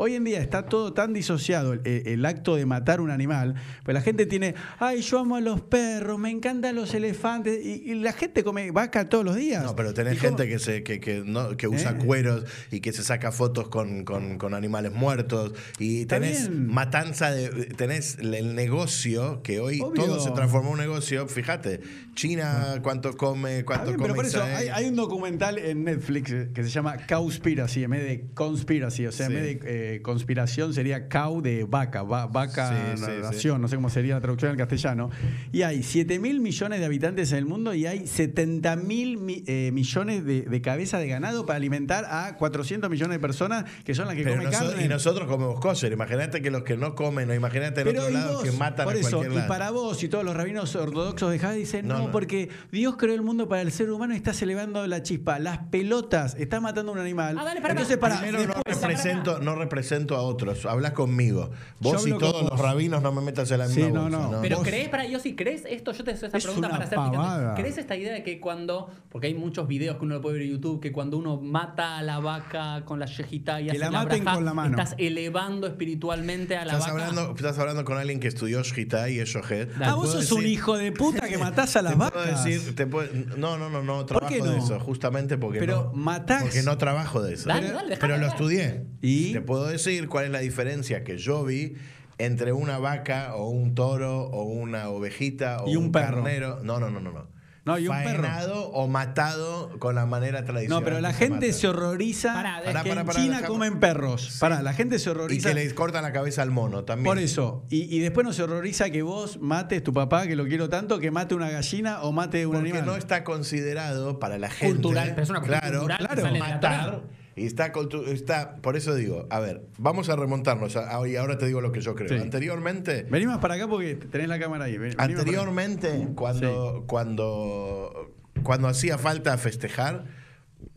Hoy 0.02 0.14
en 0.14 0.24
día 0.24 0.40
está 0.40 0.64
todo 0.64 0.94
tan 0.94 1.12
disociado 1.12 1.74
el, 1.74 1.82
el 1.84 2.24
acto 2.24 2.56
de 2.56 2.64
matar 2.64 3.02
un 3.02 3.10
animal, 3.10 3.56
pues 3.84 3.92
la 3.92 4.00
gente 4.00 4.24
tiene, 4.24 4.54
ay, 4.78 5.02
yo 5.02 5.18
amo 5.18 5.36
a 5.36 5.42
los 5.42 5.60
perros, 5.60 6.18
me 6.18 6.30
encantan 6.30 6.74
los 6.74 6.94
elefantes, 6.94 7.62
y, 7.62 7.82
y 7.90 7.94
la 7.96 8.14
gente 8.14 8.42
come 8.42 8.70
vaca 8.70 9.10
todos 9.10 9.26
los 9.26 9.36
días. 9.36 9.62
No, 9.62 9.76
pero 9.76 9.92
tenés 9.92 10.18
gente 10.18 10.48
que 10.48 10.58
se 10.58 10.82
que, 10.84 11.00
que, 11.00 11.22
no, 11.22 11.54
que 11.58 11.68
usa 11.68 11.90
¿Eh? 11.90 11.98
cueros 12.06 12.44
y 12.70 12.80
que 12.80 12.94
se 12.94 13.02
saca 13.02 13.30
fotos 13.30 13.68
con, 13.68 14.06
con- 14.06 14.38
con 14.38 14.54
animales 14.54 14.94
muertos 14.94 15.52
y 15.78 16.06
tenés 16.20 16.48
bien. 16.48 16.66
matanza 16.68 17.30
de 17.30 17.48
tenés 17.76 18.18
el 18.18 18.54
negocio 18.54 19.42
que 19.42 19.60
hoy 19.60 19.80
Obvio. 19.80 20.04
todo 20.04 20.20
se 20.20 20.30
transformó 20.30 20.68
en 20.68 20.74
un 20.74 20.80
negocio 20.80 21.26
fíjate 21.28 21.80
China 22.14 22.80
cuánto 22.82 23.16
come 23.16 23.58
Está 23.60 23.64
cuánto 23.66 23.84
bien, 23.86 23.96
come 23.98 24.08
pero 24.08 24.14
por 24.16 24.26
eso 24.26 24.42
hay, 24.42 24.68
hay 24.68 24.86
un 24.86 24.96
documental 24.96 25.58
en 25.58 25.84
Netflix 25.84 26.32
que 26.52 26.62
se 26.64 26.68
llama 26.70 26.96
Cowspiracy, 27.08 27.84
en 27.84 27.90
vez 27.90 28.02
de 28.04 28.24
Conspiracy. 28.34 29.06
O 29.06 29.12
sea, 29.12 29.26
Sí. 29.28 29.32
en 29.32 29.42
vez 29.42 29.60
de 29.60 29.96
eh, 29.96 30.02
conspiración 30.02 30.74
sería 30.74 31.08
cow 31.08 31.40
de 31.40 31.64
vaca, 31.64 32.02
va- 32.02 32.26
vaca 32.26 32.94
Sí, 32.96 33.04
sí, 33.04 33.10
nación, 33.22 33.62
no 33.62 33.68
sé 33.68 33.76
cómo 33.76 33.88
sería 33.90 34.14
la 34.14 34.20
traducción 34.20 34.50
en 34.52 34.58
castellano. 34.58 35.10
Y 35.52 35.62
hay 35.62 35.82
7 35.82 36.18
mil 36.18 36.40
millones 36.40 36.80
de 36.80 36.86
habitantes 36.86 37.32
en 37.32 37.38
el 37.38 37.46
mundo 37.46 37.74
y 37.74 37.86
hay 37.86 38.06
70 38.06 38.76
mil 38.76 39.16
mi- 39.18 39.42
eh, 39.46 39.70
millones 39.72 40.24
de, 40.24 40.42
de 40.42 40.60
cabezas 40.60 41.00
de 41.00 41.08
ganado 41.08 41.46
para 41.46 41.56
alimentar 41.56 42.04
a 42.10 42.36
400 42.36 42.90
millones 42.90 43.16
de 43.16 43.20
personas 43.20 43.64
que 43.84 43.94
son 43.94 44.06
las 44.06 44.16
que 44.16 44.24
Pero 44.24 44.36
comen 44.36 44.52
noso- 44.52 44.66
carne. 44.70 44.84
y 44.84 44.88
nosotros 44.88 45.26
comemos 45.28 45.60
kosher 45.60 45.92
imagínate 46.00 46.40
que 46.42 46.50
los 46.50 46.62
que 46.62 46.76
no 46.76 46.94
comen 46.94 47.28
o 47.30 47.34
imagínate 47.34 47.82
en 47.82 47.86
Pero 47.88 48.00
otro 48.00 48.10
y 48.10 48.14
lado 48.14 48.32
vos, 48.34 48.42
que 48.42 48.52
matan 48.52 48.84
por 48.86 48.94
a 48.94 48.98
eso, 48.98 49.10
cualquier 49.18 49.32
y 49.32 49.36
lado 49.36 49.48
para 49.48 49.70
vos 49.70 50.02
y 50.02 50.08
todos 50.08 50.24
los 50.24 50.34
rabinos 50.34 50.74
ortodoxos 50.74 51.30
de 51.30 51.38
Jade 51.38 51.56
dicen, 51.56 51.86
no, 51.86 51.98
No, 51.98 52.04
no. 52.06 52.10
porque 52.12 52.48
Dios 52.72 52.96
creó 52.96 53.14
el 53.14 53.22
mundo 53.22 53.48
para 53.48 53.62
el 53.62 53.70
ser 53.72 53.90
humano 53.90 54.14
y 54.14 54.16
estás 54.16 54.40
elevando 54.42 54.86
la 54.86 55.02
chispa. 55.02 55.38
Las 55.38 55.58
pelotas, 55.70 56.34
estás 56.38 56.62
matando 56.62 56.92
a 56.92 56.94
un 56.94 57.00
animal. 57.00 57.36
Ah, 57.38 57.44
dale, 57.44 57.60
pará, 57.60 57.72
Entonces, 57.72 57.96
para, 57.98 58.20
Primero 58.20 58.46
no 58.54 58.62
represento, 58.64 59.38
no 59.40 59.54
represento 59.54 60.16
a 60.16 60.22
otros, 60.22 60.64
hablas 60.66 60.92
conmigo. 60.92 61.50
Vos 61.80 62.06
y 62.06 62.12
todos 62.16 62.48
los 62.48 62.58
rabinos 62.58 63.02
no 63.02 63.12
me 63.12 63.20
metas 63.20 63.50
en 63.50 63.58
la 63.58 63.68
Sí, 63.68 63.82
misma 63.82 64.08
no, 64.08 64.18
bolsa, 64.18 64.36
no. 64.36 64.40
Pero 64.42 64.56
Vos- 64.58 64.66
crees, 64.66 64.88
para 64.88 65.06
yo 65.06 65.18
si 65.18 65.36
crees 65.36 65.64
esto, 65.68 65.92
yo 65.92 66.04
te 66.04 66.12
hago 66.12 66.24
esta 66.26 66.38
Es 66.38 66.44
pregunta 66.44 66.68
para 66.70 66.84
picante. 66.88 67.60
¿Crees 67.60 67.78
esta 67.78 67.96
idea 67.96 68.12
de 68.12 68.22
que 68.22 68.40
cuando, 68.40 68.90
porque 69.10 69.26
hay 69.28 69.34
muchos 69.34 69.66
videos 69.68 69.96
que 69.98 70.04
uno 70.04 70.14
lo 70.16 70.20
puede 70.22 70.34
ver 70.38 70.46
en 70.46 70.52
YouTube, 70.52 70.80
que 70.80 70.92
cuando 70.92 71.18
uno 71.18 71.36
mata 71.40 71.98
a 71.98 72.02
la 72.02 72.18
vaca 72.20 72.82
con 72.84 72.98
la 72.98 73.06
yejita 73.06 73.60
y 73.60 73.64
Que 73.66 73.70
hace 73.72 73.78
la 73.80 73.90
maten 73.90 74.24
con 74.24 74.44
la 74.44 74.54
mano. 74.54 74.70
estás 74.80 74.94
elevando 74.98 75.66
espiritualmente 75.66 75.89
a 75.98 76.64
la 76.64 76.72
Estás 76.72 76.80
vaca. 76.80 76.90
hablando, 76.92 77.34
estás 77.36 77.58
hablando 77.58 77.84
con 77.84 77.98
alguien 77.98 78.20
que 78.20 78.28
estudió 78.28 78.62
Shita 78.62 79.08
y 79.08 79.18
es 79.18 79.28
Shohet. 79.28 79.70
Ah, 79.80 79.94
vos 79.94 80.06
Puedo 80.08 80.20
sos 80.22 80.32
un 80.32 80.40
decir- 80.42 80.52
hijo 80.52 80.76
de 80.76 80.92
puta 80.92 81.28
que 81.28 81.38
matás 81.38 81.76
a 81.76 81.82
las 81.82 81.92
te 81.92 81.98
puedo 81.98 82.10
vacas. 82.10 82.44
decir- 82.44 82.74
te 82.74 82.86
puedo- 82.86 83.08
no, 83.36 83.58
no, 83.58 83.70
no, 83.70 83.82
no 83.82 84.04
trabajo 84.06 84.28
qué 84.32 84.40
de 84.42 84.48
no? 84.50 84.56
eso, 84.64 84.78
justamente 84.80 85.38
porque 85.38 85.58
Pero 85.58 85.90
no. 85.94 85.98
matás. 86.00 86.42
Porque 86.42 86.62
no 86.62 86.76
trabajo 86.78 87.22
de 87.22 87.34
eso. 87.34 87.48
Dale, 87.48 87.62
pero 87.62 87.74
dale, 87.76 87.88
déjame 87.90 88.12
pero 88.14 88.20
lo 88.20 88.26
estudié. 88.28 88.84
¿Y? 89.02 89.32
Te 89.32 89.40
puedo 89.40 89.66
decir 89.66 90.08
cuál 90.08 90.26
es 90.26 90.30
la 90.30 90.40
diferencia 90.40 91.04
que 91.04 91.16
yo 91.18 91.44
vi 91.44 91.74
entre 92.18 92.52
una 92.52 92.78
vaca 92.78 93.34
o 93.34 93.48
un 93.48 93.74
toro 93.74 94.24
o 94.24 94.42
una 94.44 94.88
ovejita 94.90 95.62
o 95.62 95.68
Y 95.70 95.76
un 95.76 95.90
perro. 95.90 96.16
carnero. 96.22 96.60
No, 96.62 96.78
no, 96.78 96.90
no, 96.90 97.00
no, 97.00 97.12
no. 97.12 97.39
No, 97.64 97.78
y 97.78 97.88
un 97.88 97.96
perro. 98.02 98.22
Faenado 98.22 98.68
o 98.70 98.88
matado 98.88 99.78
con 99.78 99.94
la 99.94 100.06
manera 100.06 100.44
tradicional. 100.44 100.80
No, 100.80 100.84
pero 100.84 101.00
la 101.00 101.12
gente 101.12 101.48
mata. 101.48 101.58
se 101.58 101.68
horroriza 101.68 102.32
Pará, 102.32 102.62
que 102.82 102.88
pará, 102.88 103.00
en 103.02 103.06
pará, 103.06 103.20
China 103.20 103.42
comen 103.46 103.78
perros. 103.80 104.38
Pará, 104.40 104.62
la 104.62 104.72
gente 104.72 104.98
se 104.98 105.10
Y 105.10 105.12
horroriza. 105.12 105.48
que 105.50 105.54
le 105.54 105.74
cortan 105.74 106.02
la 106.02 106.12
cabeza 106.12 106.40
al 106.42 106.50
mono 106.50 106.84
también. 106.84 107.04
Por 107.04 107.18
eso. 107.18 107.64
Y, 107.68 107.94
y 107.94 108.00
después 108.00 108.26
no 108.26 108.32
se 108.32 108.42
horroriza 108.42 108.88
que 108.90 109.02
vos 109.02 109.38
mates 109.40 109.84
tu 109.84 109.92
papá, 109.92 110.26
que 110.26 110.36
lo 110.36 110.46
quiero 110.46 110.68
tanto, 110.70 110.98
que 110.98 111.10
mate 111.10 111.34
una 111.34 111.50
gallina 111.50 112.02
o 112.02 112.12
mate 112.12 112.46
un 112.46 112.54
Porque 112.54 112.70
animal. 112.70 112.86
no 112.86 112.96
está 112.96 113.24
considerado 113.24 114.18
para 114.18 114.38
la 114.38 114.48
gente. 114.50 114.74
Cultural, 114.76 115.10
pero 115.10 115.22
es 115.22 115.30
una 115.30 115.40
cuestión 115.40 115.60
claro, 115.60 115.78
cultural 115.80 115.98
que 115.98 116.04
claro, 116.06 116.22
sale 116.22 116.32
de 116.32 116.38
la 116.38 116.54
matar. 116.54 117.02
Y 117.40 117.46
está, 117.46 117.72
está, 118.08 118.56
por 118.56 118.76
eso 118.76 118.94
digo, 118.94 119.26
a 119.30 119.40
ver, 119.40 119.62
vamos 119.78 120.10
a 120.10 120.16
remontarnos. 120.16 120.76
a- 120.76 121.08
y 121.08 121.16
ahora 121.16 121.38
te 121.38 121.46
digo 121.46 121.60
lo 121.62 121.72
que 121.72 121.80
yo 121.80 121.94
creo. 121.94 122.08
Sí. 122.10 122.16
Anteriormente, 122.16 123.04
Vení 123.10 123.24
más 123.26 123.38
para 123.38 123.54
acá 123.54 123.66
porque 123.66 123.94
tenés 123.94 124.28
la 124.28 124.38
cámara 124.38 124.66
ahí. 124.66 124.76
Anteriormente 124.98 126.08
cuando, 126.14 126.84
cuando, 126.86 128.12
cuando 128.42 128.68
hacía 128.68 128.98
falta 128.98 129.36
festejar, 129.38 130.04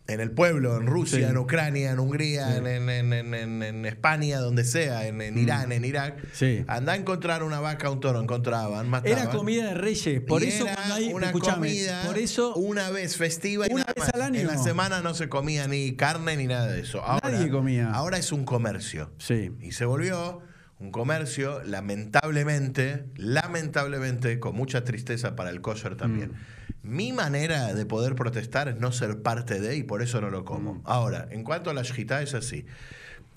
en 0.05 0.19
el 0.19 0.31
pueblo, 0.31 0.75
en 0.75 0.85
Rusia, 0.85 1.19
Sí. 1.19 1.23
en 1.23 1.37
Ucrania, 1.37 1.91
en 1.91 1.99
Hungría, 1.99 2.57
en, 2.57 2.67
en- 2.67 2.89
en- 2.89 3.33
en- 3.33 3.63
en- 3.63 3.85
España, 3.85 4.39
donde 4.39 4.65
sea, 4.65 5.07
en, 5.07 5.21
en 5.21 5.37
Irán, 5.37 5.71
en 5.71 5.85
Irak, 5.85 6.17
Mm. 6.17 6.27
Sí. 6.33 6.65
andá 6.67 6.91
a 6.91 6.95
encontrar 6.97 7.41
una 7.41 7.61
vaca, 7.61 7.89
un 7.89 8.01
toro, 8.01 8.19
encontraban, 8.21 8.89
mataban. 8.89 9.17
Era 9.17 9.29
comida 9.31 9.67
de 9.67 9.73
reyes. 9.75 10.19
Por 10.21 10.43
Y 10.43 10.47
eso 10.47 10.65
era 10.65 10.75
cuando 10.75 10.95
hay. 10.95 11.13
una 11.13 11.31
comida 11.31 12.03
por 12.05 12.17
eso. 12.17 12.53
una 12.55 12.89
vez 12.89 13.15
festiva 13.15 13.65
y 13.67 13.71
una 13.71 13.83
nada 13.83 13.93
vez 13.95 14.05
más. 14.05 14.13
al 14.13 14.21
año. 14.23 14.39
En 14.41 14.47
la 14.47 14.57
semana 14.57 15.01
no 15.01 15.13
se 15.13 15.29
comía 15.29 15.67
ni 15.69 15.95
carne 15.95 16.35
ni 16.35 16.47
nada 16.47 16.67
de 16.67 16.81
eso. 16.81 17.01
Ahora, 17.01 17.29
Nadie 17.31 17.49
comía. 17.49 17.89
Ahora 17.91 18.17
es 18.17 18.33
un 18.33 18.43
comercio. 18.43 19.11
Sí. 19.19 19.51
Y 19.61 19.71
se 19.71 19.85
volvió 19.85 20.41
un 20.79 20.91
comercio, 20.91 21.61
lamentablemente, 21.63 23.05
lamentablemente, 23.15 24.39
con 24.39 24.55
mucha 24.55 24.83
tristeza 24.83 25.35
para 25.35 25.49
el 25.49 25.61
kosher 25.61 25.95
también. 25.95 26.31
Mm. 26.31 26.62
Mi 26.83 27.13
manera 27.13 27.73
de 27.73 27.85
poder 27.85 28.13
protestar 28.15 28.67
es 28.67 28.75
no 28.75 28.91
ser 28.91 29.21
parte 29.21 29.59
de 29.59 29.75
y 29.77 29.83
por 29.83 30.01
eso 30.01 30.19
no 30.21 30.29
lo 30.29 30.43
como. 30.45 30.75
Mm. 30.75 30.81
Ahora, 30.85 31.27
en 31.31 31.43
cuanto 31.43 31.69
a 31.69 31.73
la 31.73 31.81
shita 31.83 32.21
es 32.21 32.33
así. 32.33 32.65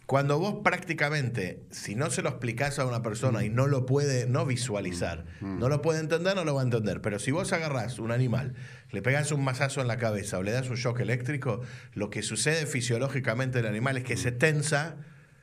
Cuando 0.06 0.38
vos 0.38 0.56
prácticamente, 0.62 1.62
si 1.70 1.96
no 1.96 2.10
se 2.10 2.22
lo 2.22 2.28
explicás 2.28 2.78
a 2.78 2.86
una 2.86 3.02
persona 3.02 3.44
y 3.44 3.48
no 3.50 3.66
lo 3.66 3.86
puede 3.86 4.26
no 4.28 4.46
visualizar, 4.46 5.24
no 5.40 5.68
lo 5.68 5.82
puede 5.82 5.98
entender, 5.98 6.36
no 6.36 6.44
lo 6.44 6.54
va 6.54 6.60
a 6.60 6.64
entender. 6.64 7.00
Pero 7.00 7.18
si 7.18 7.32
vos 7.32 7.52
agarrás 7.52 7.98
un 7.98 8.12
animal, 8.12 8.54
le 8.92 9.02
pegás 9.02 9.32
un 9.32 9.42
mazazo 9.42 9.80
en 9.80 9.88
la 9.88 9.98
cabeza 9.98 10.38
o 10.38 10.44
le 10.44 10.52
das 10.52 10.70
un 10.70 10.76
shock 10.76 11.00
eléctrico, 11.00 11.60
lo 11.92 12.08
que 12.08 12.22
sucede 12.22 12.66
fisiológicamente 12.66 13.58
en 13.58 13.64
el 13.64 13.70
animal 13.72 13.96
es 13.96 14.04
que 14.04 14.16
se 14.16 14.30
tensa, 14.30 14.94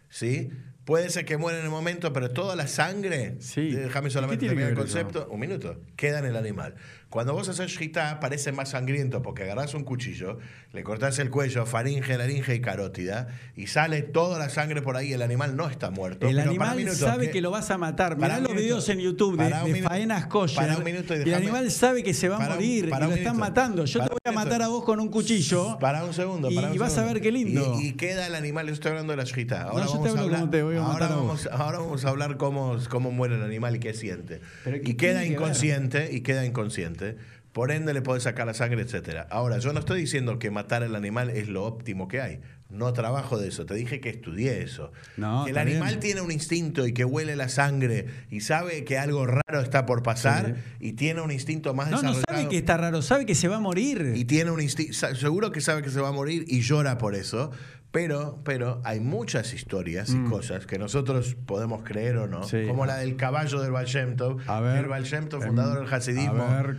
¿sí? 0.10 0.50
Puede 0.86 1.10
ser 1.10 1.24
que 1.26 1.38
muera 1.38 1.60
en 1.60 1.66
el 1.66 1.72
momento, 1.72 2.12
pero 2.14 2.32
toda 2.32 2.56
la 2.58 2.68
sangre, 2.68 3.36
Sí. 3.40 3.72
déjame 3.72 4.10
¿Y 4.10 4.12
solamente 4.12 4.46
terminar 4.48 4.72
el 4.72 4.78
eso? 4.78 4.82
concepto, 4.84 5.28
un 5.30 5.40
minuto, 5.40 5.80
queda 5.96 6.20
en 6.20 6.26
el 6.26 6.36
animal. 6.38 6.76
Cuando 7.14 7.34
vos 7.34 7.48
haces 7.48 7.70
shita, 7.70 8.20
parece 8.20 8.52
más 8.52 8.70
sangriento 8.70 9.22
porque 9.22 9.44
agarrás 9.44 9.76
un 9.76 9.84
cuchillo, 9.84 10.40
le 10.72 10.82
cortás 10.84 11.20
el 11.20 11.30
cuello, 11.30 11.68
faringe, 11.68 12.18
laringe 12.18 12.56
y 12.56 12.60
carótida, 12.60 13.28
y 13.56 13.68
sale 13.68 14.02
toda 14.02 14.40
la 14.40 14.50
sangre 14.50 14.82
por 14.82 14.98
ahí. 14.98 15.14
El 15.14 15.22
animal 15.22 15.56
no 15.56 15.70
está 15.70 15.92
muerto. 15.92 16.28
El 16.28 16.38
pero 16.38 16.50
animal 16.50 16.90
sabe 16.90 17.30
que 17.30 17.40
lo 17.40 17.52
vas 17.52 17.70
a 17.70 17.78
matar. 17.78 18.18
Mirá 18.18 18.40
los 18.40 18.50
minuto. 18.50 18.56
videos 18.56 18.90
en 18.90 18.98
YouTube 18.98 19.38
de, 19.38 19.44
de 19.46 19.64
minuto. 19.66 19.90
faenas 19.90 20.26
kosher. 20.26 20.84
Minuto 20.84 21.14
y 21.16 21.20
y 21.20 21.22
el 21.22 21.36
animal 21.36 21.70
sabe 21.70 22.02
que 22.02 22.16
se 22.16 22.30
va 22.30 22.44
a 22.44 22.50
morir 22.50 22.90
para 22.90 23.06
y 23.06 23.10
lo 23.12 23.16
están 23.16 23.38
matando. 23.38 23.86
Yo 23.86 24.00
te 24.02 24.10
voy 24.10 24.18
a 24.26 24.32
matar 24.32 24.64
a 24.64 24.70
vos 24.70 24.84
con 24.84 25.00
un 25.00 25.10
cuchillo. 25.10 25.78
Para 25.78 26.04
un 26.06 26.16
segundo. 26.16 26.50
Y- 26.50 26.56
para 26.56 26.70
un 26.70 26.74
y 26.74 26.78
vas 26.80 26.98
a 26.98 27.06
ver 27.06 27.22
qué 27.22 27.32
lindo. 27.32 27.78
Y, 27.80 27.90
y 27.90 27.94
queda 27.94 28.26
el 28.26 28.34
animal, 28.34 28.66
yo 28.66 28.74
estoy 28.74 28.90
hablando 28.90 29.14
de 29.14 29.18
la 29.18 29.26
shita. 29.26 29.66
Ahora 29.66 29.86
vamos 29.86 30.08
a 30.08 30.20
hablar, 30.20 30.40
como 30.40 30.50
te 30.50 30.64
voy 30.64 30.78
a 30.78 30.80
ahora 30.80 30.94
matar 30.94 31.12
a 31.12 31.16
vamos, 31.18 31.44
vos. 31.44 31.50
ahora 31.54 31.78
vamos 31.78 32.06
a 32.06 32.10
hablar 32.10 32.38
cómo, 32.38 32.76
cómo 32.90 33.12
muere 33.12 33.36
el 33.36 33.44
animal 33.44 33.76
y 33.76 33.80
qué 33.80 33.94
siente. 33.94 34.42
Pero 34.64 34.82
¿qué 34.82 34.90
y 34.90 34.94
queda 34.96 35.20
ver? 35.20 35.32
inconsciente, 35.32 36.10
y 36.12 36.22
queda 36.22 36.44
inconsciente. 36.44 37.03
Por 37.52 37.72
ende 37.72 37.94
le 37.94 38.02
podés 38.02 38.24
sacar 38.24 38.48
la 38.48 38.56
sangre, 38.56 38.82
etcétera. 38.82 39.28
Ahora, 39.30 39.60
yo 39.60 39.74
no 39.74 39.80
estoy 39.80 40.02
diciendo 40.02 40.40
que 40.40 40.50
matar 40.50 40.82
al 40.82 40.96
animal 40.96 41.30
es 41.30 41.48
lo 41.50 41.64
óptimo 41.66 42.08
que 42.08 42.20
hay. 42.20 42.40
No 42.72 42.92
trabajo 42.94 43.38
de 43.38 43.50
eso. 43.50 43.68
Te 43.68 43.76
dije 43.76 44.00
que 44.02 44.10
estudié 44.10 44.64
eso. 44.64 44.92
No, 45.18 45.46
el 45.46 45.60
animal 45.60 46.00
tiene 46.00 46.22
un 46.22 46.32
instinto 46.32 46.88
y 46.88 46.94
que 46.94 47.06
huele 47.06 47.36
la 47.36 47.50
sangre 47.50 48.08
y 48.32 48.42
sabe 48.42 48.84
que 48.86 48.98
algo 48.98 49.28
raro 49.28 49.62
está 49.62 49.86
por 49.86 50.02
pasar 50.02 50.56
y 50.80 50.94
tiene 50.94 51.22
un 51.22 51.30
instinto 51.32 51.76
más 51.76 51.92
No, 51.92 51.98
no 52.02 52.10
desarrollado. 52.16 52.24
sabe 52.40 52.50
que 52.50 52.58
está 52.58 52.78
raro, 52.78 53.04
sabe 53.04 53.28
que 53.28 53.36
se 53.36 53.48
va 53.48 53.58
a 53.58 53.60
morir. 53.60 54.14
Y 54.16 54.26
tiene 54.26 54.50
un 54.50 54.60
instinto, 54.60 54.94
seguro 55.16 55.52
que 55.52 55.62
sabe 55.62 55.84
que 55.84 55.92
se 55.92 56.02
va 56.02 56.08
a 56.10 56.12
morir 56.12 56.46
y 56.48 56.62
llora 56.62 56.98
por 56.98 57.14
eso, 57.14 57.52
pero, 57.94 58.42
pero 58.44 58.82
hay 58.84 59.00
muchas 59.00 59.54
historias 59.54 60.10
y 60.10 60.24
cosas 60.24 60.66
que 60.66 60.80
nosotros 60.80 61.38
podemos 61.46 61.84
creer 61.84 62.18
o 62.18 62.28
no, 62.28 62.40
Mm. 62.40 62.44
Sí. 62.44 62.66
como 62.68 62.86
la 62.88 62.98
del 62.98 63.16
caballo 63.16 63.62
del 63.62 63.72
Baal 63.72 63.86
Shem 63.86 64.16
Tov. 64.16 64.42
A 64.48 64.60
ver, 64.60 64.80
el 64.80 64.88
Baal 64.88 65.04
Shem 65.04 65.30
Tov, 65.30 65.42
em, 65.44 65.48
fundador 65.50 65.86
del 65.86 65.94
Hasidismo, 65.94 66.44
a 66.44 66.62
ver, 66.64 66.78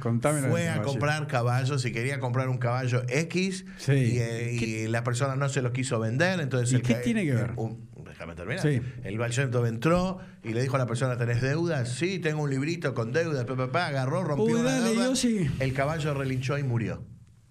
fue 0.51 0.69
a 0.69 0.83
comprar 0.83 1.27
caballos 1.29 1.85
y 1.87 1.93
quería 1.93 2.19
comprar 2.19 2.49
un 2.49 2.59
caballo 2.59 3.03
X 3.09 3.65
Sí. 3.79 3.93
y, 3.93 4.19
eh, 4.19 4.53
y 4.53 4.89
la 4.89 5.05
persona 5.05 5.37
no 5.37 5.49
se 5.49 5.63
lo 5.63 5.73
quiso 5.73 6.01
vender, 6.01 6.41
entonces 6.41 6.73
¿Y 6.73 6.77
el 6.77 6.83
qué 6.83 6.95
tiene 6.97 7.25
que 7.25 7.33
ver? 7.35 7.53
un- 7.57 7.89
déjame 8.05 8.35
terminar. 8.35 8.63
Sí. 8.63 8.81
El 9.05 9.17
Baal 9.19 9.31
Shem 9.31 9.51
Tov 9.53 9.67
entró 9.67 10.19
y 10.43 10.53
le 10.53 10.63
dijo 10.63 10.75
a 10.77 10.79
la 10.81 10.87
persona, 10.87 11.17
¿tenés 11.17 11.41
deudas? 11.41 11.91
Sí, 11.91 12.19
tengo 12.19 12.43
un 12.43 12.51
librito 12.51 12.93
con 12.93 13.13
deudas, 13.13 13.45
pa, 13.45 13.55
pa, 13.57 13.71
pa, 13.71 13.87
agarró, 13.87 14.25
rompió 14.25 14.57
Uy, 14.57 14.63
dale, 14.63 14.91
deuda. 14.91 15.13
El 15.61 15.73
caballo 15.75 16.13
relinchó 16.15 16.59
y 16.59 16.65
murió. 16.65 17.03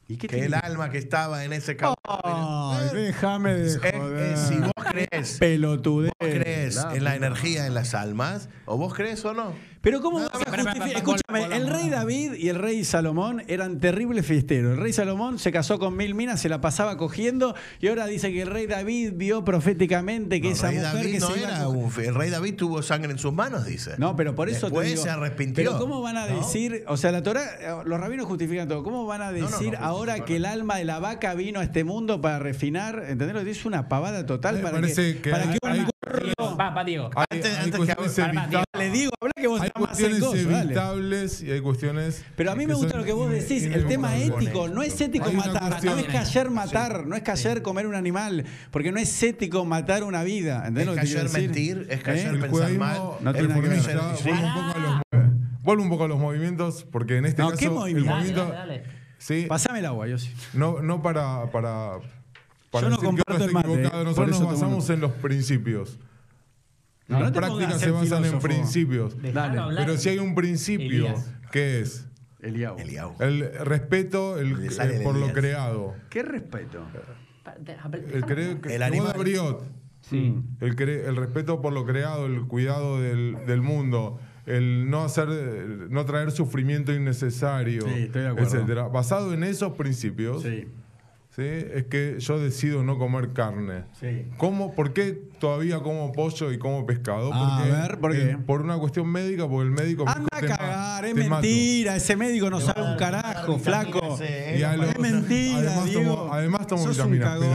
¿Y 0.08 0.18
qué 0.18 0.28
Que 0.28 0.36
tiene 0.38 0.48
el 0.48 0.54
alma 0.54 0.90
que 0.90 0.98
estaba 0.98 1.46
en 1.46 1.54
ese. 1.54 1.78
Ay, 2.04 2.90
déjame 2.94 3.54
de 3.54 3.68
Es- 3.68 3.76
es- 3.84 3.94
joder. 3.96 4.38
si 4.38 4.56
vos 4.58 4.72
crees, 4.92 5.38
Pelotudez. 5.40 6.12
vos 6.20 6.30
crees 6.30 6.78
en 6.94 7.04
la 7.04 7.16
energía 7.16 7.66
en 7.68 7.74
las 7.74 7.94
almas, 7.94 8.50
o 8.66 8.78
vos 8.78 8.94
crees 8.94 9.24
o 9.26 9.34
no. 9.34 9.54
Pero 9.84 10.00
¿cómo 10.02 10.18
No, 10.20 10.30
vas 10.30 10.42
a 10.42 10.46
pero, 10.46 10.64
justificar? 10.64 10.88
pero, 10.88 10.98
Escúchame, 10.98 11.56
el 11.58 11.68
rey. 11.68 11.90
David 11.90 12.34
y 12.36 12.48
el 12.48 12.56
rey 12.56 12.86
Salomón 12.86 13.44
eran 13.48 13.80
terribles 13.82 14.26
fiesteros. 14.26 14.72
El 14.72 14.78
rey 14.78 14.94
Salomón 14.94 15.38
se 15.40 15.52
casó 15.52 15.78
con 15.78 15.98
mil 15.98 16.16
minas, 16.16 16.40
se 16.40 16.48
la 16.48 16.62
pasaba 16.62 16.96
cogiendo 16.98 17.54
y 17.82 17.90
ahora 17.90 18.06
dice 18.08 18.32
que 18.32 18.42
el 18.42 18.48
rey 18.50 18.66
David 18.66 19.12
vio 19.16 19.44
proféticamente 19.44 20.40
que 20.40 20.48
No, 20.48 20.54
esa 20.54 20.70
el 20.70 20.76
rey 20.76 20.80
mujer 20.86 20.94
David 21.04 21.12
que 21.14 21.20
no 21.20 21.28
se 21.28 21.40
iba 21.40 21.50
a 21.50 21.56
era 21.58 21.68
un 21.68 21.92
fe- 21.92 22.08
El 22.08 22.16
rey 22.16 22.30
David 22.30 22.56
tuvo 22.56 22.82
sangre 22.82 23.12
en 23.12 23.20
sus 23.20 23.34
manos, 23.34 23.66
dice. 23.66 23.92
No, 23.98 24.16
pero 24.16 24.34
por 24.36 24.48
eso 24.50 24.68
Después 24.68 24.86
te 24.88 24.92
digo, 24.92 25.04
se 25.04 25.10
arrepintió. 25.10 25.64
Pero 25.66 25.78
¿cómo 25.78 26.02
van 26.02 26.16
a 26.16 26.28
¿no? 26.28 26.38
decir, 26.38 26.86
o 26.88 26.96
sea, 26.96 27.12
la 27.12 27.22
Torah, 27.22 27.84
los 27.86 28.00
rabinos 28.00 28.26
justifican 28.26 28.70
todo, 28.70 28.84
¿cómo 28.84 29.06
van 29.06 29.22
a 29.22 29.32
no, 29.34 29.38
no 29.40 29.50
decir 29.50 29.76
ahora 29.82 30.24
que 30.24 30.38
el 30.38 30.46
alma 30.46 30.78
de 30.78 30.86
la 30.86 31.00
vaca 31.00 31.34
vino 31.34 31.60
a 31.60 31.64
este 31.64 31.84
mundo 31.84 32.22
para 32.22 32.40
refinar? 32.40 33.04
¿Entendés? 33.10 33.46
Es 33.58 33.66
una 33.66 33.90
pavada 33.90 34.26
total 34.26 34.56
Me 34.56 34.62
para 34.62 34.76
parece 34.80 35.16
que, 35.16 35.22
que 35.24 35.30
para 35.32 35.44
hay- 35.44 35.60
que 35.60 35.68
un 35.68 35.93
gordo- 36.14 36.58
Va, 36.58 36.70
va, 36.70 36.84
Diego. 36.84 37.10
Hay, 37.16 37.26
Antes- 37.30 37.58
hay 37.58 37.64
antes 37.66 37.80
que 37.86 37.92
hable- 37.92 38.06
evitables. 38.30 38.66
le 38.78 38.90
digo, 38.92 39.12
habla 39.20 39.34
que 39.36 39.48
vos 39.48 39.62
Hay 39.62 39.68
estás 39.68 39.82
más 39.82 39.90
cuestiones 39.90 40.22
dale. 40.50 40.64
evitables 40.64 41.42
y 41.44 41.52
hay 41.52 41.62
cuestiones. 41.62 42.26
Pero 42.36 42.52
a 42.52 42.56
mí 42.56 42.68
me 42.68 42.74
gusta 42.74 42.98
lo 42.98 43.04
que 43.04 43.12
vos 43.14 43.32
decís, 43.32 43.64
el 43.64 43.86
tema 43.88 44.16
ético, 44.18 44.68
no 44.68 44.84
es 44.84 45.00
ético 45.02 45.32
matar, 45.32 45.84
no 45.84 45.98
es 45.98 46.06
cayer 46.06 46.50
matar, 46.50 47.06
no 47.08 47.16
es 47.16 47.24
cayer 47.24 47.62
comer 47.62 47.88
un 47.88 47.96
animal, 47.96 48.46
porque 48.72 48.92
no 48.92 49.00
es 49.00 49.24
ético 49.24 49.66
matar 49.66 50.04
una 50.04 50.24
vida. 50.24 50.64
¿entendés 50.68 50.88
Es 50.88 50.96
cayer 50.96 51.30
mentir, 51.30 51.88
es 51.90 52.00
¿Eh? 52.00 52.04
cayer 52.04 52.28
El 52.36 52.40
pensar 52.40 52.72
mal. 52.74 53.02
No 53.22 53.34
tiene 53.34 53.48
que 53.54 53.62
ver. 53.62 53.82
vuelvo, 55.64 55.84
un 55.84 55.90
poco 55.90 56.04
a 56.04 56.08
los, 56.08 56.20
movimientos, 56.20 56.86
porque 56.92 57.18
en 57.18 57.26
este 57.26 57.42
No, 57.42 57.50
caso. 57.50 57.60
¿qué 57.60 57.66
el 57.66 57.72
movimiento? 57.72 58.10
Dale, 58.12 58.20
movimiento. 58.26 58.54
dale, 58.54 58.78
dale. 58.80 59.04
Sí, 59.18 59.46
Pasame 59.48 59.80
el 59.80 59.86
agua, 59.86 60.08
yo 60.08 60.18
sí. 60.18 60.30
no, 60.54 60.82
no 60.82 61.02
para. 61.02 61.50
para 61.52 62.00
para 62.74 62.88
Yo 62.88 62.90
no 62.90 62.98
decir 62.98 63.10
que 63.16 63.24
comparto 63.24 63.44
el 63.46 63.52
mate, 63.54 63.68
equivocado. 63.70 63.92
por 64.04 64.04
Nosotros 64.06 64.36
eso 64.36 64.44
nos 64.44 64.54
basamos 64.54 64.90
en 64.90 65.00
los 65.00 65.12
principios. 65.14 66.00
No, 67.08 67.20
Las 67.20 67.32
prácticas 67.32 67.80
se 67.80 67.92
basan 67.92 68.26
en 68.26 68.40
principios. 68.40 69.16
Dale. 69.34 69.62
Pero 69.78 69.98
si 69.98 70.10
hay 70.10 70.18
un 70.20 70.36
principio, 70.36 71.06
Elías. 71.08 71.32
¿qué 71.52 71.80
es? 71.82 72.08
El 72.42 73.52
respeto 73.66 74.38
el- 74.40 74.70
sale 74.72 74.96
eh, 74.96 74.98
el 74.98 75.04
por 75.04 75.16
lo 75.16 75.32
creado. 75.32 75.94
Qué 76.10 76.24
respeto. 76.24 76.86
De- 77.60 77.74
El, 78.14 78.24
cre- 78.26 78.52
El 78.52 78.62
que- 78.62 78.84
animal. 78.84 79.14
Briot. 79.18 79.64
Sí. 80.02 80.36
El, 80.60 80.76
cre- 80.76 81.06
el 81.08 81.16
respeto 81.16 81.62
por 81.62 81.72
lo 81.72 81.86
creado, 81.86 82.26
el 82.26 82.42
cuidado 82.48 83.00
del, 83.02 83.38
del 83.48 83.62
mundo, 83.62 84.20
el 84.46 84.90
no 84.90 85.04
hacer, 85.04 85.28
no 85.90 86.04
traer 86.06 86.32
sufrimiento 86.32 86.94
innecesario, 86.94 87.84
Sí, 87.84 87.94
estoy 88.04 88.22
de 88.24 88.28
acuerdo. 88.28 88.50
etcétera. 88.58 88.88
Basado 88.90 89.34
en 89.34 89.44
esos 89.46 89.74
principios, 89.78 90.44
Sí. 90.44 90.68
¿Sí? 91.36 91.44
es 91.44 91.86
que 91.86 92.20
yo 92.20 92.40
decido 92.40 92.84
no 92.84 92.98
comer 92.98 93.34
carne. 93.34 93.86
Sí. 94.00 94.28
¿Cómo, 94.38 94.74
¿Por 94.76 94.94
qué 94.94 95.22
todavía 95.44 95.80
como 95.82 96.10
pollo 96.14 96.54
y 96.54 96.58
como 96.58 96.86
pescado? 96.86 97.30
Ah, 97.34 97.64
a 97.64 97.66
ver, 97.88 98.00
¿por 98.00 98.14
qué? 98.14 98.32
eh, 98.32 98.38
por 98.48 98.62
una 98.62 98.78
cuestión 98.78 99.10
médica, 99.12 99.46
porque 99.46 99.66
el 99.68 99.72
médico 99.72 100.06
Anda 100.08 100.30
a 100.32 100.40
"Te 100.40 100.48
ma- 100.48 100.56
cagar, 100.58 101.04
es 101.06 101.14
te 101.16 101.24
mato". 101.28 101.42
mentira. 101.42 101.96
Ese 101.98 102.16
médico 102.16 102.50
no 102.50 102.62
sabe 102.62 102.82
un 102.82 102.96
carajo, 102.96 103.60
flaco. 103.60 104.18
Sí, 104.18 104.24
los- 104.78 104.90
Es 104.92 105.00
mentira, 105.00 105.58
además 105.58 105.86
Diego. 105.86 106.16
tomo, 106.16 106.34
además 106.34 106.68
tomo 106.68 106.84
Sos 106.84 106.98
un 107.00 107.12
vitaminas. 107.12 107.38
pero- 107.40 107.52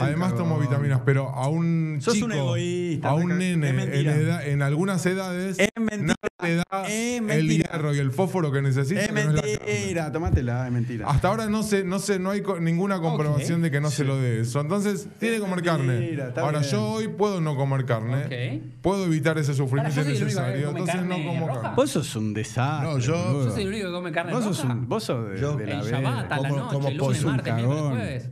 además 0.00 0.34
tomo 0.34 0.48
cagón. 0.54 0.60
vitaminas, 0.62 1.00
pero 1.04 1.28
a 1.28 1.48
un 1.48 1.98
Sos 2.00 2.14
chico, 2.14 2.24
un 2.26 2.32
egoísta, 2.32 3.08
a 3.10 3.14
un 3.14 3.36
nene 3.36 3.68
en, 3.68 3.76
mentira. 3.76 4.14
edad- 4.16 4.46
en 4.48 4.62
algunas 4.62 5.04
edades, 5.04 5.58
Es 5.58 5.68
mentira, 5.78 6.14
nada 6.14 6.48
le 6.48 6.54
da 6.56 6.64
es 6.88 7.18
el 7.18 7.22
mentira. 7.22 7.68
hierro 7.70 7.94
y 7.94 7.98
el 7.98 8.12
fósforo 8.12 8.50
que 8.50 8.62
necesita. 8.62 9.02
Es 9.02 9.08
que 9.08 9.24
no 9.24 9.32
mentira, 9.34 10.10
tomátela, 10.10 10.66
es 10.66 10.72
mentira. 10.72 11.06
Hasta 11.06 11.28
ahora 11.28 11.48
no 11.50 11.62
sé, 11.62 11.84
no 11.84 11.98
sé, 11.98 12.18
no 12.18 12.30
hay 12.30 12.40
co- 12.40 12.58
ninguna 12.60 12.98
comprobación 12.98 13.60
de 13.60 13.70
que 13.70 13.78
no 13.82 13.90
se 13.90 14.04
lo 14.04 14.16
dé 14.18 14.40
eso. 14.40 14.58
Entonces, 14.62 15.06
tiene 15.18 15.34
que 15.34 15.40
comer 15.42 15.62
mentira, 15.62 16.26
carne. 16.28 16.40
Ahora, 16.40 16.62
yo 16.62 16.82
hoy 16.82 17.08
puedo 17.10 17.40
no 17.40 17.56
comer 17.56 17.84
carne. 17.84 18.24
Ok. 18.26 18.62
Puedo 18.82 19.04
evitar 19.06 19.36
ese 19.38 19.54
sufrimiento 19.54 20.00
Ahora, 20.00 20.10
innecesario. 20.14 20.70
Entonces 20.70 21.02
no 21.02 21.14
como 21.16 21.46
roja. 21.48 21.60
carne. 21.62 21.76
Vos 21.76 21.90
sos 21.90 22.16
un 22.16 22.34
desastre. 22.34 22.88
No, 22.88 22.98
yo-. 22.98 23.44
Yo 23.44 23.50
soy 23.50 23.62
el 23.62 23.68
único 23.68 23.86
que 23.88 23.92
come 23.92 24.12
carne 24.12 24.32
Vos 24.32 24.44
sos, 24.44 24.64
un, 24.64 24.88
vos 24.88 25.04
sos 25.04 25.30
de, 25.30 25.40
Yo- 25.40 25.56
de 25.56 25.66
la 25.66 25.72
El 25.80 25.82
verga. 25.82 26.00
Shabbat, 26.00 26.32
a 26.32 26.36
la 26.40 26.48
Como- 26.48 26.56
noche, 26.60 26.74
como 26.74 26.88
el 26.88 26.96
lunes, 26.96 27.24
martes, 27.24 27.54
miércoles, 27.54 27.82
jueves. 27.90 28.30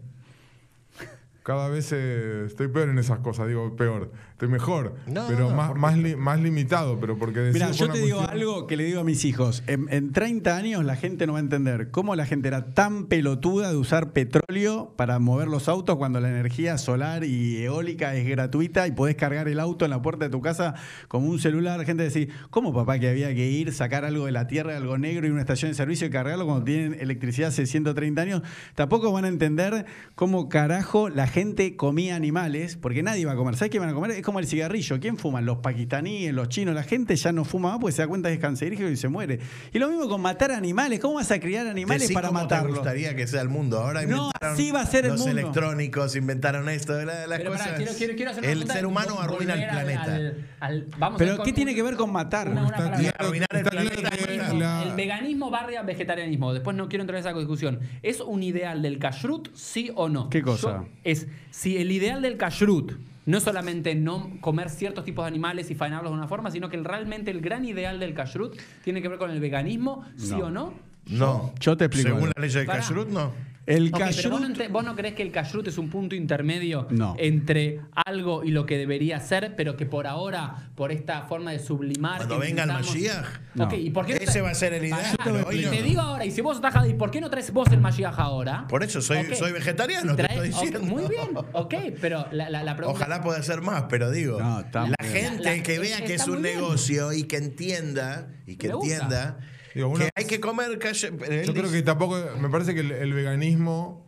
Cada 1.48 1.70
vez 1.70 1.90
eh, 1.94 2.42
estoy 2.44 2.68
peor 2.68 2.90
en 2.90 2.98
esas 2.98 3.20
cosas, 3.20 3.48
digo 3.48 3.74
peor. 3.74 4.12
Estoy 4.32 4.48
mejor, 4.48 4.96
No, 5.06 5.24
pero 5.28 5.48
no, 5.48 5.56
más, 5.56 5.74
más, 5.74 5.96
li- 5.96 6.14
más 6.14 6.38
limitado, 6.38 7.00
pero 7.00 7.16
porque 7.18 7.50
Mira, 7.54 7.70
yo 7.70 7.88
te 7.90 8.00
digo 8.02 8.18
cuestión- 8.18 8.38
algo 8.38 8.66
que 8.66 8.76
le 8.76 8.84
digo 8.84 9.00
a 9.00 9.04
mis 9.04 9.24
hijos. 9.24 9.64
En, 9.66 9.86
en 9.90 10.12
30 10.12 10.54
años 10.54 10.84
la 10.84 10.94
gente 10.94 11.26
no 11.26 11.32
va 11.32 11.38
a 11.38 11.40
entender 11.42 11.90
cómo 11.90 12.14
la 12.16 12.26
gente 12.26 12.48
era 12.48 12.66
tan 12.74 13.06
pelotuda 13.06 13.70
de 13.70 13.78
usar 13.78 14.12
petróleo 14.12 14.92
para 14.98 15.18
mover 15.20 15.48
los 15.48 15.70
autos 15.70 15.96
cuando 15.96 16.20
la 16.20 16.28
energía 16.28 16.76
solar 16.76 17.24
y 17.24 17.56
eólica 17.64 18.14
es 18.14 18.28
gratuita 18.28 18.86
y 18.86 18.92
podés 18.92 19.16
cargar 19.16 19.48
el 19.48 19.58
auto 19.58 19.86
en 19.86 19.90
la 19.90 20.02
puerta 20.02 20.26
de 20.26 20.30
tu 20.30 20.42
casa 20.42 20.74
como 21.08 21.28
un 21.30 21.38
celular. 21.38 21.82
Gente 21.86 22.02
decir, 22.02 22.28
¿cómo 22.50 22.74
papá 22.74 22.98
que 22.98 23.08
había 23.08 23.34
que 23.34 23.50
ir, 23.50 23.72
sacar 23.72 24.04
algo 24.04 24.26
de 24.26 24.32
la 24.32 24.46
tierra, 24.48 24.76
algo 24.76 24.98
negro 24.98 25.26
y 25.26 25.30
una 25.30 25.40
estación 25.40 25.70
de 25.70 25.74
servicio 25.74 26.06
y 26.06 26.10
cargarlo 26.10 26.44
cuando 26.44 26.64
tienen 26.64 26.94
electricidad 27.00 27.48
hace 27.48 27.64
130 27.64 28.20
años? 28.20 28.42
Tampoco 28.74 29.10
van 29.12 29.24
a 29.24 29.28
entender 29.28 29.86
cómo 30.14 30.50
carajo 30.50 31.08
la 31.08 31.26
gente 31.26 31.37
comía 31.76 32.16
animales, 32.16 32.76
porque 32.76 33.02
nadie 33.02 33.24
va 33.26 33.32
a 33.32 33.36
comer. 33.36 33.56
¿Sabes 33.56 33.70
qué 33.70 33.78
van 33.78 33.88
a 33.88 33.94
comer? 33.94 34.10
Es 34.12 34.22
como 34.22 34.38
el 34.38 34.46
cigarrillo. 34.46 34.98
¿Quién 35.00 35.16
fuman? 35.16 35.46
Los 35.46 35.58
pakistaníes, 35.58 36.32
los 36.32 36.48
chinos. 36.48 36.74
La 36.74 36.82
gente 36.82 37.14
ya 37.16 37.32
no 37.32 37.44
fuma 37.44 37.70
más 37.70 37.78
porque 37.80 37.92
se 37.94 38.02
da 38.02 38.08
cuenta 38.08 38.28
que 38.28 38.34
es 38.36 38.40
cancerígeno 38.40 38.88
y 38.90 38.96
se 38.96 39.08
muere. 39.08 39.38
Y 39.72 39.78
lo 39.78 39.88
mismo 39.88 40.08
con 40.08 40.20
matar 40.20 40.50
animales. 40.52 41.00
¿Cómo 41.00 41.14
vas 41.14 41.30
a 41.30 41.38
criar 41.40 41.66
animales 41.66 42.02
Decí 42.02 42.14
para 42.14 42.28
cómo 42.28 42.40
matarlos? 42.40 42.72
te 42.74 42.78
gustaría 42.80 43.14
que 43.16 43.26
sea 43.26 43.40
el 43.42 43.48
mundo? 43.48 43.78
Ahora 43.78 44.02
No, 44.02 44.30
así 44.40 44.70
va 44.70 44.80
a 44.82 44.86
ser 44.86 45.04
el 45.04 45.12
los 45.12 45.20
mundo. 45.20 45.38
electrónicos, 45.40 46.16
inventaron 46.16 46.68
esto, 46.68 46.92
la- 47.04 47.26
las 47.26 47.38
Pero 47.38 47.52
pará, 47.52 47.64
cosas. 47.64 47.76
quiero, 47.78 47.92
quiero, 47.96 48.14
quiero 48.16 48.30
hacer 48.32 48.44
una 48.44 48.52
el 48.52 48.66
ser 48.68 48.86
humano 48.86 49.20
arruina 49.20 49.54
el 49.54 49.68
planeta. 49.68 50.14
al- 50.14 50.46
al- 50.60 50.86
vamos 50.98 51.16
a 51.16 51.24
Pero 51.24 51.42
¿qué 51.42 51.52
tiene 51.52 51.74
que 51.74 51.82
ver 51.82 51.96
con 51.96 52.12
matar? 52.12 52.48
Una, 52.48 52.60
una 52.62 52.70
Está 52.70 52.76
palabra. 52.78 52.98
claro- 53.00 53.16
Arruinar 53.26 53.48
el 53.52 53.58
está 53.58 53.70
planeta. 53.70 54.52
la- 54.54 54.82
El 54.82 54.92
veganismo 54.94 55.50
barra 55.50 55.82
vegetarianismo. 55.82 56.52
Después 56.52 56.76
no 56.76 56.88
quiero 56.88 57.02
entrar 57.02 57.18
en 57.20 57.26
esa 57.26 57.36
discusión. 57.36 57.80
¿Es 58.02 58.20
un 58.20 58.42
ideal 58.42 58.82
del 58.82 58.98
kashrut, 58.98 59.48
sí 59.54 59.90
o 59.94 60.08
no? 60.08 60.28
¿Qué 60.30 60.42
cosa? 60.42 60.68
Yo- 60.84 60.88
es 61.04 61.27
si 61.50 61.76
el 61.78 61.90
ideal 61.92 62.22
del 62.22 62.36
kashrut 62.36 62.92
no 63.26 63.36
es 63.38 63.42
solamente 63.44 63.94
no 63.94 64.30
comer 64.40 64.70
ciertos 64.70 65.04
tipos 65.04 65.24
de 65.24 65.28
animales 65.28 65.70
y 65.70 65.74
faenarlos 65.74 66.12
de 66.12 66.18
una 66.18 66.28
forma, 66.28 66.50
sino 66.50 66.68
que 66.70 66.76
el- 66.76 66.84
realmente 66.84 67.30
el 67.30 67.40
gran 67.42 67.64
ideal 67.64 68.00
del 68.00 68.14
kashrut 68.14 68.58
tiene 68.84 69.02
que 69.02 69.08
ver 69.08 69.18
con 69.18 69.30
el 69.30 69.38
veganismo, 69.40 70.04
sí 70.16 70.30
No. 70.30 70.46
o 70.46 70.50
no. 70.50 70.74
No. 71.06 71.52
Yo 71.60 71.76
te 71.76 71.86
explico 71.86 72.08
Según 72.16 72.32
la 72.34 72.40
ley 72.42 72.50
de 72.50 72.64
Pará. 72.64 72.78
Kashrut, 72.80 73.08
no. 73.08 73.32
El 73.68 73.88
Ok, 73.88 73.98
pero 73.98 74.06
kashrut- 74.10 74.30
vos 74.30 74.40
no, 74.40 74.46
ente- 74.48 74.68
vos 74.68 74.82
no 74.84 74.96
crees 74.96 75.14
que 75.14 75.22
el 75.22 75.30
kashrut 75.30 75.68
es 75.68 75.76
un 75.76 75.90
punto 75.90 76.14
intermedio 76.14 76.86
No. 76.90 77.14
entre 77.18 77.80
algo 77.94 78.42
y 78.42 78.50
lo 78.50 78.64
que 78.64 78.78
debería 78.78 79.20
ser, 79.20 79.54
pero 79.56 79.76
que 79.76 79.84
por 79.84 80.06
ahora, 80.06 80.70
por 80.74 80.90
esta 80.90 81.22
forma 81.22 81.50
de 81.52 81.58
sublimar. 81.58 82.16
Cuando 82.16 82.38
venga 82.38 82.62
el 82.62 82.70
Mashiach. 82.70 83.26
No. 83.54 83.64
Ok, 83.64 83.74
¿y 83.74 83.90
por 83.90 84.06
qué 84.06 84.14
Ese 84.20 84.40
va 84.40 84.50
a 84.50 84.54
ser 84.54 84.72
el 84.72 84.84
ideal, 84.86 85.16
hoy 85.46 85.64
te 85.64 85.82
digo 85.82 86.00
ahora, 86.00 86.24
y 86.24 86.30
si 86.30 86.40
vos 86.40 86.56
estás 86.56 86.88
¿y 86.88 86.94
por 86.94 87.10
qué 87.10 87.20
no 87.20 87.28
traes 87.28 87.52
vos 87.52 87.68
el 87.70 87.80
Mashiach 87.80 88.18
ahora? 88.18 88.66
Por 88.68 88.82
eso 88.82 89.02
soy- 89.02 89.26
vegetariano, 89.52 90.16
te 90.16 90.22
estoy 90.22 90.48
diciendo. 90.48 90.80
muy 90.80 91.06
bien, 91.06 91.28
ok, 91.52 91.74
pero 92.00 92.26
la, 92.32 92.48
la, 92.48 92.62
la 92.64 92.74
pregunta. 92.76 92.98
Ojalá 92.98 93.22
pueda 93.22 93.42
ser 93.42 93.60
más, 93.60 93.84
pero 93.90 94.10
digo, 94.10 94.38
la 94.40 94.64
bien. 94.72 94.94
gente 95.12 95.44
La- 95.44 95.56
la- 95.56 95.62
que 95.62 95.78
vea 95.78 96.00
que 96.04 96.14
es 96.14 96.26
un 96.26 96.40
negocio 96.40 97.12
y 97.12 97.24
que 97.24 97.36
entienda 97.36 98.28
y 98.46 98.56
que 98.56 98.68
entienda 98.68 99.38
Digo, 99.74 99.88
una- 99.88 100.04
que 100.06 100.10
hay 100.14 100.24
que 100.26 100.40
comer 100.40 100.78
calle. 100.78 101.10
Yo 101.44 101.52
creo 101.54 101.70
que 101.70 101.82
tampoco, 101.82 102.16
me 102.40 102.48
parece 102.48 102.74
que 102.74 102.80
el, 102.80 102.92
el 102.92 103.12
veganismo 103.12 104.06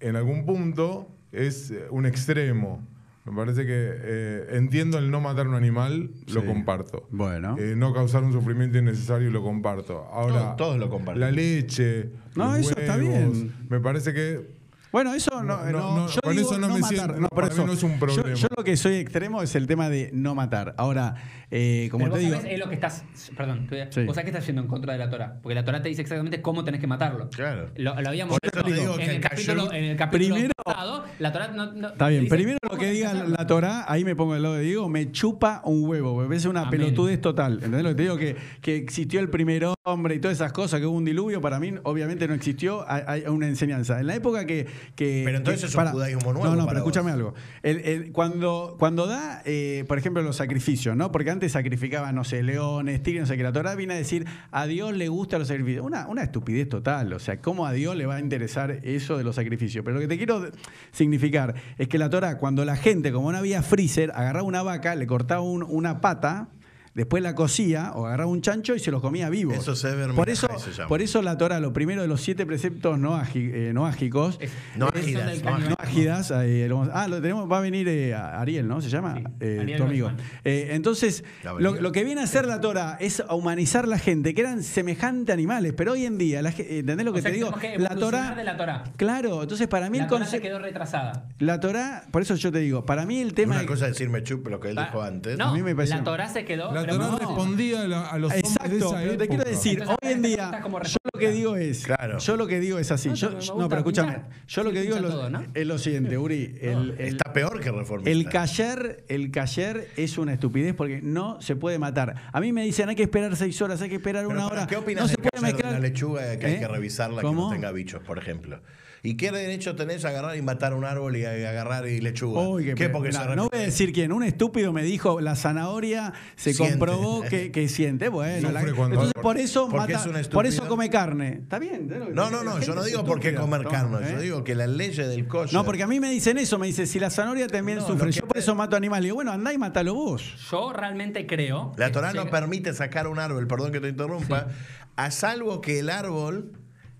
en 0.00 0.16
algún 0.16 0.44
punto 0.46 1.08
es 1.32 1.72
un 1.90 2.06
extremo. 2.06 2.86
Me 3.24 3.34
parece 3.34 3.64
que 3.64 3.72
eh, 3.74 4.46
entiendo 4.50 4.98
el 4.98 5.10
no 5.10 5.18
matar 5.20 5.48
un 5.48 5.54
animal, 5.54 6.10
lo 6.26 6.42
Sí. 6.42 6.46
comparto. 6.46 7.08
Bueno. 7.10 7.56
Eh, 7.58 7.74
no 7.74 7.94
causar 7.94 8.22
un 8.22 8.32
sufrimiento 8.32 8.76
innecesario, 8.76 9.30
lo 9.30 9.42
comparto. 9.42 10.04
Ahora, 10.12 10.40
Todos- 10.40 10.56
todos 10.56 10.78
lo 10.78 10.90
comparten. 10.90 11.20
La 11.20 11.30
leche, 11.30 12.10
No, 12.36 12.48
los 12.52 12.58
eso 12.70 12.78
está 12.78 12.98
bien. 12.98 13.50
Me 13.70 13.80
parece 13.80 14.12
que 14.12 14.54
Bueno, 14.94 15.12
eso 15.12 15.42
no, 15.42 15.56
No, 15.64 15.70
no, 15.72 15.96
no, 15.96 16.06
yo 16.08 16.20
con 16.22 16.36
digo 16.36 16.50
eso 16.52 16.60
no 16.60 16.68
me 16.68 16.78
matar, 16.78 16.88
siento- 16.96 17.14
no, 17.20 17.28
por 17.28 17.34
para 17.42 17.48
mí 17.48 17.52
eso. 17.54 17.66
no 17.66 17.72
es 17.72 17.82
un 17.82 17.98
problema. 17.98 18.32
Yo, 18.34 18.46
lo 18.56 18.62
que 18.62 18.76
soy 18.76 18.94
extremo 18.94 19.42
es 19.42 19.56
el 19.56 19.66
tema 19.66 19.88
de 19.90 20.10
no 20.12 20.36
matar. 20.36 20.72
Ahora, 20.78 21.16
eh, 21.50 21.88
como 21.90 22.04
Pero 22.04 22.14
te 22.14 22.20
vos 22.20 22.28
digo, 22.30 22.36
sabés, 22.40 22.52
es 22.52 22.58
lo 22.60 22.68
que 22.68 22.74
estás. 22.76 23.04
Perdón, 23.36 23.66
te 23.66 23.74
voy 23.74 23.80
a- 23.88 23.90
Sí. 23.92 24.04
vos 24.04 24.14
sabés 24.14 24.26
que 24.26 24.30
estás 24.30 24.46
yendo 24.46 24.62
en 24.62 24.68
contra 24.68 24.92
de 24.92 25.00
la 25.00 25.10
Torah. 25.10 25.40
Porque 25.42 25.56
la 25.56 25.64
Torah 25.64 25.82
te 25.82 25.88
dice 25.88 26.02
exactamente 26.02 26.40
cómo 26.40 26.62
tenés 26.62 26.80
que 26.80 26.86
matarlo. 26.86 27.28
Claro. 27.30 27.70
Lo, 27.74 28.00
lo 28.00 28.08
habíamos 28.08 28.38
Por 28.38 28.48
eso 28.48 28.62
te 28.64 28.70
visto 28.70 28.80
digo 28.82 28.92
en, 28.94 28.98
que 29.00 29.04
el 29.06 29.16
el 29.16 29.20
capítulo, 29.20 29.72
en 29.72 29.84
el 29.84 29.96
capítulo 29.96 30.34
Primero- 30.36 30.52
pasado. 30.64 31.04
La 31.18 31.32
Torah 31.32 31.48
no, 31.48 31.72
no- 31.72 31.88
Está 31.88 32.08
bien, 32.08 32.22
dice 32.22 32.34
primero 32.36 32.58
lo 32.70 32.78
que 32.78 32.90
diga 32.92 33.12
la 33.14 33.46
Torah, 33.48 33.84
ahí 33.88 34.04
me 34.04 34.14
pongo 34.14 34.34
del 34.34 34.42
lado 34.44 34.54
de 34.54 34.62
Diego, 34.62 34.88
me 34.88 35.10
chupa 35.10 35.60
un 35.64 35.88
huevo, 35.88 36.16
me 36.20 36.26
parece 36.28 36.48
una 36.48 36.60
Amén. 36.62 36.70
pelotudez 36.70 37.20
total. 37.20 37.54
¿Entendés 37.54 37.82
lo 37.82 37.88
que 37.90 37.94
te 37.96 38.02
digo? 38.02 38.16
Que, 38.16 38.36
que 38.60 38.76
existió 38.76 39.18
el 39.18 39.28
primer 39.28 39.66
hombre 39.82 40.14
y 40.14 40.20
todas 40.20 40.36
esas 40.36 40.52
cosas, 40.52 40.78
que 40.78 40.86
hubo 40.86 40.96
un 40.96 41.04
diluvio, 41.04 41.40
para 41.40 41.58
mí 41.58 41.74
obviamente 41.82 42.28
no 42.28 42.34
existió, 42.34 42.88
hay, 42.88 43.02
hay 43.06 43.22
una 43.26 43.48
enseñanza. 43.48 43.98
En 43.98 44.06
la 44.06 44.14
época 44.14 44.46
que... 44.46 44.66
que 44.96 45.22
Pero 45.24 45.38
entonces 45.38 45.62
que- 45.62 45.66
es 45.68 45.74
un 45.86 45.92
judaísmo 45.92 46.32
nuevo 46.32 46.48
No, 46.48 46.56
no, 46.56 46.66
pero 46.66 46.78
escúchame 46.78 47.10
algo. 47.10 47.34
El- 47.62 47.78
el- 47.80 48.12
cuando, 48.12 48.76
cuando 48.78 49.06
da, 49.06 49.42
eh, 49.44 49.84
por 49.88 49.98
ejemplo, 49.98 50.22
los 50.22 50.36
sacrificios, 50.36 50.96
¿no? 50.96 51.10
Porque 51.12 51.30
antes 51.30 51.52
sacrificaban, 51.52 52.14
no 52.14 52.24
sé, 52.24 52.42
leones, 52.42 53.02
tigres, 53.02 53.22
no 53.22 53.26
sé 53.26 53.36
qué. 53.36 53.42
La 53.42 53.52
Torah 53.52 53.74
viene 53.74 53.94
a 53.94 53.96
decir, 53.96 54.26
a 54.50 54.66
Dios 54.66 54.94
le 54.96 55.08
gustan 55.08 55.38
los 55.40 55.48
sacrificios. 55.48 55.84
Una, 55.84 56.06
una 56.08 56.22
estupidez 56.22 56.68
total. 56.68 57.12
O 57.12 57.18
sea, 57.18 57.40
¿cómo 57.40 57.66
a 57.66 57.72
Dios 57.72 57.96
le 57.96 58.06
va 58.06 58.16
a 58.16 58.20
interesar 58.20 58.80
eso 58.82 59.16
de 59.18 59.24
los 59.24 59.36
sacrificios? 59.36 59.84
Pero 59.84 59.94
lo 59.94 60.00
que 60.00 60.08
te 60.08 60.16
quiero 60.16 60.46
significar 60.92 61.54
es 61.78 61.88
que 61.88 61.98
la 61.98 62.10
Torah, 62.10 62.38
cuando 62.38 62.64
la 62.64 62.76
gente, 62.76 63.12
como 63.12 63.32
no 63.32 63.38
había 63.38 63.62
freezer, 63.62 64.10
agarraba 64.14 64.44
una 64.46 64.62
vaca, 64.62 64.94
le 64.94 65.06
cortaba 65.06 65.40
un- 65.42 65.64
una 65.68 66.00
pata. 66.00 66.48
Después 66.94 67.22
la 67.24 67.34
cocía 67.34 67.90
o 67.94 68.06
agarraba 68.06 68.30
un 68.30 68.40
chancho 68.40 68.74
y 68.76 68.78
se 68.78 68.90
los 68.92 69.00
comía 69.00 69.28
vivos. 69.28 69.56
Eso 69.56 69.72
es 69.72 69.82
Eber 69.84 70.12
por 70.12 70.30
eso, 70.30 70.46
se 70.60 70.70
llama. 70.72 70.88
por 70.88 71.02
eso 71.02 71.22
la 71.22 71.36
Torah, 71.36 71.58
lo 71.58 71.72
primero 71.72 72.02
de 72.02 72.08
los 72.08 72.20
siete 72.20 72.46
preceptos 72.46 72.96
noági- 72.98 73.50
eh, 73.52 73.72
noágicos, 73.74 74.38
Es- 74.40 74.52
No 74.76 74.86
ágidas, 74.86 75.42
no 75.42 75.74
ágidas, 75.78 76.30
eh, 76.30 76.66
lo 76.68 76.88
ah, 76.92 77.08
lo 77.08 77.20
tenemos, 77.20 77.50
va 77.50 77.58
a 77.58 77.60
venir 77.60 77.88
eh, 77.88 78.14
Ariel, 78.14 78.68
¿no? 78.68 78.80
¿Se 78.80 78.88
llama? 78.90 79.14
Sí, 79.16 79.24
Eh, 79.40 79.74
tu 79.76 79.82
amigo. 79.82 80.12
Eh, 80.44 80.68
entonces, 80.70 81.24
lo, 81.58 81.90
que 81.90 82.04
viene 82.04 82.20
a 82.20 82.24
hacer 82.24 82.46
la 82.46 82.60
Torah 82.60 82.96
es 83.00 83.20
a 83.20 83.34
humanizar 83.34 83.88
la 83.88 83.98
gente, 83.98 84.32
que 84.32 84.42
eran 84.42 84.62
semejantes 84.62 85.32
animales, 85.32 85.72
pero 85.76 85.92
hoy 85.92 86.04
en 86.06 86.16
día, 86.16 86.42
la, 86.42 86.50
¿entendés 86.56 87.04
lo 87.04 87.10
O 87.10 87.14
que 87.14 87.22
sea, 87.22 87.30
te 87.32 87.36
digo? 87.36 87.52
que 87.56 87.76
La 87.78 87.96
Torah. 87.96 88.34
de 88.36 88.44
la 88.44 88.56
Torah. 88.56 88.84
Claro, 88.96 89.42
entonces 89.42 89.66
para 89.66 89.90
mí 89.90 89.98
La 89.98 90.04
el 90.04 90.10
Torah 90.10 90.24
se 90.26 90.30
concepto. 90.36 90.46
quedó 90.48 90.58
retrasada. 90.60 91.26
La 91.40 91.58
Torah, 91.58 92.04
por 92.12 92.22
eso 92.22 92.36
yo 92.36 92.52
te 92.52 92.58
digo, 92.60 92.84
para 92.86 93.04
mí 93.04 93.18
el 93.20 93.34
tema. 93.34 93.56
Una 93.56 93.66
cosa 93.66 93.86
es 93.86 93.92
decirme 93.94 94.22
chup, 94.22 94.46
lo 94.46 94.60
que 94.60 94.68
él 94.70 94.76
dijo 94.76 95.02
antes. 95.02 95.36
No, 95.38 95.46
A 95.48 95.52
mí 95.54 95.60
me 95.62 95.74
pareció- 95.74 95.96
la 95.96 96.04
Torah 96.04 96.28
se 96.28 96.44
quedó. 96.44 96.72
la 96.72 96.83
pero 96.86 96.96
Torah 96.98 97.10
no. 97.10 97.18
respondía 97.18 97.82
a, 97.82 97.88
la- 97.88 98.06
a 98.06 98.18
los 98.18 98.32
hombres 98.32 98.42
de 98.42 98.48
Exacto, 98.48 98.76
esa 98.76 98.96
pero 98.96 99.08
te 99.08 99.14
época. 99.24 99.26
quiero 99.28 99.44
decir, 99.50 99.72
Entonces, 99.80 99.96
hoy 100.02 100.12
en 100.12 100.22
día, 100.22 100.62
yo 100.62 100.96
lo 101.12 101.20
que 101.20 101.30
digo 101.30 101.56
es, 101.56 101.84
Claro. 101.84 102.18
yo 102.18 102.36
lo 102.36 102.46
que 102.46 102.60
digo 102.60 102.78
es 102.78 102.90
así, 102.90 103.08
No, 103.08 103.14
yo, 103.14 103.30
pero 103.38 103.68
no, 103.68 103.76
escúchame, 103.76 104.18
yo 104.46 104.62
lo 104.64 104.72
que 104.72 104.80
digo 104.82 104.96
es 104.96 105.02
lo, 105.02 105.08
todo, 105.10 105.30
¿no? 105.30 105.44
es 105.54 105.66
lo 105.66 105.78
siguiente, 105.78 106.18
Uri, 106.18 106.58
el, 106.60 106.94
el- 106.98 107.00
Está 107.00 107.32
peor 107.32 107.60
que 107.60 107.70
reformista. 107.70 108.10
El 108.10 108.28
cayer, 108.28 109.04
el 109.08 109.30
cayer 109.30 109.90
es 109.96 110.18
una 110.18 110.32
estupidez 110.34 110.74
porque 110.74 111.00
no 111.02 111.40
se 111.40 111.56
puede 111.56 111.78
matar. 111.78 112.14
A 112.32 112.40
mí 112.40 112.52
me 112.52 112.62
dicen 112.64 112.88
hay 112.88 112.96
que 112.96 113.02
esperar 113.04 113.34
seis 113.36 113.60
horas, 113.62 113.80
hay 113.82 113.88
que 113.88 113.96
esperar 113.96 114.24
Pero 114.26 114.36
una 114.38 114.46
hora. 114.46 114.66
¿Qué 114.66 114.76
opinas 114.76 115.02
no 115.04 115.08
se 115.08 115.16
del 115.16 115.30
puede 115.30 115.52
cayer 115.52 115.66
de 115.66 115.72
la 115.72 115.78
lechuga 115.80 116.38
que 116.38 116.46
hay 116.46 116.54
¿Eh? 116.54 116.58
que 116.60 116.68
revisarla 116.68 117.20
que 117.20 117.26
¿Cómo? 117.26 117.46
no 117.46 117.50
tenga 117.50 117.72
bichos, 117.72 118.02
por 118.02 118.18
ejemplo? 118.18 118.60
¿Y 119.06 119.18
qué 119.18 119.30
derecho 119.30 119.76
tenés 119.76 120.02
a 120.06 120.08
agarrar 120.08 120.34
y 120.34 120.40
matar 120.40 120.72
un 120.72 120.82
árbol 120.86 121.14
y 121.16 121.26
a- 121.26 121.30
agarrar 121.50 121.86
y 121.86 122.00
lechuga? 122.00 122.40
Uy, 122.40 122.72
qué 122.74 122.88
Porque 122.88 123.10
no, 123.10 123.34
no 123.36 123.48
voy 123.50 123.60
a 123.60 123.62
decir 123.64 123.92
quién. 123.92 124.12
Un 124.12 124.22
estúpido 124.22 124.72
me 124.72 124.82
dijo 124.82 125.20
la 125.20 125.36
zanahoria 125.36 126.14
se 126.36 126.54
Siente. 126.54 126.78
comprobó 126.78 127.20
que, 127.28 127.52
que 127.52 127.68
siente. 127.68 128.08
Bueno, 128.08 128.50
la- 128.50 128.62
entonces 128.62 129.12
por 129.20 129.36
eso 129.36 129.68
mata- 129.68 130.02
es 130.18 130.28
por 130.28 130.46
eso 130.46 130.66
come 130.66 130.88
carne. 130.88 131.40
Está 131.42 131.58
bien. 131.58 131.74
¿entendés 131.82 131.98
lo 132.00 132.06
que 132.06 132.12
No, 132.14 132.30
no, 132.30 132.42
no, 132.42 132.58
yo 132.60 132.74
no 132.74 132.82
digo 132.82 133.04
por 133.04 133.20
qué 133.20 133.34
comer 133.34 133.64
Toma, 133.64 133.70
carne, 133.70 134.08
¿eh? 134.08 134.12
yo 134.14 134.20
digo 134.22 134.44
que 134.44 134.54
las 134.54 134.70
leyes 134.70 135.06
del 135.06 135.28
kosher... 135.28 135.52
No, 135.52 135.66
porque 135.66 135.82
a 135.82 135.86
mí 135.86 136.00
me 136.00 136.08
dicen 136.10 136.38
eso, 136.38 136.58
me 136.58 136.66
dice, 136.66 136.86
si 136.86 136.98
la 136.98 137.10
zanahoria 137.10 137.46
también 137.46 137.78
No, 137.80 137.86
sufre, 137.86 138.10
yo 138.10 138.26
por 138.26 138.38
eso 138.38 138.54
mato 138.54 138.74
animales. 138.74 139.04
Digo, 139.04 139.16
bueno, 139.16 139.32
andá 139.32 139.52
y 139.52 139.58
matalo 139.58 139.92
vos. 139.92 140.34
Yo 140.50 140.72
realmente 140.72 141.26
creo. 141.26 141.72
La 141.76 141.92
Torah 141.92 142.14
no 142.14 142.22
llega- 142.24 142.30
permite 142.30 142.72
sacar 142.72 143.06
un 143.08 143.18
árbol, 143.18 143.46
perdón 143.46 143.70
que 143.70 143.80
te 143.80 143.88
interrumpa, 143.90 144.48
a 144.96 145.10
salvo 145.10 145.60
que 145.60 145.80
el 145.80 145.90
árbol 145.90 146.52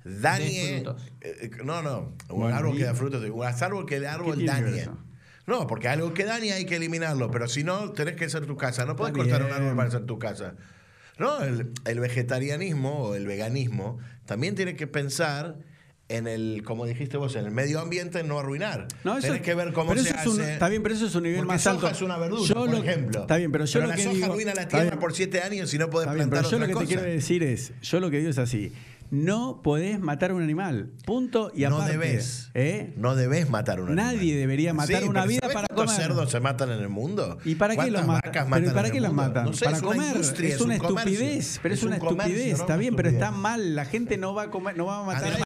dañe. 0.05 0.83
frutos. 0.83 1.03
eh, 1.21 1.37
eh, 1.43 1.51
no, 1.65 1.83
no. 1.83 2.15
Un 2.29 2.41
Bueno, 2.41 2.57
árbol 2.57 2.77
que 2.77 2.85
da 2.85 2.95
frutos. 2.95 3.25
Un 3.29 3.45
árbol 3.45 3.87
que 3.87 3.97
el 3.97 4.07
árbol 4.07 4.45
dañe. 4.45 4.87
No, 5.47 5.67
porque 5.67 5.89
algo 5.89 6.15
que 6.15 6.25
daña 6.25 6.55
hay 6.55 6.65
que 6.67 6.77
eliminarlo. 6.77 7.31
Pero 7.31 7.49
si 7.49 7.65
no, 7.65 7.91
tenés 7.93 8.17
que 8.17 8.25
hacer 8.27 8.47
tu 8.47 8.57
casa. 8.57 8.85
No 8.87 8.97
podés 8.97 9.13
Está 9.13 9.23
cortar 9.25 9.43
un 9.47 9.53
árbol 9.53 9.77
para 9.77 9.89
hacer 9.89 10.07
tu 10.07 10.19
casa. 10.19 10.55
No, 11.19 11.43
el, 11.43 11.71
el 11.85 12.01
vegetarianismo 12.01 12.99
o 13.05 13.15
el 13.15 13.27
veganismo 13.27 13.99
también 14.27 14.55
tiene 14.55 14.75
que 14.75 14.87
pensar 14.87 15.57
en 16.09 16.27
el, 16.27 16.63
como 16.65 16.85
dijiste 16.87 17.17
vos, 17.17 17.35
en 17.37 17.47
el 17.47 17.51
medio 17.51 17.81
ambiente, 17.81 18.21
en 18.21 18.29
no 18.29 18.39
arruinar. 18.39 18.89
No, 19.05 19.17
eso, 19.17 19.29
Tenés 19.29 19.43
que 19.43 19.55
ver 19.55 19.73
cómo 19.73 19.91
pero 19.93 20.03
se 20.03 20.11
eso 20.11 20.19
es 20.21 20.27
un- 20.27 20.41
hace. 20.43 20.53
está 20.55 20.69
bien, 20.69 20.83
pero 20.83 20.95
eso 20.95 21.07
es 21.07 21.15
un 21.15 21.23
nivel 21.23 21.47
más 21.47 21.63
soja 21.63 21.75
alto. 21.77 21.89
es 21.89 22.03
una 22.03 22.19
verdura, 22.19 22.43
Yo 22.47 22.55
por 22.55 22.71
lo- 22.71 22.77
ejemplo. 22.83 23.21
Está 23.23 23.37
bien, 23.37 23.53
pero 23.53 23.65
yo 23.65 23.73
Pero 23.75 23.85
lo 23.85 23.89
la 23.91 23.97
que 23.97 24.03
soja 24.03 24.15
digo. 24.17 24.27
arruina 24.33 24.55
la 24.55 24.69
tierra 24.69 24.85
bien. 24.85 24.99
por 24.99 25.15
siete 25.15 25.41
años 25.41 25.73
y 25.73 25.79
no 25.79 25.89
podés 25.89 26.07
Está 26.07 26.15
bien, 26.15 26.29
plantar 26.31 26.51
pero 26.51 26.59
yo 26.61 26.67
lo 26.67 26.79
que 26.81 26.85
te 26.85 26.89
quiero 26.89 27.03
decir 27.11 27.43
es, 27.43 27.73
yo 27.81 28.01
lo 28.01 28.11
que 28.11 28.19
digo 28.19 28.29
es 28.31 28.39
así, 28.39 28.73
no 29.15 29.61
podés 29.63 30.01
matar 30.01 30.33
a 30.33 30.35
un 30.35 30.43
animal, 30.43 30.91
punto 31.07 31.53
y 31.55 31.63
no 31.63 31.77
aparte. 31.77 31.93
debes. 31.93 32.51
¿eh? 32.55 32.93
No 32.97 33.15
debes 33.15 33.49
matar 33.49 33.81
un 33.81 33.89
animal. 33.89 34.15
Nadie 34.17 34.37
debería 34.37 34.75
matar 34.75 35.03
Sí, 35.03 35.09
una 35.09 35.21
pero 35.23 35.29
vida 35.31 35.41
¿sabés 35.43 35.55
para 35.55 35.67
cuántos 35.69 35.95
comer? 35.95 36.07
cerdos 36.09 36.31
se 36.31 36.41
matan 36.41 36.71
en 36.73 36.81
el 36.81 36.89
mundo? 36.89 37.39
¿Y 37.45 37.55
para 37.55 37.73
qué 37.73 37.77
¿Cuántas 37.77 38.01
los 38.01 38.07
matan? 38.07 38.33
Pero 38.33 38.45
¿y 38.45 38.49
matan 38.51 38.75
para 38.75 38.91
qué 38.91 38.99
el 38.99 39.05
mundo? 39.05 39.23
matan? 39.23 39.45
No 39.47 39.53
sé, 39.53 39.65
para 39.67 39.77
es 39.77 39.83
una 39.83 39.93
comer. 39.93 40.17
es 40.17 40.61
una 40.61 40.75
un 40.75 40.81
comercio. 40.81 41.13
estupidez, 41.13 41.61
pero 41.63 41.75
es, 41.75 41.83
un 41.83 41.89
una 41.89 41.97
estupidez, 41.97 42.53
¿no? 42.57 42.57
está 42.65 42.77
bien, 42.77 42.97
pero 42.97 43.09
está 43.09 43.31
mal. 43.31 43.75
La 43.77 43.85
gente 43.85 44.19
no 44.19 44.35
va 44.35 44.43
a 44.45 44.51
comer, 44.51 44.77
no 44.77 44.87
va 44.87 45.01
a 45.01 45.05
matar. 45.05 45.33
A- 45.33 45.45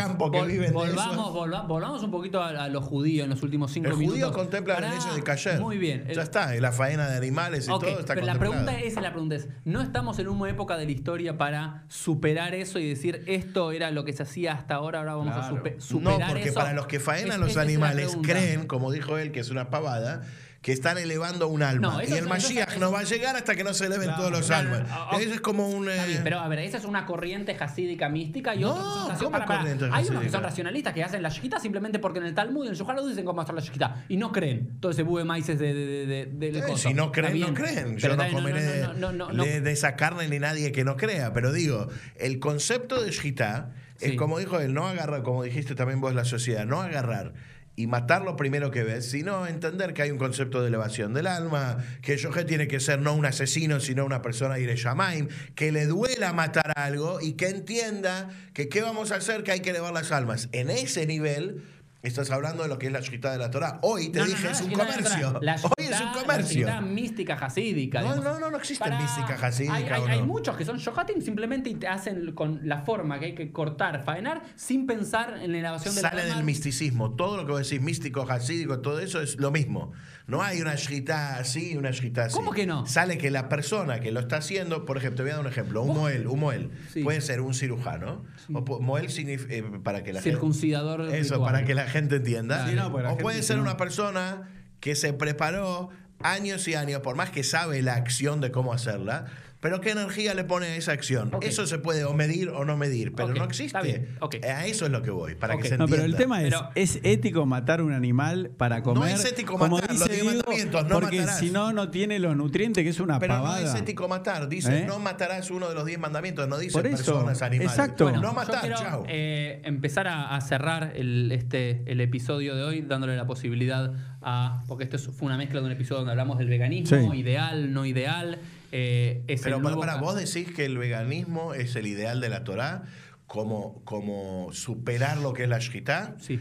campo 0.00 0.30
que 0.30 0.40
viven 0.42 0.68
de 0.68 0.72
volvamos, 0.72 1.32
volvamos 1.68 2.02
un 2.02 2.10
poquito 2.10 2.42
a, 2.42 2.48
a 2.64 2.68
los 2.68 2.82
judíos 2.84 3.24
en 3.24 3.30
los 3.30 3.42
últimos 3.42 3.70
cinco 3.70 3.90
El 3.90 3.96
minutos. 3.98 4.18
judío 4.20 4.32
contempla 4.32 4.74
Pará, 4.76 4.88
las 4.88 4.98
leyes 5.04 5.14
de 5.16 5.22
Cayer. 5.22 5.60
Muy 5.60 5.76
bien. 5.76 6.06
Ya 6.14 6.22
está, 6.22 6.56
y 6.56 6.60
la 6.60 6.72
faena 6.72 7.08
de 7.08 7.16
animales 7.18 7.64
y 7.66 7.68
todo 7.68 7.86
está 7.86 8.14
pero 8.14 8.26
la 8.26 8.38
pregunta 8.38 8.78
es, 8.80 8.94
la 8.94 9.10
pregunta 9.12 9.34
es, 9.36 9.48
¿no 9.64 9.82
estamos 9.82 10.18
en 10.18 10.28
una 10.28 10.48
época 10.50 10.76
de 10.78 10.86
la 10.86 10.90
historia 10.92 11.36
para 11.36 11.84
superar 11.88 12.54
eso 12.54 12.78
y 12.78 12.88
decir 12.88 13.09
esto 13.26 13.72
era 13.72 13.90
lo 13.90 14.04
que 14.04 14.12
se 14.12 14.22
hacía 14.22 14.52
hasta 14.52 14.74
ahora, 14.76 15.00
ahora 15.00 15.14
vamos 15.16 15.34
a 15.36 15.40
Claro. 15.48 15.56
supe- 15.56 15.74
No, 15.76 15.80
superar 15.80 16.28
porque 16.28 16.44
eso? 16.48 16.54
para 16.54 16.72
los 16.72 16.86
que 16.86 17.00
faenan 17.00 17.32
es- 17.40 17.46
los 17.46 17.56
animales 17.56 18.16
creen, 18.22 18.66
como 18.66 18.90
dijo 18.92 19.18
él, 19.18 19.32
que 19.32 19.40
es 19.40 19.50
una 19.50 19.70
pavada, 19.70 20.22
que 20.62 20.72
están 20.72 20.98
elevando 20.98 21.48
un 21.48 21.62
alma. 21.62 21.88
No, 21.94 22.02
y 22.02 22.12
el 22.12 22.26
Mashiach 22.28 22.76
no 22.76 22.92
va 22.92 23.00
a 23.00 23.04
llegar 23.04 23.34
hasta 23.34 23.56
que 23.56 23.64
no 23.64 23.72
se 23.72 23.86
eleven 23.86 24.14
todos 24.14 24.30
los 24.30 24.50
almas. 24.50 24.80
no, 24.80 24.86
ah, 24.90 25.16
Eso 25.18 25.32
es 25.32 25.40
como 25.40 25.66
un... 25.70 25.88
Eh, 25.88 26.20
pero 26.22 26.38
a 26.38 26.48
ver, 26.48 26.58
esa 26.58 26.76
es 26.76 26.84
una 26.84 27.06
corriente 27.06 27.54
jasídica 27.54 28.10
mística 28.10 28.54
y 28.54 28.60
No, 28.60 28.72
otros 28.72 28.84
que 28.84 28.92
son 29.00 29.08
racio- 29.08 29.18
¿cómo 29.24 29.30
para, 29.30 29.46
para. 29.46 29.60
corriente 29.60 29.88
Hay 29.90 30.06
unos 30.08 30.22
que 30.22 30.28
son 30.28 30.42
racionalistas 30.42 30.92
que 30.92 31.02
hacen 31.02 31.22
la 31.22 31.30
shkita 31.30 31.58
simplemente 31.60 31.98
porque 31.98 32.18
en 32.18 32.26
el 32.26 32.34
Talmud 32.34 32.64
y 32.66 32.68
en 32.68 32.74
el 32.74 32.80
Aruch 32.82 33.08
dicen 33.08 33.24
cómo 33.24 33.40
hacer 33.40 33.54
la 33.54 33.62
shkita 33.62 34.04
y 34.10 34.18
no 34.18 34.32
creen 34.32 34.78
todo 34.80 34.92
ese 34.92 35.02
maíces 35.24 35.58
de, 35.58 35.72
de, 35.72 36.26
de, 36.26 36.50
de- 36.52 36.60
coso. 36.62 36.88
si 36.88 36.92
no 36.94 37.10
creen, 37.10 37.40
no 37.40 37.54
creen. 37.54 37.96
pero 37.98 38.16
Yo 38.16 38.16
no 38.16 38.30
comeré 38.30 38.82
no, 38.98 39.44
de, 39.44 39.60
de 39.62 39.72
esa 39.72 39.96
carne 39.96 40.28
ni 40.28 40.38
nadie 40.40 40.72
que 40.72 40.84
no 40.84 40.96
crea. 40.98 41.32
Pero 41.32 41.52
digo, 41.52 41.88
el 42.16 42.38
concepto 42.38 43.02
de 43.02 43.10
Shita 43.12 43.70
es 43.98 44.10
Sí. 44.10 44.16
como 44.16 44.38
dijo 44.38 44.60
él, 44.60 44.74
no 44.74 44.86
agarrar, 44.86 45.22
como 45.22 45.42
dijiste 45.42 45.74
también 45.74 46.00
vos 46.02 46.14
la 46.14 46.24
sociedad, 46.26 46.66
no 46.66 46.80
agarrar 46.82 47.32
y 47.76 47.86
matar 47.86 48.22
lo 48.22 48.36
primero 48.36 48.70
que 48.70 48.82
ves, 48.82 49.10
sino 49.10 49.46
entender 49.46 49.94
que 49.94 50.02
hay 50.02 50.10
un 50.10 50.18
concepto 50.18 50.60
de 50.60 50.68
elevación 50.68 51.14
del 51.14 51.26
alma, 51.26 51.78
que 52.02 52.16
Yoje 52.16 52.44
tiene 52.44 52.68
que 52.68 52.80
ser 52.80 53.00
no 53.00 53.14
un 53.14 53.24
asesino, 53.24 53.80
sino 53.80 54.04
una 54.04 54.22
persona 54.22 54.56
de 54.56 54.76
Shamaim, 54.76 55.28
que 55.54 55.72
le 55.72 55.86
duela 55.86 56.32
matar 56.32 56.72
algo 56.76 57.20
y 57.20 57.32
que 57.34 57.48
entienda 57.48 58.28
que 58.52 58.68
qué 58.68 58.82
vamos 58.82 59.12
a 59.12 59.16
hacer, 59.16 59.42
que 59.44 59.52
hay 59.52 59.60
que 59.60 59.70
elevar 59.70 59.92
las 59.92 60.12
almas. 60.12 60.48
En 60.52 60.68
ese 60.68 61.06
nivel, 61.06 61.62
estás 62.02 62.30
hablando 62.30 62.62
de 62.62 62.68
lo 62.68 62.78
que 62.78 62.86
es 62.86 62.92
la 62.92 63.00
Shita 63.00 63.30
de 63.32 63.38
la 63.38 63.50
Torah. 63.50 63.78
Hoy 63.82 64.08
te 64.10 64.20
No, 64.20 64.24
dije, 64.26 64.44
no, 64.44 64.50
es 64.50 64.60
un 64.60 64.66
shkita 64.68 64.84
la 64.84 64.94
comercio. 64.94 65.28
Hoy 65.38 65.84
es 65.84 66.00
un 66.00 66.06
shkita- 66.08 66.20
comercio. 66.22 66.66
La 66.66 66.72
shkita 66.76 66.80
mística 66.80 67.36
jasídica. 67.36 68.00
No, 68.02 68.16
no, 68.16 68.38
no, 68.40 68.50
no 68.50 68.56
existe 68.56 68.82
Para- 68.84 68.98
mística 69.00 69.36
jasídica, 69.36 69.94
Hay, 70.08 70.22
muchos 70.22 70.56
que 70.56 70.64
son 70.64 70.78
shohatim 70.78 71.20
simplemente 71.20 71.68
y 71.70 71.74
te 71.74 71.88
hacen 71.88 72.32
con 72.32 72.60
la 72.66 72.82
forma 72.82 73.18
que 73.18 73.26
hay 73.26 73.34
que 73.34 73.52
cortar, 73.52 74.02
faenar, 74.04 74.42
sin 74.56 74.86
pensar 74.86 75.38
en 75.42 75.52
la 75.52 75.58
elevación 75.58 75.94
del 75.94 76.02
Sale 76.02 76.24
del 76.26 76.42
misticismo. 76.44 77.14
Todo 77.16 77.36
lo 77.36 77.44
que 77.46 77.52
vos 77.52 77.68
decís, 77.68 77.82
místico, 77.84 78.22
hasídico, 78.28 78.80
todo 78.80 79.00
eso 79.00 79.20
es 79.20 79.38
lo 79.38 79.50
mismo. 79.50 79.92
No 80.26 80.42
hay 80.42 80.60
una 80.62 80.76
shita 80.76 81.36
así 81.38 81.72
y 81.72 81.76
una 81.76 81.90
shita 81.90 82.26
así. 82.26 82.34
¿Cómo 82.36 82.52
que 82.52 82.64
no? 82.64 82.86
Sale 82.86 83.18
que 83.18 83.30
la 83.32 83.48
persona 83.48 83.98
que 84.00 84.12
lo 84.12 84.20
está 84.20 84.36
haciendo, 84.36 84.84
por 84.86 84.96
ejemplo, 84.96 85.16
te 85.16 85.22
voy 85.24 85.30
a 85.32 85.34
dar 85.34 85.44
un 85.44 85.50
ejemplo. 85.50 85.82
Un 85.82 85.88
Vos- 85.88 85.96
moel, 85.98 86.26
un 86.28 86.38
moel. 86.38 86.70
Sí. 86.92 87.02
Puede 87.02 87.20
ser 87.20 87.40
un 87.40 87.52
cirujano. 87.52 88.24
O 88.52 88.64
po- 88.64 88.80
moel 88.80 89.10
significa, 89.10 89.52
eh, 89.52 89.64
para 89.82 90.04
que 90.04 90.12
la 90.12 90.20
gente... 90.22 90.30
Circuncidador 90.36 91.00
Eso, 91.12 91.34
ritual. 91.34 91.52
para 91.52 91.64
que 91.66 91.74
la 91.74 91.86
gente 91.90 92.16
entienda. 92.16 92.66
Sí, 92.66 92.74
no, 92.74 92.90
porque 92.90 93.02
la 93.02 93.08
o 93.08 93.10
gente 93.12 93.22
puede 93.22 93.42
ser 93.42 93.60
una 93.60 93.76
persona 93.76 94.48
que 94.80 94.94
se 94.94 95.12
preparó 95.12 95.90
años 96.22 96.66
y 96.68 96.74
años, 96.74 97.00
por 97.00 97.16
más 97.16 97.30
que 97.30 97.44
sabe 97.44 97.82
la 97.82 97.94
acción 97.94 98.40
de 98.40 98.50
cómo 98.50 98.72
hacerla, 98.72 99.26
pero 99.60 99.80
qué 99.80 99.90
energía 99.90 100.32
le 100.34 100.44
pone 100.44 100.66
a 100.66 100.76
esa 100.76 100.92
acción. 100.92 101.30
Eso 101.42 101.66
se 101.66 101.78
puede 101.78 102.04
o 102.04 102.14
medir 102.14 102.48
o 102.48 102.64
no 102.64 102.76
medir, 102.76 103.12
pero 103.14 103.28
no 103.28 103.34
está 103.34 103.44
existe. 103.44 103.82
bien. 103.82 104.08
A 104.52 104.66
eso 104.66 104.86
es 104.86 104.90
lo 104.90 105.02
que 105.02 105.10
voy, 105.10 105.34
para 105.34 105.56
que 105.58 105.64
se 105.68 105.76
No, 105.76 105.84
entienda. 105.84 105.96
pero 106.04 106.04
el 106.04 106.16
tema 106.16 106.42
es, 106.42 106.48
Pero- 106.54 106.70
¿es 106.74 106.98
ético 107.02 107.44
matar 107.46 107.82
un 107.82 107.92
animal 107.92 108.50
para 108.56 108.82
comer? 108.82 109.14
es 109.14 109.24
ético 109.24 109.58
Como 109.58 109.76
matar, 109.76 109.90
los 109.90 109.98
dice 109.98 110.10
diez 110.12 110.22
Diego, 110.22 110.36
mandamientos, 110.38 110.82
no 110.86 111.00
porque 111.00 111.20
matarás. 111.20 111.38
si 111.40 111.50
no, 111.50 111.72
no 111.72 111.90
tiene 111.90 112.18
los 112.18 112.34
nutrientes, 112.36 112.82
que 112.84 112.90
es 112.90 113.00
una 113.00 113.18
Pero 113.18 113.34
pavada. 113.34 113.60
no 113.60 113.68
es 113.68 113.74
ético 113.74 114.08
matar. 114.08 114.48
Dice, 114.48 114.78
¿Eh? 114.80 114.84
no 114.86 114.98
matarás 114.98 115.50
uno 115.50 115.68
de 115.68 115.74
los 115.74 115.84
diez 115.84 115.98
mandamientos. 115.98 116.48
No 116.48 116.56
dice 116.58 116.72
Por 116.72 116.86
eso, 116.86 116.96
personas, 116.96 117.42
animales. 117.42 117.72
exacto. 117.72 118.04
Bueno, 118.04 118.20
no 118.22 118.28
yo 118.28 118.34
matar, 118.34 118.60
quiero, 118.62 118.76
chao. 118.76 119.04
eh, 119.08 119.60
empezar 119.64 120.08
a, 120.08 120.34
a 120.34 120.40
cerrar 120.40 120.92
el, 120.96 121.30
este, 121.32 121.82
el 121.86 122.00
episodio 122.00 122.54
de 122.56 122.62
hoy 122.62 122.80
dándole 122.80 123.14
la 123.16 123.26
posibilidad 123.26 123.92
a. 124.22 124.64
Porque 124.68 124.84
esto 124.84 124.96
es- 124.96 125.06
fue 125.08 125.26
una 125.26 125.36
mezcla 125.36 125.60
de 125.60 125.66
un 125.66 125.72
episodio 125.72 125.98
donde 125.98 126.12
hablamos 126.12 126.38
del 126.38 126.48
veganismo, 126.48 127.12
Sí. 127.12 127.18
ideal, 127.18 127.72
no 127.74 127.84
ideal. 127.84 128.38
Eh, 128.72 129.22
es 129.26 129.42
Pero 129.42 129.56
el 129.56 129.62
para, 129.62 129.74
nuevo 129.74 129.80
para, 129.80 130.00
vos 130.00 130.14
decís 130.16 130.54
que 130.54 130.64
el 130.64 130.78
veganismo 130.78 131.54
es 131.54 131.76
el 131.76 131.86
ideal 131.86 132.20
de 132.20 132.28
la 132.28 132.44
Torá 132.44 132.82
como, 133.26 133.82
como 133.84 134.48
superar 134.52 135.18
lo 135.18 135.32
que 135.32 135.44
es 135.44 135.48
la 135.48 135.58
shkita. 135.60 136.16
Sí. 136.18 136.40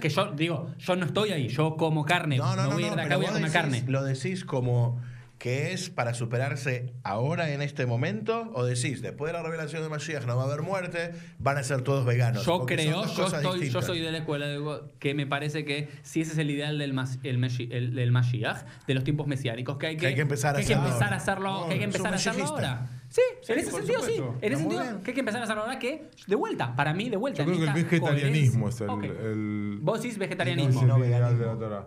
Que 0.00 0.08
yo 0.08 0.32
digo, 0.32 0.70
yo 0.78 0.96
no 0.96 1.04
estoy 1.06 1.30
ahí, 1.32 1.48
yo 1.48 1.76
como 1.76 2.04
carne, 2.06 2.38
No, 2.38 2.56
no, 2.56 2.64
no, 2.64 2.70
voy 2.72 2.84
a 2.84 2.86
ir 2.86 2.90
no, 2.92 2.96
de 2.96 3.02
acá 3.02 3.16
voy 3.16 3.26
a 3.26 3.28
vos 3.28 3.36
comer 3.36 3.50
decís- 3.50 3.52
carne. 3.52 3.84
¿Lo 3.86 4.02
decís 4.02 4.44
como 4.46 5.00
que 5.38 5.72
es 5.72 5.90
para 5.90 6.14
superarse 6.14 6.94
ahora 7.02 7.50
en 7.50 7.60
este 7.60 7.84
momento? 7.86 8.50
¿O 8.54 8.64
decís, 8.64 9.02
después 9.02 9.30
de 9.32 9.38
la 9.38 9.42
revelación 9.44 9.82
de 9.82 9.88
Mashiach 9.88 10.24
no 10.24 10.36
va 10.36 10.44
a 10.44 10.46
haber 10.46 10.62
muerte, 10.62 11.12
van 11.38 11.58
a 11.58 11.62
ser 11.62 11.82
todos 11.82 12.06
veganos? 12.06 12.46
Yo 12.46 12.58
Porque 12.58 12.76
creo, 12.76 13.04
yo, 13.14 13.26
estoy, 13.26 13.68
yo 13.68 13.82
soy 13.82 14.00
de 14.00 14.12
la 14.12 14.18
escuela 14.18 14.46
de- 14.46 14.80
que 14.98 15.12
me 15.14 15.26
parece 15.26 15.64
que 15.64 15.88
si 16.02 16.20
ese 16.22 16.32
es 16.32 16.38
el 16.38 16.50
ideal 16.50 16.78
del, 16.78 16.94
mas- 16.94 17.18
el, 17.24 17.38
Meshi- 17.38 17.68
el- 17.72 17.94
del 17.94 18.10
Mashiach, 18.12 18.64
de 18.86 18.94
los 18.94 19.04
tiempos 19.04 19.26
mesiánicos, 19.26 19.76
que 19.76 19.88
hay 19.88 19.94
que, 19.96 20.00
Que 20.00 20.06
hay 20.08 20.14
que 20.14 20.20
empezar 20.22 20.54
a 20.54 20.58
que 20.58 20.62
hay 20.62 20.66
que 20.66 20.72
hacerlo 20.74 20.88
empezar 20.88 21.02
a 21.02 21.06
ahora. 21.08 21.16
hacerlo, 21.22 21.50
No, 21.60 21.66
que 21.66 21.72
hay 21.72 21.78
que 21.78 21.84
empezar 21.84 22.12
a 22.12 22.16
hacerlo 22.16 22.44
ahora. 22.46 22.90
Sí, 23.10 23.20
en 23.48 23.58
ese 23.58 23.70
sentido 23.70 24.02
sí. 24.02 24.14
En 24.40 24.52
ese 24.52 24.60
sentido 24.62 24.82
bien. 24.82 25.00
que 25.02 25.10
hay 25.10 25.14
que 25.14 25.20
empezar 25.20 25.40
a 25.40 25.44
hacerlo 25.44 25.62
ahora 25.62 25.78
que, 25.78 26.10
de 26.26 26.34
vuelta, 26.36 26.74
para 26.74 26.94
mí, 26.94 27.10
de 27.10 27.16
vuelta. 27.16 27.44
Yo 27.44 27.52
creo 27.52 27.58
que 27.60 27.66
el 27.66 27.84
vegetarianismo 27.84 28.68
es 28.70 28.80
el, 28.80 28.86
coherencia. 28.88 29.20
Ok. 29.20 29.26
el- 29.26 29.78
Vos 29.82 30.00
decís 30.02 30.16
no 30.16 30.20
vegetarianismo. 30.20 30.82
No, 30.86 30.96
el 30.96 31.04
ideal 31.10 31.22
de 31.38 31.44
veganismo. 31.44 31.52
la 31.52 31.58
Torah. 31.58 31.86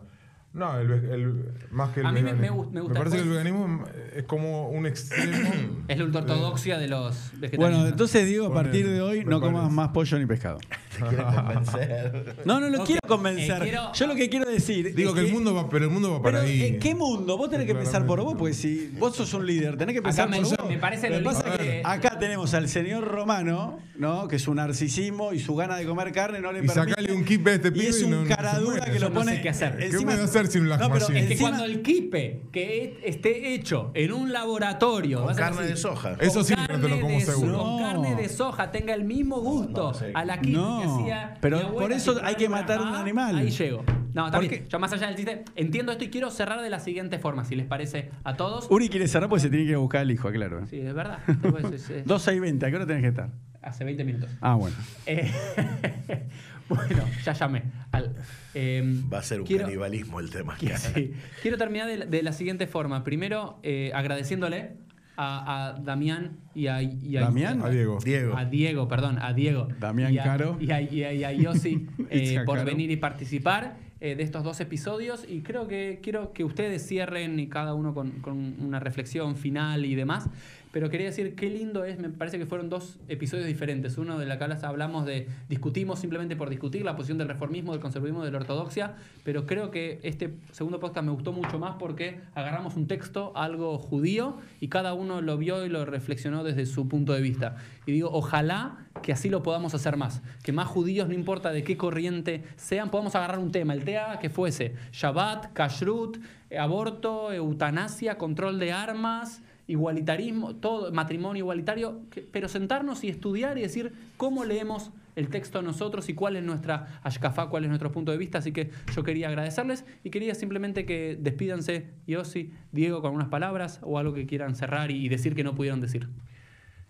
No, 0.54 0.80
el, 0.80 0.90
el- 0.92 1.44
más 1.70 1.92
que 1.94 2.00
el 2.00 2.06
A 2.08 2.12
mí 2.12 2.22
me- 2.22 2.34
me 2.34 2.40
veganismo. 2.50 2.64
gust- 2.66 2.72
me 2.72 2.82
gusta. 2.82 2.98
parece 2.98 3.18
que 3.18 3.22
el 3.24 3.30
veganismo 3.30 3.84
es 4.16 4.24
como 4.24 4.70
un 4.70 4.88
extremo. 4.88 5.52
Es 5.88 5.98
la 6.00 6.04
ultraortodoxia 6.06 6.78
de 6.80 6.88
los 6.88 7.16
vegetarianos. 7.34 7.58
Bueno, 7.78 7.88
entonces 7.88 8.26
digo, 8.26 8.48
a 8.48 8.54
partir 8.54 8.90
de 8.90 9.00
hoy 9.02 9.24
no 9.24 9.40
comas 9.40 9.72
más 9.72 9.90
pollo 9.90 10.18
ni 10.18 10.26
pescado. 10.26 10.58
Te 10.98 11.06
convencer. 11.16 12.36
No, 12.46 12.60
no 12.60 12.70
lo 12.70 12.84
quiero 12.84 13.02
eh, 13.04 13.08
convencer. 13.08 13.62
quiero- 13.62 13.94
Yo 13.94 14.08
lo 14.08 14.16
que 14.16 14.30
quiero 14.30 14.50
decir. 14.50 14.96
Digo 14.96 15.10
es 15.12 15.16
que 15.16 15.28
el 15.28 15.32
mundo 15.34 15.54
va, 15.54 15.70
pero 15.70 15.86
el 15.86 15.92
mundo 15.92 16.12
va 16.12 16.22
para 16.24 16.40
Pero, 16.40 16.50
ahí. 16.52 16.64
¿en 16.64 16.80
qué 16.80 16.96
mundo? 16.96 17.38
Vos 17.38 17.50
tenés 17.52 17.68
que 17.68 17.76
pensar 17.76 18.06
por 18.08 18.20
vos, 18.22 18.36
porque 18.38 18.54
si 18.56 18.88
vos 18.98 19.16
sos 19.16 19.32
un 19.36 19.46
líder, 19.46 19.78
tenés 19.78 19.94
que 19.96 20.02
pensar 20.02 20.28
Acá 20.28 20.38
me- 20.38 20.44
por 20.44 20.58
vos. 20.58 20.68
me 20.70 20.78
parece 20.80 21.10
Lo 21.10 21.24
pasa 21.24 21.56
que 21.58 21.82
acá 21.86 22.18
tenemos 22.18 22.54
al 22.56 22.68
señor 22.68 23.04
Romano, 23.08 23.80
¿no? 23.96 24.28
Que 24.28 24.38
es 24.38 24.48
un 24.48 24.56
narcisismo 24.56 25.34
y 25.34 25.40
su 25.40 25.56
gana 25.56 25.76
de 25.78 25.86
comer 25.86 26.12
carne 26.12 26.40
no 26.42 26.52
le 26.52 26.64
Y 26.64 26.68
permite. 26.68 26.90
sacale 26.90 27.14
un 27.14 27.24
kip 27.24 27.46
a 27.48 27.54
este 27.54 27.68
Y 27.68 27.72
pibe 27.72 27.90
es 27.90 28.02
y 28.02 28.06
un 28.06 28.24
no- 28.24 28.28
caradura 28.28 28.86
que 28.86 29.00
lo 29.00 29.10
no 29.10 29.20
sé 29.20 29.26
pone. 29.26 29.42
qué 29.42 29.50
hacer. 29.50 29.78
¿Qué 29.78 29.90
¿Qué 29.90 29.98
voy 29.98 30.14
a 30.16 30.24
hacer 30.24 30.47
sin 30.52 30.62
un 30.64 30.70
No, 30.70 30.78
pero? 30.78 30.96
Es 30.96 31.06
que 31.08 31.20
encima- 31.20 31.50
cuando 31.50 31.66
el 31.66 31.82
kipe 31.82 32.44
que 32.52 32.84
es- 32.84 33.16
esté 33.16 33.54
hecho 33.54 33.92
en 33.94 34.12
un 34.14 34.32
laboratorio 34.34 35.22
Con 35.24 35.34
a 35.34 35.36
carne 35.36 35.64
de 35.64 35.76
soja. 35.78 36.16
con 36.18 36.26
Eso 36.26 36.44
sí 36.44 36.54
no 36.56 36.66
te 36.68 36.74
lo 36.74 36.82
carne 36.82 37.02
como 37.02 37.20
seguro. 37.20 37.58
Con 37.58 37.78
No. 37.78 37.80
carne 37.80 38.16
de 38.16 38.30
soja 38.30 38.72
tenga 38.72 38.94
el 38.94 39.04
mismo 39.04 39.40
gusto 39.42 39.94
no 39.94 40.20
a 40.20 40.26
la 40.26 40.38
kipe 40.42 40.52
que 40.54 40.58
No, 40.58 41.00
hacía. 41.02 41.38
pero 41.42 41.74
por 41.74 41.92
eso 41.92 42.20
hay 42.24 42.36
que 42.36 42.50
matar 42.50 42.82
un 42.82 42.90
acá, 42.90 43.00
animal. 43.00 43.36
Ahí 43.38 43.50
llego. 43.52 43.84
No, 44.14 44.26
está 44.26 44.40
¿Por 44.40 44.48
bien. 44.50 44.64
qué? 44.64 44.70
Yo 44.70 44.80
más 44.80 44.92
allá 44.94 45.08
del 45.08 45.16
chiste, 45.16 45.44
entiendo 45.56 45.92
esto 45.92 46.04
y 46.04 46.10
quiero 46.10 46.32
cerrar 46.32 46.62
de 46.62 46.70
la 46.72 46.80
siguiente 46.80 47.20
forma, 47.20 47.46
si 47.46 47.56
les 47.56 47.68
parece 47.68 48.10
a 48.24 48.36
todos. 48.36 48.66
Uri 48.72 48.90
quiere 48.90 49.08
cerrar 49.08 49.30
porque 49.30 49.42
se 49.44 49.50
tiene 49.52 49.68
que 49.68 49.76
a 49.76 49.78
buscar 49.78 50.02
al 50.02 50.10
hijo, 50.10 50.32
claro. 50.32 50.66
Sí, 50.68 50.80
es 50.80 50.94
verdad. 50.94 51.20
Después 51.28 51.66
es- 51.72 51.90
es- 51.92 52.06
2 52.06 52.28
y 52.30 52.40
20, 52.40 52.66
¿a 52.66 52.70
qué 52.72 52.76
hora 52.78 52.88
tenés 52.88 53.04
que 53.04 53.10
estar? 53.10 53.30
Hace 53.62 53.84
20 53.84 54.04
minutos. 54.06 54.30
Ah, 54.42 54.56
bueno. 54.56 54.76
Eh, 55.06 55.30
bueno, 56.70 57.04
ya 57.24 57.34
llamé. 57.34 57.64
Al, 57.92 58.16
eh, 58.54 58.84
Va 59.12 59.20
a 59.20 59.24
ser 59.24 59.42
un 59.42 59.48
quiero- 59.48 59.64
canibalismo 59.66 60.20
el 60.20 60.30
tema. 60.30 60.56
Quiero, 60.58 60.78
sí. 60.78 61.14
Quiero 61.42 61.58
terminar 61.58 61.88
de, 61.88 61.98
la- 61.98 62.06
de 62.06 62.24
la 62.24 62.32
siguiente 62.34 62.68
forma. 62.68 63.04
Primero, 63.04 63.60
eh, 63.64 63.92
agradeciéndole 63.94 64.74
a, 65.16 65.70
a 65.70 65.74
Damián 65.80 66.38
y 66.54 66.68
a, 66.68 66.82
y 66.82 67.18
a- 67.18 67.22
¿Damián? 67.22 67.62
A 67.64 67.70
Diego. 67.70 68.00
Diego. 68.04 68.38
a 68.38 68.46
Diego, 68.46 68.88
perdón, 68.88 69.18
a 69.20 69.34
Diego. 69.34 69.68
Damián 69.80 70.14
y 70.14 70.20
a, 70.20 70.24
Caro. 70.24 70.58
Y 70.60 70.72
a, 70.72 70.82
y 70.82 71.04
a- 71.04 71.14
y 71.14 71.24
a 71.24 71.32
Yossi 71.32 71.88
eh, 72.10 72.24
Itzhak 72.24 72.46
por 72.46 72.58
Caro. 72.60 72.68
venir 72.70 72.92
y 72.92 72.98
participar 72.98 73.78
eh, 74.00 74.16
de 74.16 74.22
estos 74.22 74.44
dos 74.44 74.60
episodios. 74.60 75.26
Y 75.28 75.42
creo 75.42 75.68
que 75.68 76.00
quiero 76.04 76.34
que 76.34 76.44
ustedes 76.44 76.86
cierren 76.88 77.40
y 77.40 77.48
cada 77.48 77.74
uno 77.74 77.96
con, 77.96 78.12
con 78.22 78.38
una 78.62 78.80
reflexión 78.80 79.36
final 79.36 79.86
y 79.86 79.96
demás. 79.96 80.30
Pero 80.72 80.90
quería 80.90 81.08
decir 81.08 81.36
qué 81.36 81.50
lindo 81.50 81.86
es, 81.86 82.00
me 82.00 82.10
parece 82.10 82.38
que 82.38 82.46
fueron 82.46 82.70
dos 82.70 83.00
episodios 83.08 83.48
diferentes. 83.48 83.98
Uno 83.98 84.20
de 84.20 84.26
la 84.26 84.38
que 84.38 84.48
hablamos 84.66 85.06
de 85.06 85.28
discutimos 85.50 86.00
simplemente 86.00 86.36
por 86.36 86.50
discutir 86.50 86.84
la 86.84 86.96
posición 86.96 87.18
del 87.18 87.28
reformismo, 87.28 87.72
del 87.72 87.82
conservadurismo, 87.82 88.24
de 88.24 88.32
la 88.32 88.38
ortodoxia, 88.38 88.96
pero 89.24 89.46
creo 89.46 89.72
que 89.72 90.00
este 90.04 90.34
segundo 90.52 90.80
podcast 90.80 91.06
me 91.06 91.12
gustó 91.12 91.34
mucho 91.34 91.60
más 91.60 91.76
porque 91.78 92.22
agarramos 92.36 92.76
un 92.76 92.88
texto, 92.88 93.32
algo 93.36 93.78
judío, 93.78 94.38
y 94.60 94.68
cada 94.68 94.94
uno 94.94 95.22
lo 95.22 95.38
vio 95.38 95.66
y 95.66 95.70
lo 95.70 95.86
reflexionó 95.86 96.44
desde 96.44 96.66
su 96.66 96.88
punto 96.88 97.14
de 97.14 97.22
vista. 97.22 97.58
Y 97.86 97.92
digo, 97.92 98.10
ojalá 98.12 98.88
que 99.02 99.14
así 99.14 99.30
lo 99.30 99.44
podamos 99.44 99.74
hacer 99.74 99.98
más, 99.98 100.22
que 100.44 100.52
más 100.52 100.68
judíos, 100.68 101.08
no 101.08 101.14
importa 101.14 101.52
de 101.52 101.64
qué 101.64 101.78
corriente 101.78 102.44
sean, 102.56 102.90
podamos 102.90 103.16
agarrar 103.16 103.40
un 103.40 103.52
tema, 103.52 103.74
el 103.74 103.84
tema 103.84 104.20
que 104.20 104.30
fuese 104.30 104.76
Shabbat, 104.92 105.54
Kashrut, 105.54 106.18
eh, 106.50 106.58
aborto, 106.58 107.32
eutanasia, 107.32 108.18
control 108.18 108.60
de 108.60 108.72
armas, 108.72 109.42
igualitarismo, 109.68 110.56
todo, 110.56 110.92
matrimonio 110.92 111.42
igualitario, 111.42 112.02
pero 112.32 112.48
sentarnos 112.48 113.04
y 113.04 113.10
estudiar 113.10 113.58
y 113.58 113.62
decir 113.62 113.94
cómo 114.16 114.46
leemos 114.46 114.92
el 115.16 115.30
texto 115.30 115.62
nosotros 115.62 116.10
y 116.10 116.14
cuál 116.14 116.36
es 116.36 116.44
nuestra 116.44 117.00
ashkafá, 117.04 117.50
cuál 117.50 117.64
es 117.64 117.70
nuestro 117.70 117.92
punto 117.92 118.12
de 118.12 118.18
vista. 118.18 118.38
Así 118.38 118.52
que 118.52 118.72
yo 118.96 119.04
quería 119.04 119.28
agradecerles 119.28 119.84
y 120.04 120.10
quería 120.10 120.36
simplemente 120.36 120.86
que 120.86 121.18
despídanse, 121.20 121.90
Yossi, 122.08 122.54
Diego, 122.72 123.02
con 123.02 123.14
unas 123.14 123.28
palabras 123.28 123.80
o 123.84 123.98
algo 124.00 124.14
que 124.14 124.26
quieran 124.26 124.56
cerrar 124.56 124.92
y, 124.92 125.06
y 125.06 125.10
decir 125.10 125.36
que 125.36 125.44
no 125.44 125.56
pudieron 125.56 125.82
decir. 125.82 126.08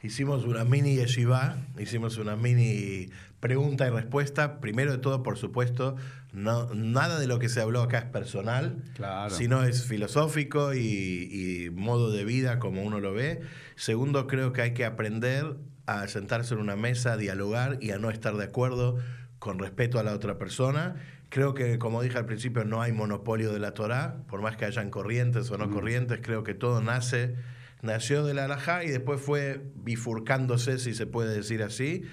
Hicimos 0.03 0.45
una 0.45 0.63
mini 0.63 0.95
yeshiva, 0.95 1.57
hicimos 1.79 2.17
una 2.17 2.35
mini 2.35 3.09
pregunta 3.39 3.87
y 3.87 3.89
respuesta. 3.89 4.59
Primero 4.59 4.91
de 4.91 4.99
todo, 4.99 5.23
por 5.23 5.37
supuesto, 5.37 5.95
no, 6.37 6.73
nada 6.73 7.19
de 7.19 7.27
lo 7.27 7.39
que 7.39 7.49
se 7.49 7.59
habló 7.61 7.81
acá 7.81 7.97
es 7.99 8.05
personal, 8.05 8.83
Claro. 8.95 9.29
sino 9.33 9.63
es 9.63 9.83
filosófico 9.85 10.73
y, 10.73 11.65
y 11.65 11.69
modo 11.71 12.11
de 12.11 12.23
vida 12.25 12.59
como 12.59 12.83
uno 12.83 12.99
lo 12.99 13.13
ve. 13.13 13.41
Segundo, 13.75 14.27
creo 14.27 14.53
que 14.53 14.61
hay 14.61 14.73
que 14.73 14.85
aprender 14.85 15.55
a 15.87 16.07
sentarse 16.07 16.53
en 16.53 16.59
una 16.59 16.75
mesa, 16.75 17.13
a 17.13 17.17
dialogar 17.17 17.77
y 17.81 17.91
a 17.91 17.97
no 17.97 18.09
estar 18.09 18.35
de 18.37 18.43
acuerdo 18.43 18.97
con 19.39 19.57
respeto 19.59 19.99
a 19.99 20.03
la 20.03 20.13
otra 20.13 20.37
persona. 20.37 20.95
Creo 21.29 21.53
que, 21.53 21.77
como 21.79 22.01
dije 22.01 22.17
al 22.17 22.25
principio, 22.25 22.63
no 22.65 22.81
hay 22.81 22.91
monopolio 22.91 23.51
de 23.51 23.59
la 23.59 23.73
Torá, 23.73 24.17
por 24.29 24.41
más 24.41 24.55
que 24.57 24.65
hayan 24.65 24.89
corrientes 24.89 25.49
o 25.51 25.57
no 25.57 25.69
corrientes, 25.69 26.19
creo 26.21 26.43
que 26.43 26.53
todo 26.53 26.81
nace, 26.81 27.35
nació 27.81 28.23
de 28.25 28.33
la 28.33 28.45
halajá 28.45 28.83
y 28.83 28.89
después 28.89 29.19
fue 29.21 29.61
bifurcándose, 29.75 30.79
si 30.79 30.93
se 30.93 31.05
puede 31.05 31.35
decir 31.35 31.63
así. 31.63 32.03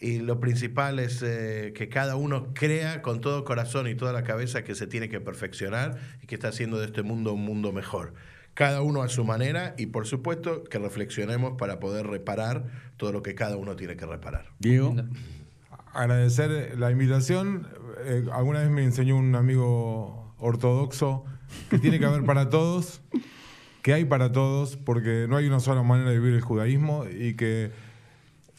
Y 0.00 0.18
lo 0.18 0.38
principal 0.38 0.98
es 1.00 1.22
eh, 1.22 1.72
que 1.74 1.88
cada 1.88 2.14
uno 2.16 2.48
crea 2.54 3.02
con 3.02 3.20
todo 3.20 3.44
corazón 3.44 3.88
y 3.88 3.94
toda 3.94 4.12
la 4.12 4.22
cabeza 4.22 4.62
que 4.62 4.74
se 4.74 4.86
tiene 4.86 5.08
que 5.08 5.20
perfeccionar 5.20 5.98
y 6.22 6.26
que 6.26 6.36
está 6.36 6.48
haciendo 6.48 6.78
de 6.78 6.86
este 6.86 7.02
mundo 7.02 7.32
un 7.32 7.44
mundo 7.44 7.72
mejor. 7.72 8.14
Cada 8.54 8.82
uno 8.82 9.02
a 9.02 9.08
su 9.08 9.24
manera 9.24 9.74
y 9.76 9.86
por 9.86 10.06
supuesto 10.06 10.64
que 10.64 10.78
reflexionemos 10.78 11.54
para 11.58 11.80
poder 11.80 12.06
reparar 12.06 12.66
todo 12.96 13.12
lo 13.12 13.22
que 13.22 13.34
cada 13.34 13.56
uno 13.56 13.76
tiene 13.76 13.96
que 13.96 14.06
reparar. 14.06 14.46
Diego. 14.58 14.94
agradecer 15.92 16.78
la 16.78 16.90
invitación. 16.90 17.66
Eh, 18.04 18.24
alguna 18.32 18.60
vez 18.60 18.70
me 18.70 18.84
enseñó 18.84 19.16
un 19.16 19.34
amigo 19.34 20.34
ortodoxo 20.38 21.24
que 21.70 21.78
tiene 21.78 21.98
que 21.98 22.04
haber 22.04 22.24
para 22.24 22.50
todos, 22.50 23.00
que 23.82 23.94
hay 23.94 24.04
para 24.04 24.30
todos, 24.30 24.76
porque 24.76 25.26
no 25.28 25.36
hay 25.36 25.46
una 25.46 25.60
sola 25.60 25.82
manera 25.82 26.10
de 26.10 26.18
vivir 26.18 26.34
el 26.34 26.40
judaísmo 26.40 27.04
y 27.06 27.34
que 27.34 27.72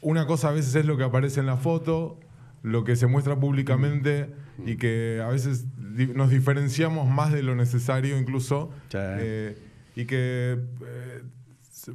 una 0.01 0.25
cosa 0.25 0.49
a 0.49 0.51
veces 0.51 0.75
es 0.75 0.85
lo 0.85 0.97
que 0.97 1.03
aparece 1.03 1.39
en 1.39 1.45
la 1.45 1.57
foto, 1.57 2.19
lo 2.61 2.83
que 2.83 2.95
se 2.95 3.07
muestra 3.07 3.39
públicamente 3.39 4.33
y 4.65 4.75
que 4.75 5.21
a 5.23 5.29
veces 5.29 5.65
nos 5.77 6.29
diferenciamos 6.29 7.09
más 7.09 7.31
de 7.31 7.43
lo 7.43 7.55
necesario 7.55 8.17
incluso 8.17 8.71
eh, 8.93 9.57
y 9.95 10.05
que 10.05 10.59
eh, 10.85 11.23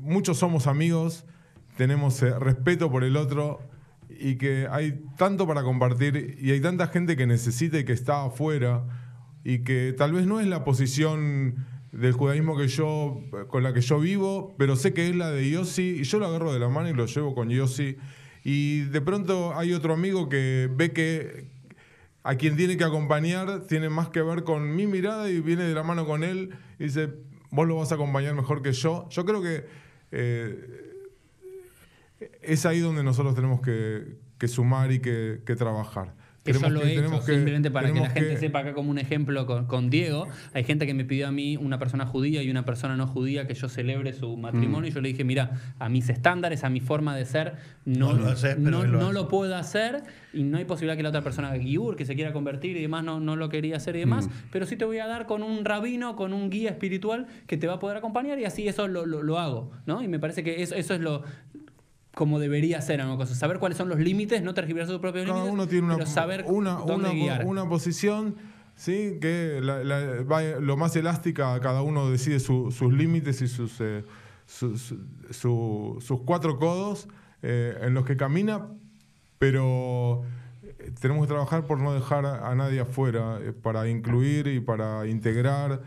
muchos 0.00 0.38
somos 0.38 0.66
amigos, 0.66 1.24
tenemos 1.76 2.22
eh, 2.22 2.38
respeto 2.38 2.90
por 2.90 3.04
el 3.04 3.16
otro 3.16 3.60
y 4.08 4.36
que 4.36 4.68
hay 4.70 5.02
tanto 5.16 5.46
para 5.46 5.62
compartir 5.62 6.38
y 6.40 6.50
hay 6.50 6.60
tanta 6.60 6.88
gente 6.88 7.16
que 7.16 7.26
necesita 7.26 7.78
y 7.78 7.84
que 7.84 7.92
está 7.92 8.24
afuera 8.24 8.84
y 9.44 9.60
que 9.60 9.94
tal 9.96 10.12
vez 10.12 10.26
no 10.26 10.40
es 10.40 10.46
la 10.46 10.64
posición 10.64 11.66
del 11.94 12.12
judaísmo 12.12 12.56
que 12.56 12.68
yo 12.68 13.20
con 13.48 13.62
la 13.62 13.72
que 13.72 13.80
yo 13.80 14.00
vivo, 14.00 14.54
pero 14.58 14.76
sé 14.76 14.92
que 14.92 15.08
es 15.08 15.14
la 15.14 15.30
de 15.30 15.48
Yossi 15.48 16.00
y 16.00 16.02
yo 16.02 16.18
lo 16.18 16.26
agarro 16.26 16.52
de 16.52 16.58
la 16.58 16.68
mano 16.68 16.88
y 16.88 16.92
lo 16.92 17.06
llevo 17.06 17.34
con 17.34 17.50
Yossi 17.50 17.96
y 18.42 18.80
de 18.80 19.00
pronto 19.00 19.56
hay 19.56 19.72
otro 19.72 19.94
amigo 19.94 20.28
que 20.28 20.68
ve 20.72 20.92
que 20.92 21.48
a 22.22 22.34
quien 22.36 22.56
tiene 22.56 22.76
que 22.76 22.84
acompañar 22.84 23.66
tiene 23.66 23.88
más 23.88 24.08
que 24.08 24.22
ver 24.22 24.44
con 24.44 24.74
mi 24.74 24.86
mirada 24.86 25.30
y 25.30 25.40
viene 25.40 25.64
de 25.64 25.74
la 25.74 25.82
mano 25.82 26.04
con 26.06 26.24
él 26.24 26.50
y 26.78 26.84
dice, 26.84 27.10
vos 27.50 27.66
lo 27.66 27.76
vas 27.76 27.92
a 27.92 27.94
acompañar 27.94 28.34
mejor 28.34 28.62
que 28.62 28.72
yo. 28.72 29.08
Yo 29.10 29.24
creo 29.24 29.40
que 29.40 29.64
eh, 30.10 31.08
es 32.42 32.66
ahí 32.66 32.80
donde 32.80 33.04
nosotros 33.04 33.34
tenemos 33.34 33.60
que, 33.60 34.22
sumar 34.48 34.92
y 34.92 35.00
que 35.00 35.54
trabajar. 35.56 36.14
Que 36.44 36.52
yo 36.52 36.68
lo 36.70 36.80
he 36.82 36.92
hecho, 36.92 37.22
simplemente 37.36 37.70
para 37.70 37.88
que 37.92 38.00
la 38.00 38.10
gente 38.10 38.30
que- 38.34 38.40
sepa 38.40 38.58
acá 38.60 38.72
como 38.74 38.90
un 38.90 38.98
ejemplo 38.98 39.46
con, 39.46 39.66
con 39.66 39.88
Diego. 39.90 40.28
Hay 40.52 40.64
gente 40.64 40.86
que 40.86 40.92
me 40.94 41.04
pidió 41.04 41.26
a 41.28 41.32
mí, 41.32 41.56
una 41.56 41.78
persona 41.78 42.04
judía 42.06 42.42
y 42.42 42.50
una 42.50 42.64
persona 42.64 42.96
no 42.96 43.06
judía, 43.06 43.46
que 43.46 43.54
yo 43.54 43.68
celebre 43.68 44.12
su 44.12 44.36
matrimonio. 44.36 44.90
Y 44.90 44.92
yo 44.92 45.00
le 45.00 45.08
dije, 45.08 45.24
mira, 45.24 45.52
a 45.78 45.88
mis 45.88 46.08
estándares, 46.10 46.62
a 46.64 46.68
mi 46.70 46.80
forma 46.80 47.16
de 47.16 47.24
ser, 47.24 47.54
no, 47.86 48.12
No 48.58 48.84
lo 48.84 48.98
no, 48.98 49.12
no 49.12 49.28
puedo 49.28 49.56
hacer. 49.56 50.02
Y 50.34 50.42
no 50.42 50.58
hay 50.58 50.64
posibilidad 50.64 50.96
que 50.96 51.02
la 51.02 51.08
otra 51.10 51.22
persona, 51.22 51.56
Giur, 51.58 51.96
que 51.96 52.04
se 52.04 52.14
quiera 52.14 52.32
convertir 52.32 52.76
y 52.76 52.82
demás, 52.82 53.04
no, 53.04 53.20
no 53.20 53.36
lo 53.36 53.48
quería 53.48 53.76
hacer 53.76 53.96
y 53.96 54.00
demás. 54.00 54.28
Pero 54.52 54.66
sí 54.66 54.76
te 54.76 54.84
voy 54.84 54.98
a 54.98 55.06
dar 55.06 55.26
con 55.26 55.42
un 55.42 55.64
rabino, 55.64 56.14
con 56.16 56.32
un 56.34 56.50
guía 56.50 56.70
espiritual 56.70 57.26
que 57.46 57.56
te 57.56 57.66
va 57.66 57.74
a 57.74 57.78
poder 57.78 57.96
acompañar 57.96 58.38
y 58.38 58.44
así 58.44 58.68
eso 58.68 58.86
lo, 58.88 59.06
lo- 59.06 59.22
lo 59.22 59.38
hago. 59.38 59.70
¿no? 59.86 60.02
Y 60.02 60.08
me 60.08 60.18
parece 60.18 60.42
que 60.44 60.62
eso, 60.62 60.74
eso 60.74 60.92
es 60.94 61.00
lo 61.00 61.22
como 62.14 62.38
debería 62.38 62.80
ser 62.80 63.00
una 63.04 63.16
cosa, 63.16 63.34
saber 63.34 63.58
cuáles 63.58 63.76
son 63.78 63.88
los 63.88 63.98
límites, 63.98 64.42
no 64.42 64.54
tergiversar 64.54 64.92
sus 64.94 65.00
propios 65.00 65.24
cada 65.26 65.36
límites, 65.38 65.52
uno 65.54 65.66
tiene 65.68 65.86
una, 65.86 65.94
pero 65.96 66.06
saber 66.06 66.44
una, 66.48 66.74
dónde 66.74 66.94
una, 66.94 67.10
guiar. 67.10 67.44
una 67.46 67.68
posición, 67.68 68.36
¿sí? 68.76 69.18
que 69.20 69.58
la- 69.62 69.82
la- 69.84 70.22
va 70.22 70.42
lo 70.60 70.76
más 70.76 70.94
elástica, 70.96 71.58
cada 71.60 71.82
uno 71.82 72.08
decide 72.10 72.38
su- 72.40 72.70
sus 72.70 72.92
límites 72.92 73.42
y 73.42 73.48
sus, 73.48 73.80
eh, 73.80 74.04
su- 74.46 74.78
su- 74.78 75.00
su- 75.30 75.98
sus 76.00 76.20
cuatro 76.24 76.58
codos 76.58 77.08
eh, 77.42 77.76
en 77.82 77.94
los 77.94 78.04
que 78.06 78.16
camina, 78.16 78.68
pero 79.38 80.22
tenemos 81.00 81.24
que 81.24 81.28
trabajar 81.28 81.66
por 81.66 81.80
no 81.80 81.92
dejar 81.94 82.26
a, 82.26 82.54
nadie 82.54 82.80
afuera, 82.80 83.38
eh, 83.40 83.52
para 83.52 83.88
incluir 83.88 84.46
y 84.48 84.60
para 84.60 85.06
integrar. 85.06 85.80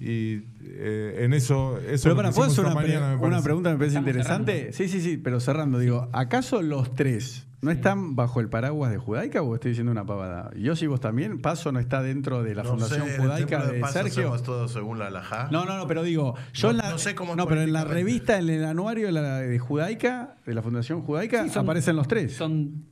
Y 0.00 0.42
eh, 0.62 1.20
en 1.24 1.34
eso, 1.34 1.78
eso 1.78 2.04
Pero 2.04 2.16
para, 2.16 2.30
que 2.30 2.34
¿puedo 2.36 2.50
hicimos 2.50 2.68
hacer 2.74 2.98
una, 2.98 3.16
pre- 3.18 3.26
una 3.26 3.42
pregunta 3.42 3.68
que 3.70 3.74
me 3.74 3.78
parece 3.78 3.98
Estamos 3.98 4.08
interesante? 4.08 4.72
Sí, 4.72 4.88
sí, 4.88 5.00
sí, 5.00 5.16
pero 5.18 5.40
cerrando, 5.40 5.78
digo, 5.78 6.08
¿acaso 6.12 6.62
los 6.62 6.94
tres 6.94 7.46
no 7.60 7.70
están 7.70 8.14
bajo 8.16 8.40
el 8.40 8.48
paraguas 8.50 8.90
de 8.90 8.98
Judaica 8.98 9.40
o 9.42 9.54
estoy 9.54 9.70
diciendo 9.72 9.92
una 9.92 10.04
pavada? 10.06 10.50
Yo 10.56 10.74
si 10.76 10.86
vos 10.86 11.00
también, 11.00 11.40
Paso 11.40 11.70
no 11.70 11.80
está 11.80 12.02
dentro 12.02 12.42
de 12.42 12.54
la 12.54 12.62
No 12.62 12.70
Fundación 12.70 13.00
sé, 13.02 13.06
en 13.08 13.14
el 13.14 13.20
Judaica 13.26 13.66
de 13.66 13.80
Paso 13.80 13.92
Sergio. 13.92 14.12
hacemos 14.22 14.42
todo 14.42 14.68
según 14.68 14.98
la 14.98 15.08
halajá. 15.08 15.48
No, 15.50 15.64
no, 15.66 15.76
no, 15.76 15.86
pero 15.86 16.02
digo, 16.02 16.34
yo 16.54 16.68
No- 16.68 16.70
en 16.72 16.76
la, 16.78 16.90
no 16.90 16.98
sé 16.98 17.14
cómo 17.14 17.32
es 17.32 17.36
no, 17.36 17.46
pero 17.46 17.60
en 17.60 17.72
la 17.74 17.84
revista, 17.84 18.38
en 18.38 18.48
el 18.48 18.64
anuario 18.64 19.06
de, 19.06 19.12
la, 19.12 19.38
de 19.40 19.58
Judaica, 19.58 20.36
de 20.46 20.54
la 20.54 20.62
Fundación 20.62 21.02
Judaica, 21.02 21.44
Sí, 21.44 21.50
son- 21.50 21.64
aparecen 21.64 21.96
los 21.96 22.08
tres. 22.08 22.34
Son, 22.34 22.84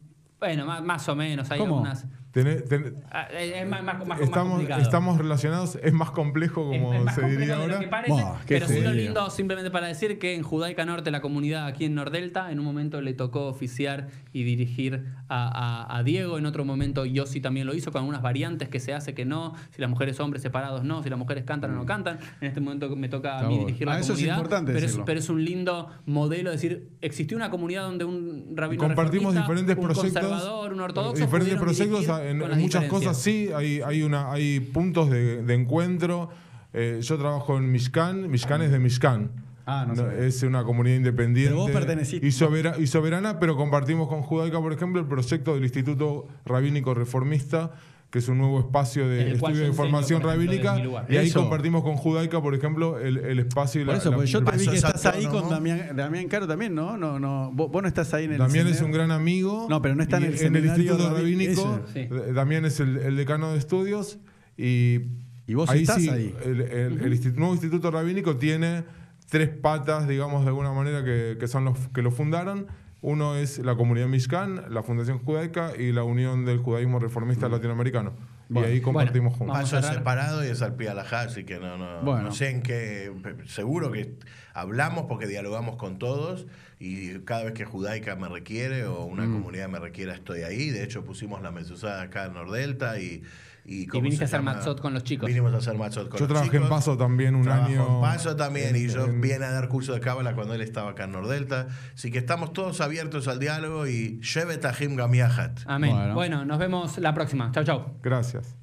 bueno, 0.43 0.66
más, 0.66 0.82
más 0.82 1.09
o 1.09 1.14
menos, 1.14 1.49
hay 1.53 1.61
¿Cómo? 1.61 1.76
algunas... 1.76 2.05
Ten- 2.33 3.05
ah, 3.11 3.28
Es 3.30 3.68
más, 3.68 3.83
más- 3.85 4.20
estamos, 4.22 4.53
complicado. 4.53 4.80
estamos 4.80 5.18
relacionados, 5.18 5.78
es 5.83 5.93
más 5.93 6.12
complejo 6.12 6.64
como 6.64 6.95
Es- 6.95 6.99
es 7.01 7.05
más 7.05 7.14
se 7.14 7.20
complejo 7.20 7.41
diría 7.41 7.57
ahora. 7.57 7.78
que 7.78 7.89
parece, 7.89 8.12
Buah, 8.12 8.39
qué 8.47 8.55
pero 8.55 8.68
sí 8.68 8.80
lo 8.80 8.93
lindo, 8.95 9.28
simplemente 9.28 9.70
para 9.70 9.87
decir 9.89 10.18
que 10.18 10.35
en 10.35 10.43
Judaica 10.43 10.87
Norte, 10.87 11.11
la 11.11 11.20
comunidad 11.20 11.66
aquí 11.66 11.85
en 11.85 11.95
Nordelta, 11.95 12.51
en 12.51 12.59
un 12.59 12.64
momento 12.64 13.03
le 13.03 13.12
tocó 13.12 13.49
oficiar 13.49 14.09
y 14.33 14.45
dirigir 14.45 15.05
a, 15.28 15.85
a- 15.87 15.99
a 15.99 16.03
Diego, 16.05 16.39
en 16.39 16.47
otro 16.47 16.64
momento 16.64 17.05
Yossi 17.05 17.43
también 17.43 17.66
lo 17.66 17.74
hizo, 17.74 17.93
con 17.93 18.01
algunas 18.01 18.22
variantes 18.22 18.70
que 18.70 18.80
se 18.80 18.95
hace 18.95 19.12
que 19.12 19.26
no, 19.26 19.53
si 19.70 19.83
las 19.83 19.91
mujeres 19.91 20.18
hombres 20.18 20.43
separados 20.43 20.85
no, 20.85 21.03
si 21.03 21.11
las 21.11 21.18
mujeres 21.18 21.45
cantan 21.45 21.72
o 21.72 21.74
no 21.74 21.85
cantan. 21.85 22.18
En 22.41 22.49
este 22.49 22.61
momento 22.61 22.97
me 22.97 23.11
toca 23.11 23.41
a 23.41 23.43
mí 23.47 23.59
dirigir 23.59 23.87
la 23.87 23.95
Ah, 23.95 23.99
eso 23.99 24.14
es 24.14 24.18
comunidad. 24.20 24.37
importante 24.37 24.72
pero, 24.72 24.87
es, 24.87 24.99
pero 25.05 25.18
es 25.18 25.28
un 25.28 25.45
lindo 25.45 25.91
modelo, 26.07 26.51
es 26.51 26.62
decir, 26.62 26.89
existió 27.03 27.37
una 27.37 27.51
comunidad 27.51 27.83
donde 27.83 28.07
un 28.07 28.55
rabino 28.57 28.85
compartimos 28.85 29.35
diferentes 29.35 29.76
un 29.76 29.83
proyectos 29.85 30.12
conservador, 30.22 30.72
un 30.72 30.80
ortodoxo, 30.80 31.22
diferentes 31.22 31.57
proyectos 31.57 32.22
en, 32.25 32.39
muchas 32.59 32.85
cosas 32.85 33.16
sí 33.18 33.51
hay 33.55 33.81
hay 33.83 34.03
una 34.03 34.33
hay 34.33 34.61
puntos 34.61 35.11
de, 35.11 35.43
de 35.43 35.55
encuentro. 35.55 36.31
Eh, 36.75 37.01
yo 37.03 37.18
trabajo 37.18 37.59
en 37.59 37.70
Mishkan 37.70 38.31
Mishkan 38.31 38.62
es 38.62 38.70
de 38.70 38.79
Mishkan. 38.79 39.31
Ah, 39.66 39.85
no 39.87 39.95
sabía. 39.95 40.18
es 40.27 40.43
una 40.43 40.64
comunidad 40.64 40.97
independiente. 40.97 41.55
Vos 41.55 41.70
perteneciste- 41.70 42.27
y, 42.27 42.33
sobera- 42.33 42.75
y 42.79 42.87
soberana 42.87 43.39
pero 43.39 43.57
compartimos 43.57 44.09
con 44.09 44.23
Judaica 44.23 44.59
por 44.61 44.73
ejemplo 44.73 45.01
el 45.01 45.07
proyecto 45.07 45.55
del 45.55 45.64
Instituto 45.64 46.27
Rabínico 46.47 46.95
Reformista 46.95 47.73
que 48.13 48.19
es 48.19 48.29
un 48.29 48.37
nuevo 48.39 48.61
espacio 48.61 49.05
En 49.05 49.09
de 49.11 49.23
el 49.23 49.33
estudio 49.37 49.65
de 49.65 49.73
formación 49.73 50.21
por 50.21 50.37
lugar. 50.37 51.07
y 51.09 51.17
ahí 51.17 51.27
Eso. 51.29 51.41
compartimos 51.41 51.83
con 51.83 51.97
Judaica 51.97 52.43
por 52.43 52.55
ejemplo 52.55 52.99
el, 53.01 53.17
el 53.17 53.39
espacio 53.39 53.81
y 53.81 53.85
Por 53.87 53.95
la, 53.95 53.99
eso, 54.01 54.11
la- 54.11 54.17
porque 54.17 54.31
yo 54.31 54.45
te 54.45 54.57
vi 54.59 54.65
que 54.67 54.71
es 54.77 54.85
estás 54.85 55.07
ahí 55.07 55.25
con 55.27 55.49
Damián, 55.49 55.97
Damián 55.97 56.29
Caro 56.29 56.47
también, 56.47 56.75
¿no? 56.75 56.99
no, 56.99 57.19
no 57.19 57.51
vos, 57.55 57.71
vos 57.73 57.81
no 57.83 57.89
estás 57.89 58.13
ahí 58.13 58.27
en 58.27 58.33
el 58.33 58.39
Damián 58.39 58.67
es 58.69 58.83
un 58.83 58.93
gran 58.93 59.11
amigo. 59.11 59.67
No, 59.71 59.81
pero 59.81 59.95
no 59.97 60.03
está 60.03 60.19
en 60.19 60.25
el 60.25 60.37
seminario 60.39 60.75
Instituto 60.77 61.09
rabi- 61.09 61.21
Rabínico. 61.23 61.81
ese. 61.89 62.03
eh, 62.03 62.33
Damián 62.35 62.67
es 62.67 62.79
el, 62.81 62.99
el 62.99 63.17
decano 63.17 63.51
de 63.53 63.59
estudios. 63.59 64.19
Y, 64.59 65.01
Y 65.47 65.55
vos 65.55 65.73
estás 65.75 65.97
sí, 65.97 66.11
ahí. 66.11 66.35
El, 66.45 66.61
el- 66.61 67.01
el 67.01 67.13
institu- 67.15 67.37
nuevo 67.37 67.55
Instituto 67.55 67.91
Rabínico 67.91 68.37
tiene 68.37 68.85
tres 69.31 69.49
patas, 69.49 70.07
digamos, 70.07 70.43
de 70.43 70.49
alguna 70.49 70.73
manera, 70.73 71.03
que, 71.03 71.39
que 71.41 71.49
son 71.49 71.65
los 71.65 71.79
que 71.95 72.03
lo 72.03 72.11
fundaron. 72.11 72.67
Uno 73.03 73.34
es 73.34 73.59
la 73.59 73.74
comunidad 73.74 74.07
Mishkan, 74.07 74.66
la 74.72 74.82
Fundación 74.84 75.18
Judaica 75.18 75.72
y 75.76 75.90
la 75.92 76.05
Unión 76.05 76.44
del 76.44 76.59
Judaísmo 76.59 77.00
Reformista 77.00 77.48
Latinoamericano. 77.48 78.14
y 78.48 78.59
ahí 78.59 78.80
compartimos 78.80 79.34
juntos. 79.36 79.57
Paso 79.59 79.82
separado 79.82 80.44
y 80.44 80.48
es 80.48 80.62
al 80.62 80.76
pie 80.76 80.88
a 80.90 80.94
la 80.94 81.05
ja, 81.05 81.22
así 81.22 81.42
que 81.44 81.59
no, 81.59 81.76
no, 81.78 82.03
Bueno. 82.03 82.24
no 82.28 82.32
sé 82.32 82.50
en 82.50 82.62
qué. 82.62 83.12
Seguro 83.46 83.90
que 83.90 84.14
hablamos 84.55 85.07
porque 85.09 85.26
dialogamos 85.26 85.76
con 85.76 85.98
todos 85.98 86.46
y 86.78 87.18
cada 87.20 87.44
vez 87.44 87.55
que 87.55 87.64
Judaica 87.64 88.14
me 88.14 88.28
requiere 88.28 88.84
o 88.84 89.05
una 89.05 89.26
Mm. 89.26 89.32
comunidad 89.32 89.68
me 89.68 89.78
requiera, 89.80 90.14
estoy 90.14 90.42
ahí. 90.42 90.70
De 90.70 90.84
hecho, 90.84 91.05
pusimos 91.05 91.42
la 91.42 91.50
mezuzada 91.50 92.03
acá 92.03 92.26
en 92.26 92.34
Nordelta 92.34 92.98
y. 93.00 93.22
Y, 93.65 93.87
¿cómo 93.87 94.03
viniste 94.03 94.25
a 94.25 94.27
hacer 94.27 94.43
matzot 94.43 94.81
con 94.81 94.93
los 94.93 95.05
chicos. 95.05 95.29
Vinimos 95.29 95.55
a 95.55 95.59
hacer 95.59 95.77
matzot 95.79 96.09
con 96.09 96.19
Yo 96.19 96.25
los 96.27 96.29
trabajé 96.29 96.51
chicos. 96.51 96.65
en 96.65 96.69
Paso 96.69 96.97
también 96.97 97.35
un 97.37 97.49
año. 97.49 97.97
en 97.97 98.01
Paso 98.01 98.35
también 98.35 98.75
y 98.75 98.89
yo 98.89 99.05
en- 99.05 99.21
vine 99.21 99.45
a 99.45 99.53
dar 99.53 99.69
curso 99.69 99.93
de 99.95 100.01
cábala 100.01 100.35
cuando 100.35 100.55
él 100.55 100.61
estaba 100.63 100.91
acá 100.91 101.05
en 101.05 101.13
Nordelta. 101.13 101.69
Así 101.95 102.11
que 102.11 102.19
estamos 102.19 102.53
todos 102.53 102.81
abiertos 102.81 103.29
al 103.29 103.39
diálogo 103.39 103.87
y 103.87 104.19
Shevet 104.21 104.65
Ahim 104.65 104.97
Gamiahat. 104.97 105.61
Amén. 105.67 105.93
Bueno. 105.95 106.15
Bueno, 106.15 106.45
nos 106.45 106.59
vemos 106.59 106.99
la 106.99 107.15
próxima. 107.15 107.53
Chau, 107.53 107.65
chau. 107.65 107.85
Gracias. 108.03 108.57